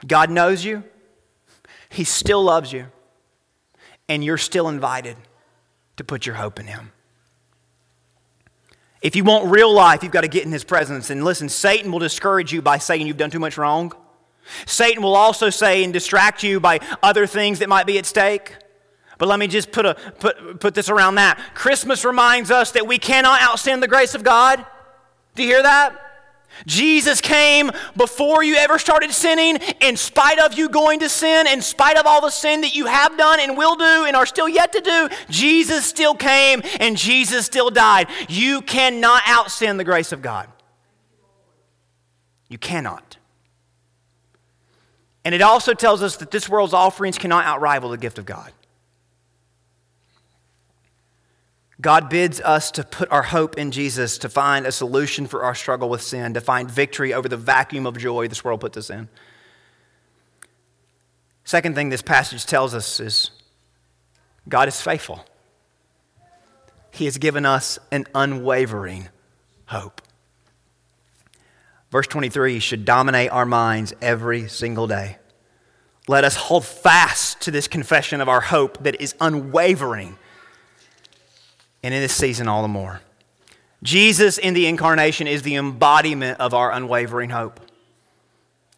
God 0.06 0.30
knows 0.30 0.64
you, 0.64 0.84
He 1.90 2.04
still 2.04 2.44
loves 2.44 2.72
you, 2.72 2.86
and 4.08 4.24
you're 4.24 4.38
still 4.38 4.70
invited 4.70 5.18
to 5.98 6.04
put 6.04 6.28
your 6.28 6.36
hope 6.36 6.60
in 6.60 6.68
Him. 6.68 6.92
If 9.02 9.16
you 9.16 9.24
want 9.24 9.50
real 9.50 9.74
life, 9.74 10.04
you've 10.04 10.12
got 10.12 10.22
to 10.22 10.28
get 10.28 10.46
in 10.46 10.52
His 10.52 10.64
presence. 10.64 11.10
And 11.10 11.24
listen, 11.24 11.50
Satan 11.50 11.92
will 11.92 11.98
discourage 11.98 12.54
you 12.54 12.62
by 12.62 12.78
saying 12.78 13.08
you've 13.08 13.18
done 13.18 13.32
too 13.32 13.40
much 13.40 13.58
wrong. 13.58 13.92
Satan 14.66 15.02
will 15.02 15.16
also 15.16 15.50
say 15.50 15.84
and 15.84 15.92
distract 15.94 16.44
you 16.44 16.60
by 16.60 16.80
other 17.02 17.28
things 17.28 17.60
that 17.60 17.70
might 17.70 17.86
be 17.86 17.98
at 17.98 18.06
stake. 18.06 18.56
But 19.18 19.28
let 19.28 19.40
me 19.40 19.48
just 19.48 19.72
put, 19.72 19.86
a, 19.86 19.96
put, 20.20 20.60
put 20.60 20.74
this 20.74 20.90
around 20.90 21.16
that. 21.16 21.40
Christmas 21.54 22.04
reminds 22.04 22.52
us 22.52 22.72
that 22.72 22.86
we 22.86 22.98
cannot 22.98 23.40
outstand 23.40 23.82
the 23.82 23.88
grace 23.88 24.14
of 24.14 24.24
God. 24.24 24.66
Do 25.36 25.44
you 25.44 25.50
hear 25.50 25.64
that? 25.64 26.02
Jesus 26.66 27.20
came 27.20 27.72
before 27.98 28.44
you 28.44 28.56
ever 28.56 28.80
started 28.80 29.12
sinning, 29.12 29.58
in 29.82 29.98
spite 29.98 30.40
of 30.40 30.58
you 30.58 30.70
going 30.70 31.02
to 31.02 31.10
sin, 31.10 31.48
in 31.48 31.62
spite 31.62 31.98
of 31.98 32.06
all 32.06 32.22
the 32.22 32.30
sin 32.30 32.62
that 32.62 32.74
you 32.74 32.86
have 32.86 33.18
done 33.18 33.42
and 33.42 33.58
will 33.58 33.76
do 33.76 34.06
and 34.06 34.16
are 34.16 34.26
still 34.26 34.48
yet 34.48 34.72
to 34.72 34.80
do. 34.80 35.10
Jesus 35.30 35.86
still 35.86 36.16
came 36.16 36.62
and 36.80 36.96
Jesus 36.96 37.46
still 37.46 37.70
died. 37.70 38.08
You 38.30 38.62
cannot 38.62 39.24
outsin 39.24 39.78
the 39.78 39.84
grace 39.84 40.14
of 40.14 40.22
God. 40.22 40.48
You 42.48 42.58
cannot. 42.58 43.18
And 45.26 45.34
it 45.34 45.42
also 45.42 45.74
tells 45.74 46.04
us 46.04 46.18
that 46.18 46.30
this 46.30 46.48
world's 46.48 46.74
offerings 46.74 47.18
cannot 47.18 47.46
outrival 47.46 47.90
the 47.90 47.98
gift 47.98 48.20
of 48.20 48.26
God. 48.26 48.54
God 51.82 52.10
bids 52.10 52.40
us 52.40 52.72
to 52.72 52.84
put 52.84 53.12
our 53.12 53.24
hope 53.24 53.58
in 53.58 53.72
Jesus 53.72 54.20
to 54.20 54.30
find 54.30 54.66
a 54.66 54.72
solution 54.72 55.28
for 55.28 55.44
our 55.44 55.56
struggle 55.56 55.90
with 55.90 56.02
sin, 56.02 56.36
to 56.36 56.42
find 56.42 56.70
victory 56.70 57.14
over 57.14 57.28
the 57.28 57.38
vacuum 57.38 57.86
of 57.86 57.98
joy 57.98 58.28
this 58.28 58.46
world 58.46 58.62
puts 58.62 58.78
us 58.78 58.90
in. 58.90 59.10
Second 61.44 61.76
thing 61.76 61.90
this 61.90 62.02
passage 62.02 62.46
tells 62.46 62.74
us 62.74 63.00
is 63.00 63.32
God 64.48 64.68
is 64.68 64.80
faithful. 64.80 65.26
He 66.92 67.06
has 67.06 67.18
given 67.18 67.46
us 67.46 67.78
an 67.92 68.06
unwavering 68.16 69.10
hope. 69.66 70.02
Verse 71.92 72.08
23 72.08 72.60
should 72.60 72.86
dominate 72.86 73.32
our 73.32 73.46
minds 73.46 73.94
every 74.02 74.48
single 74.48 74.88
day. 74.88 75.18
Let 76.08 76.24
us 76.24 76.36
hold 76.36 76.66
fast 76.66 77.42
to 77.42 77.52
this 77.52 77.68
confession 77.68 78.22
of 78.22 78.30
our 78.30 78.42
hope 78.42 78.84
that 78.84 79.02
is 79.02 79.16
unwavering 79.20 80.18
and 81.86 81.94
in 81.94 82.02
this 82.02 82.16
season 82.16 82.48
all 82.48 82.64
the 82.64 82.68
more. 82.68 83.02
Jesus 83.84 84.40
in 84.40 84.56
the 84.56 84.66
incarnation 84.66 85.28
is 85.28 85.44
the 85.44 85.56
embodiment 85.56 86.40
of 86.40 86.54
our 86.54 86.72
unwavering 86.72 87.30
hope. 87.30 87.60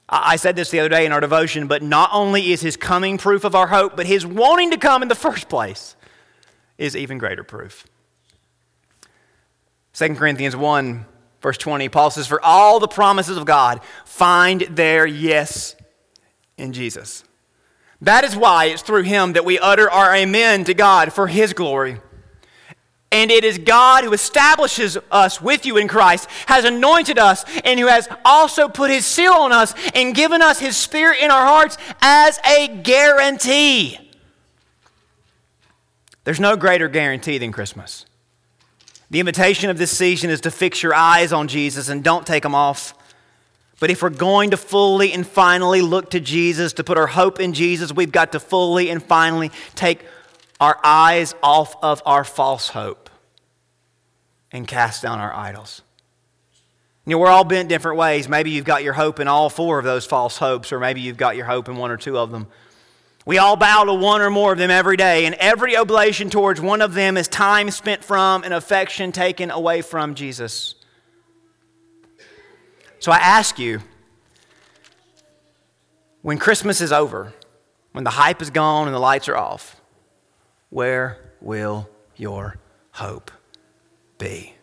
I 0.10 0.38
said 0.38 0.56
this 0.56 0.72
the 0.72 0.80
other 0.80 0.90
day 0.90 1.06
in 1.06 1.12
our 1.12 1.20
devotion, 1.20 1.68
but 1.68 1.82
not 1.82 2.10
only 2.14 2.52
is 2.52 2.62
his 2.62 2.78
coming 2.78 3.18
proof 3.18 3.44
of 3.44 3.56
our 3.56 3.68
hope, 3.68 3.96
but 3.96 4.06
his 4.06 4.26
wanting 4.26 4.72
to 4.72 4.78
come 4.78 5.02
in 5.02 5.08
the 5.08 5.16
first 5.16 5.50
place 5.50 5.96
is 6.78 6.96
even 6.96 7.18
greater 7.18 7.44
proof. 7.44 7.86
2 9.94 10.16
Corinthians 10.16 10.56
1, 10.56 11.06
verse 11.42 11.58
20, 11.58 11.90
Paul 11.90 12.12
says, 12.12 12.28
For 12.28 12.44
all 12.44 12.80
the 12.80 12.88
promises 12.88 13.38
of 13.38 13.46
God 13.46 13.82
find 14.06 14.62
their 14.62 15.06
yes 15.06 15.76
in 16.58 16.74
Jesus. 16.74 17.24
That 18.02 18.24
is 18.24 18.36
why 18.36 18.66
it's 18.66 18.82
through 18.82 19.04
him 19.04 19.34
that 19.34 19.46
we 19.46 19.58
utter 19.58 19.90
our 19.90 20.16
amen 20.16 20.66
to 20.66 20.74
God 20.74 21.14
for 21.14 21.28
his 21.28 21.54
glory. 21.54 22.00
And 23.12 23.32
it 23.32 23.44
is 23.46 23.58
God 23.58 24.04
who 24.04 24.12
establishes 24.12 24.98
us 25.10 25.42
with 25.42 25.66
you 25.66 25.78
in 25.78 25.88
Christ, 25.88 26.30
has 26.48 26.66
anointed 26.66 27.18
us, 27.18 27.46
and 27.64 27.80
who 27.80 27.88
has 27.88 28.08
also 28.26 28.68
put 28.68 28.92
his 28.92 29.06
seal 29.06 29.32
on 29.32 29.54
us 29.54 29.74
and 29.96 30.14
given 30.14 30.42
us 30.42 30.60
his 30.60 30.76
spirit 30.76 31.20
in 31.22 31.32
our 31.32 31.46
hearts 31.46 31.78
as 32.02 32.38
a 32.46 32.68
guarantee. 32.68 33.98
There's 36.26 36.40
no 36.42 36.58
greater 36.58 36.90
guarantee 36.90 37.38
than 37.38 37.54
Christmas. 37.54 38.06
The 39.10 39.20
invitation 39.20 39.70
of 39.70 39.78
this 39.78 39.96
season 39.96 40.30
is 40.30 40.42
to 40.42 40.52
fix 40.52 40.84
your 40.84 40.94
eyes 40.94 41.32
on 41.32 41.48
Jesus 41.48 41.88
and 41.90 42.04
don't 42.04 42.26
take 42.28 42.44
them 42.44 42.56
off. 42.56 42.94
But 43.80 43.90
if 43.90 44.02
we're 44.02 44.10
going 44.10 44.52
to 44.52 44.58
fully 44.58 45.14
and 45.14 45.26
finally 45.26 45.82
look 45.82 46.12
to 46.12 46.20
Jesus, 46.20 46.74
to 46.74 46.84
put 46.84 46.98
our 46.98 47.08
hope 47.08 47.40
in 47.40 47.54
Jesus, 47.54 47.94
we've 47.94 48.12
got 48.12 48.32
to 48.32 48.40
fully 48.40 48.90
and 48.90 49.02
finally 49.02 49.52
take 49.76 50.04
our 50.60 50.80
eyes 50.84 51.36
off 51.44 51.76
of 51.84 52.02
our 52.06 52.24
false 52.24 52.70
hope 52.70 53.10
and 54.52 54.68
cast 54.68 55.04
down 55.04 55.20
our 55.20 55.34
idols. 55.34 55.84
You 57.06 57.12
know, 57.12 57.20
we're 57.20 57.30
all 57.30 57.44
bent 57.44 57.70
different 57.70 57.98
ways. 57.98 58.28
Maybe 58.28 58.50
you've 58.50 58.66
got 58.66 58.84
your 58.84 58.94
hope 58.94 59.20
in 59.20 59.28
all 59.28 59.50
four 59.50 59.80
of 59.80 59.86
those 59.86 60.06
false 60.06 60.38
hopes, 60.38 60.74
or 60.74 60.80
maybe 60.80 61.00
you've 61.00 61.16
got 61.16 61.38
your 61.38 61.46
hope 61.46 61.70
in 61.70 61.78
one 61.78 61.92
or 61.92 61.98
two 61.98 62.18
of 62.18 62.32
them. 62.32 62.48
We 63.28 63.40
all 63.40 63.58
bow 63.58 63.84
to 63.84 63.94
one 63.94 64.22
or 64.22 64.30
more 64.30 64.54
of 64.54 64.58
them 64.58 64.72
every 64.72 64.96
day, 64.96 65.26
and 65.26 65.36
every 65.36 65.76
oblation 65.76 66.30
towards 66.30 66.62
one 66.62 66.82
of 66.82 66.94
them 66.94 67.18
is 67.18 67.28
time 67.28 67.70
spent 67.72 68.02
from 68.02 68.46
and 68.46 68.54
affection 68.54 69.12
taken 69.12 69.52
away 69.52 69.82
from 69.82 70.16
Jesus. 70.16 70.76
So 73.00 73.12
I 73.12 73.18
ask 73.18 73.60
you, 73.60 73.82
when 76.22 76.38
Christmas 76.38 76.80
is 76.80 76.94
over, 76.94 77.34
when 77.92 78.06
the 78.06 78.12
hype 78.12 78.42
is 78.42 78.50
gone 78.50 78.88
and 78.88 78.96
the 78.96 79.00
lights 79.00 79.28
are 79.28 79.36
off, 79.36 79.82
where 80.70 81.18
will 81.42 81.90
your 82.16 82.56
hope 82.92 83.30
be? 84.18 84.54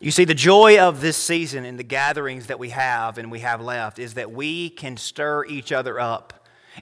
You 0.00 0.12
see, 0.12 0.24
the 0.24 0.32
joy 0.32 0.78
of 0.78 1.02
this 1.02 1.18
season 1.18 1.66
and 1.66 1.78
the 1.78 1.84
gatherings 1.84 2.46
that 2.46 2.58
we 2.58 2.70
have 2.70 3.18
and 3.18 3.30
we 3.30 3.40
have 3.40 3.60
left 3.60 3.98
is 3.98 4.14
that 4.14 4.32
we 4.32 4.70
can 4.70 4.96
stir 4.96 5.44
each 5.44 5.72
other 5.72 6.00
up. 6.00 6.32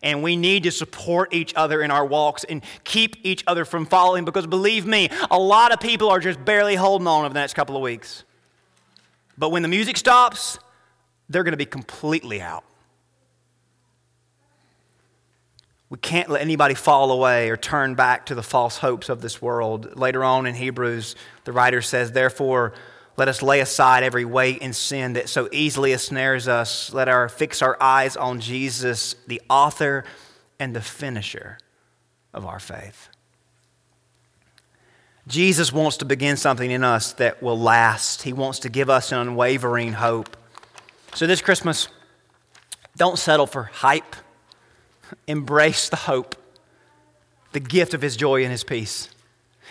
And 0.02 0.22
we 0.22 0.36
need 0.36 0.64
to 0.64 0.70
support 0.70 1.32
each 1.32 1.54
other 1.54 1.82
in 1.82 1.90
our 1.90 2.04
walks 2.04 2.44
and 2.44 2.62
keep 2.84 3.16
each 3.22 3.44
other 3.46 3.64
from 3.64 3.86
falling 3.86 4.24
because 4.24 4.46
believe 4.46 4.86
me, 4.86 5.08
a 5.30 5.38
lot 5.38 5.72
of 5.72 5.80
people 5.80 6.08
are 6.08 6.20
just 6.20 6.44
barely 6.44 6.74
holding 6.74 7.06
on 7.06 7.24
over 7.24 7.34
the 7.34 7.40
next 7.40 7.54
couple 7.54 7.76
of 7.76 7.82
weeks. 7.82 8.24
But 9.38 9.50
when 9.50 9.62
the 9.62 9.68
music 9.68 9.96
stops, 9.96 10.58
they're 11.28 11.44
going 11.44 11.52
to 11.52 11.58
be 11.58 11.66
completely 11.66 12.40
out. 12.40 12.64
We 15.88 15.98
can't 15.98 16.28
let 16.28 16.42
anybody 16.42 16.74
fall 16.74 17.12
away 17.12 17.48
or 17.48 17.56
turn 17.56 17.94
back 17.94 18.26
to 18.26 18.34
the 18.34 18.42
false 18.42 18.78
hopes 18.78 19.08
of 19.08 19.20
this 19.20 19.40
world. 19.40 19.96
Later 19.96 20.24
on 20.24 20.46
in 20.46 20.54
Hebrews, 20.56 21.14
the 21.44 21.52
writer 21.52 21.80
says, 21.80 22.10
Therefore, 22.10 22.72
let 23.16 23.28
us 23.28 23.42
lay 23.42 23.60
aside 23.60 24.02
every 24.02 24.24
weight 24.24 24.58
and 24.62 24.74
sin 24.76 25.14
that 25.14 25.28
so 25.28 25.48
easily 25.50 25.92
ensnares 25.92 26.48
us. 26.48 26.92
Let 26.92 27.08
our 27.08 27.28
fix 27.28 27.62
our 27.62 27.76
eyes 27.80 28.16
on 28.16 28.40
Jesus, 28.40 29.14
the 29.26 29.40
author 29.48 30.04
and 30.58 30.76
the 30.76 30.82
finisher 30.82 31.58
of 32.34 32.44
our 32.44 32.60
faith. 32.60 33.08
Jesus 35.26 35.72
wants 35.72 35.96
to 35.98 36.04
begin 36.04 36.36
something 36.36 36.70
in 36.70 36.84
us 36.84 37.12
that 37.14 37.42
will 37.42 37.58
last. 37.58 38.22
He 38.22 38.32
wants 38.32 38.60
to 38.60 38.68
give 38.68 38.90
us 38.90 39.10
an 39.12 39.18
unwavering 39.18 39.94
hope. 39.94 40.36
So 41.14 41.26
this 41.26 41.40
Christmas, 41.40 41.88
don't 42.96 43.18
settle 43.18 43.46
for 43.46 43.64
hype 43.64 44.14
embrace 45.26 45.88
the 45.88 45.96
hope, 45.96 46.36
the 47.52 47.60
gift 47.60 47.94
of 47.94 48.02
his 48.02 48.16
joy 48.16 48.42
and 48.42 48.50
his 48.50 48.64
peace, 48.64 49.08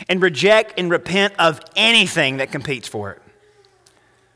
and 0.10 0.22
reject 0.22 0.74
and 0.78 0.90
repent 0.90 1.34
of 1.40 1.60
anything 1.76 2.38
that 2.38 2.52
competes 2.52 2.88
for 2.88 3.12
it. 3.12 3.22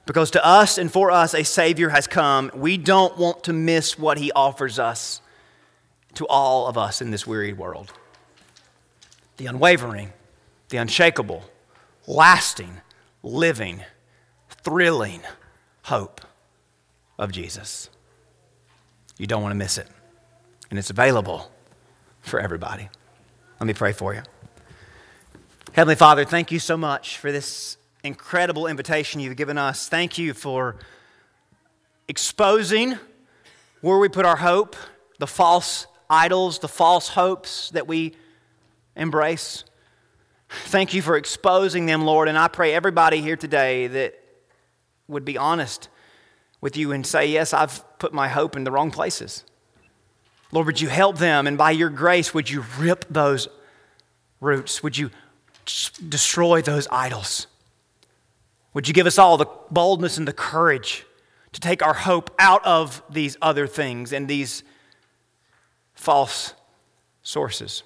Because 0.09 0.31
to 0.31 0.43
us 0.43 0.79
and 0.79 0.91
for 0.91 1.11
us, 1.11 1.35
a 1.35 1.43
Savior 1.43 1.89
has 1.89 2.07
come. 2.07 2.49
We 2.55 2.77
don't 2.77 3.15
want 3.15 3.43
to 3.43 3.53
miss 3.53 3.99
what 3.99 4.17
he 4.17 4.31
offers 4.31 4.79
us 4.79 5.21
to 6.15 6.25
all 6.25 6.65
of 6.65 6.79
us 6.79 6.99
in 6.99 7.11
this 7.11 7.27
wearied 7.27 7.59
world 7.59 7.93
the 9.37 9.45
unwavering, 9.45 10.11
the 10.69 10.77
unshakable, 10.77 11.43
lasting, 12.07 12.81
living, 13.21 13.83
thrilling 14.49 15.21
hope 15.83 16.21
of 17.19 17.31
Jesus. 17.31 17.91
You 19.19 19.27
don't 19.27 19.43
want 19.43 19.51
to 19.51 19.59
miss 19.59 19.77
it 19.77 19.87
and 20.71 20.79
it's 20.79 20.89
available 20.89 21.51
for 22.21 22.39
everybody. 22.39 22.89
Let 23.59 23.67
me 23.67 23.73
pray 23.73 23.93
for 23.93 24.15
you. 24.15 24.23
Heavenly 25.73 25.93
Father, 25.93 26.25
thank 26.25 26.51
you 26.51 26.57
so 26.57 26.77
much 26.77 27.19
for 27.19 27.31
this 27.31 27.77
incredible 28.03 28.67
invitation 28.67 29.19
you've 29.19 29.35
given 29.35 29.57
us. 29.57 29.89
Thank 29.89 30.17
you 30.17 30.33
for 30.33 30.77
exposing 32.07 32.97
where 33.81 33.97
we 33.97 34.09
put 34.09 34.25
our 34.25 34.37
hope, 34.37 34.75
the 35.19 35.27
false 35.27 35.87
idols, 36.09 36.59
the 36.59 36.67
false 36.67 37.09
hopes 37.09 37.69
that 37.71 37.87
we 37.87 38.15
embrace. 38.95 39.63
Thank 40.49 40.93
you 40.93 41.01
for 41.01 41.15
exposing 41.15 41.85
them, 41.85 42.03
Lord. 42.03 42.27
And 42.27 42.37
I 42.37 42.47
pray 42.47 42.73
everybody 42.73 43.21
here 43.21 43.35
today 43.35 43.87
that 43.87 44.19
would 45.07 45.25
be 45.25 45.37
honest 45.37 45.89
with 46.61 46.75
you 46.75 46.91
and 46.91 47.05
say, 47.05 47.27
Yes, 47.27 47.53
I've 47.53 47.83
put 47.99 48.13
my 48.13 48.27
hope 48.27 48.55
in 48.55 48.63
the 48.63 48.71
wrong 48.71 48.91
places. 48.91 49.43
Lord, 50.51 50.65
would 50.65 50.81
you 50.81 50.89
help 50.89 51.19
them? 51.19 51.45
And 51.45 51.57
by 51.57 51.71
your 51.71 51.89
grace, 51.89 52.33
would 52.33 52.49
you 52.49 52.65
rip 52.79 53.05
those 53.09 53.47
roots? 54.41 54.81
Would 54.81 54.97
you 54.97 55.11
destroy 55.65 56.63
those 56.63 56.87
idols? 56.91 57.45
Would 58.73 58.87
you 58.87 58.93
give 58.93 59.07
us 59.07 59.17
all 59.17 59.37
the 59.37 59.47
boldness 59.71 60.17
and 60.17 60.27
the 60.27 60.33
courage 60.33 61.05
to 61.53 61.59
take 61.59 61.83
our 61.83 61.93
hope 61.93 62.33
out 62.37 62.63
of 62.65 63.01
these 63.09 63.35
other 63.41 63.67
things 63.67 64.13
and 64.13 64.27
these 64.27 64.63
false 65.95 66.53
sources? 67.23 67.83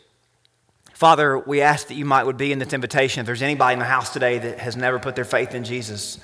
Father, 0.93 1.39
we 1.39 1.61
ask 1.61 1.87
that 1.87 1.95
you 1.95 2.05
might 2.05 2.25
would 2.25 2.37
be 2.37 2.51
in 2.51 2.59
this 2.59 2.73
invitation. 2.73 3.21
If 3.21 3.25
there's 3.25 3.41
anybody 3.41 3.73
in 3.73 3.79
the 3.79 3.85
house 3.85 4.13
today 4.13 4.37
that 4.37 4.59
has 4.59 4.77
never 4.77 4.99
put 4.99 5.15
their 5.15 5.25
faith 5.25 5.55
in 5.55 5.63
Jesus 5.63 6.19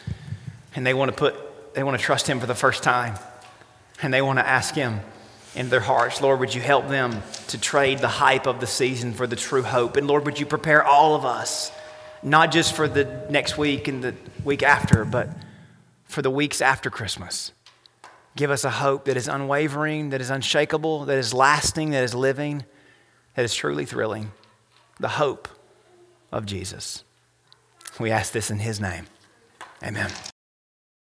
and 0.75 0.85
they 0.85 0.93
want 0.93 1.11
to 1.11 1.17
put 1.17 1.35
they 1.73 1.83
want 1.83 1.97
to 1.97 2.03
trust 2.03 2.27
him 2.27 2.39
for 2.39 2.45
the 2.45 2.55
first 2.55 2.83
time 2.83 3.15
and 4.01 4.13
they 4.13 4.21
want 4.21 4.39
to 4.39 4.47
ask 4.47 4.75
him 4.75 4.99
in 5.55 5.69
their 5.69 5.79
hearts, 5.79 6.21
Lord, 6.21 6.39
would 6.39 6.53
you 6.53 6.61
help 6.61 6.87
them 6.87 7.21
to 7.47 7.59
trade 7.59 7.99
the 7.99 8.07
hype 8.07 8.45
of 8.47 8.59
the 8.59 8.67
season 8.67 9.13
for 9.13 9.27
the 9.27 9.35
true 9.35 9.63
hope? 9.63 9.97
And 9.97 10.07
Lord, 10.07 10.25
would 10.25 10.39
you 10.39 10.45
prepare 10.45 10.83
all 10.83 11.15
of 11.15 11.25
us, 11.25 11.71
not 12.23 12.51
just 12.51 12.75
for 12.75 12.87
the 12.87 13.25
next 13.29 13.57
week 13.57 13.87
and 13.87 14.03
the 14.03 14.15
week 14.43 14.63
after, 14.63 15.05
but 15.05 15.29
for 16.05 16.21
the 16.21 16.29
weeks 16.29 16.61
after 16.61 16.89
Christmas? 16.89 17.51
Give 18.35 18.51
us 18.51 18.63
a 18.63 18.69
hope 18.69 19.05
that 19.05 19.17
is 19.17 19.27
unwavering, 19.27 20.11
that 20.11 20.21
is 20.21 20.29
unshakable, 20.29 21.05
that 21.05 21.17
is 21.17 21.33
lasting, 21.33 21.91
that 21.91 22.03
is 22.03 22.15
living, 22.15 22.63
that 23.35 23.43
is 23.43 23.53
truly 23.53 23.85
thrilling. 23.85 24.31
The 24.99 25.09
hope 25.09 25.47
of 26.31 26.45
Jesus. 26.45 27.03
We 27.99 28.11
ask 28.11 28.31
this 28.31 28.49
in 28.49 28.59
his 28.59 28.79
name. 28.79 29.07
Amen. 29.83 30.11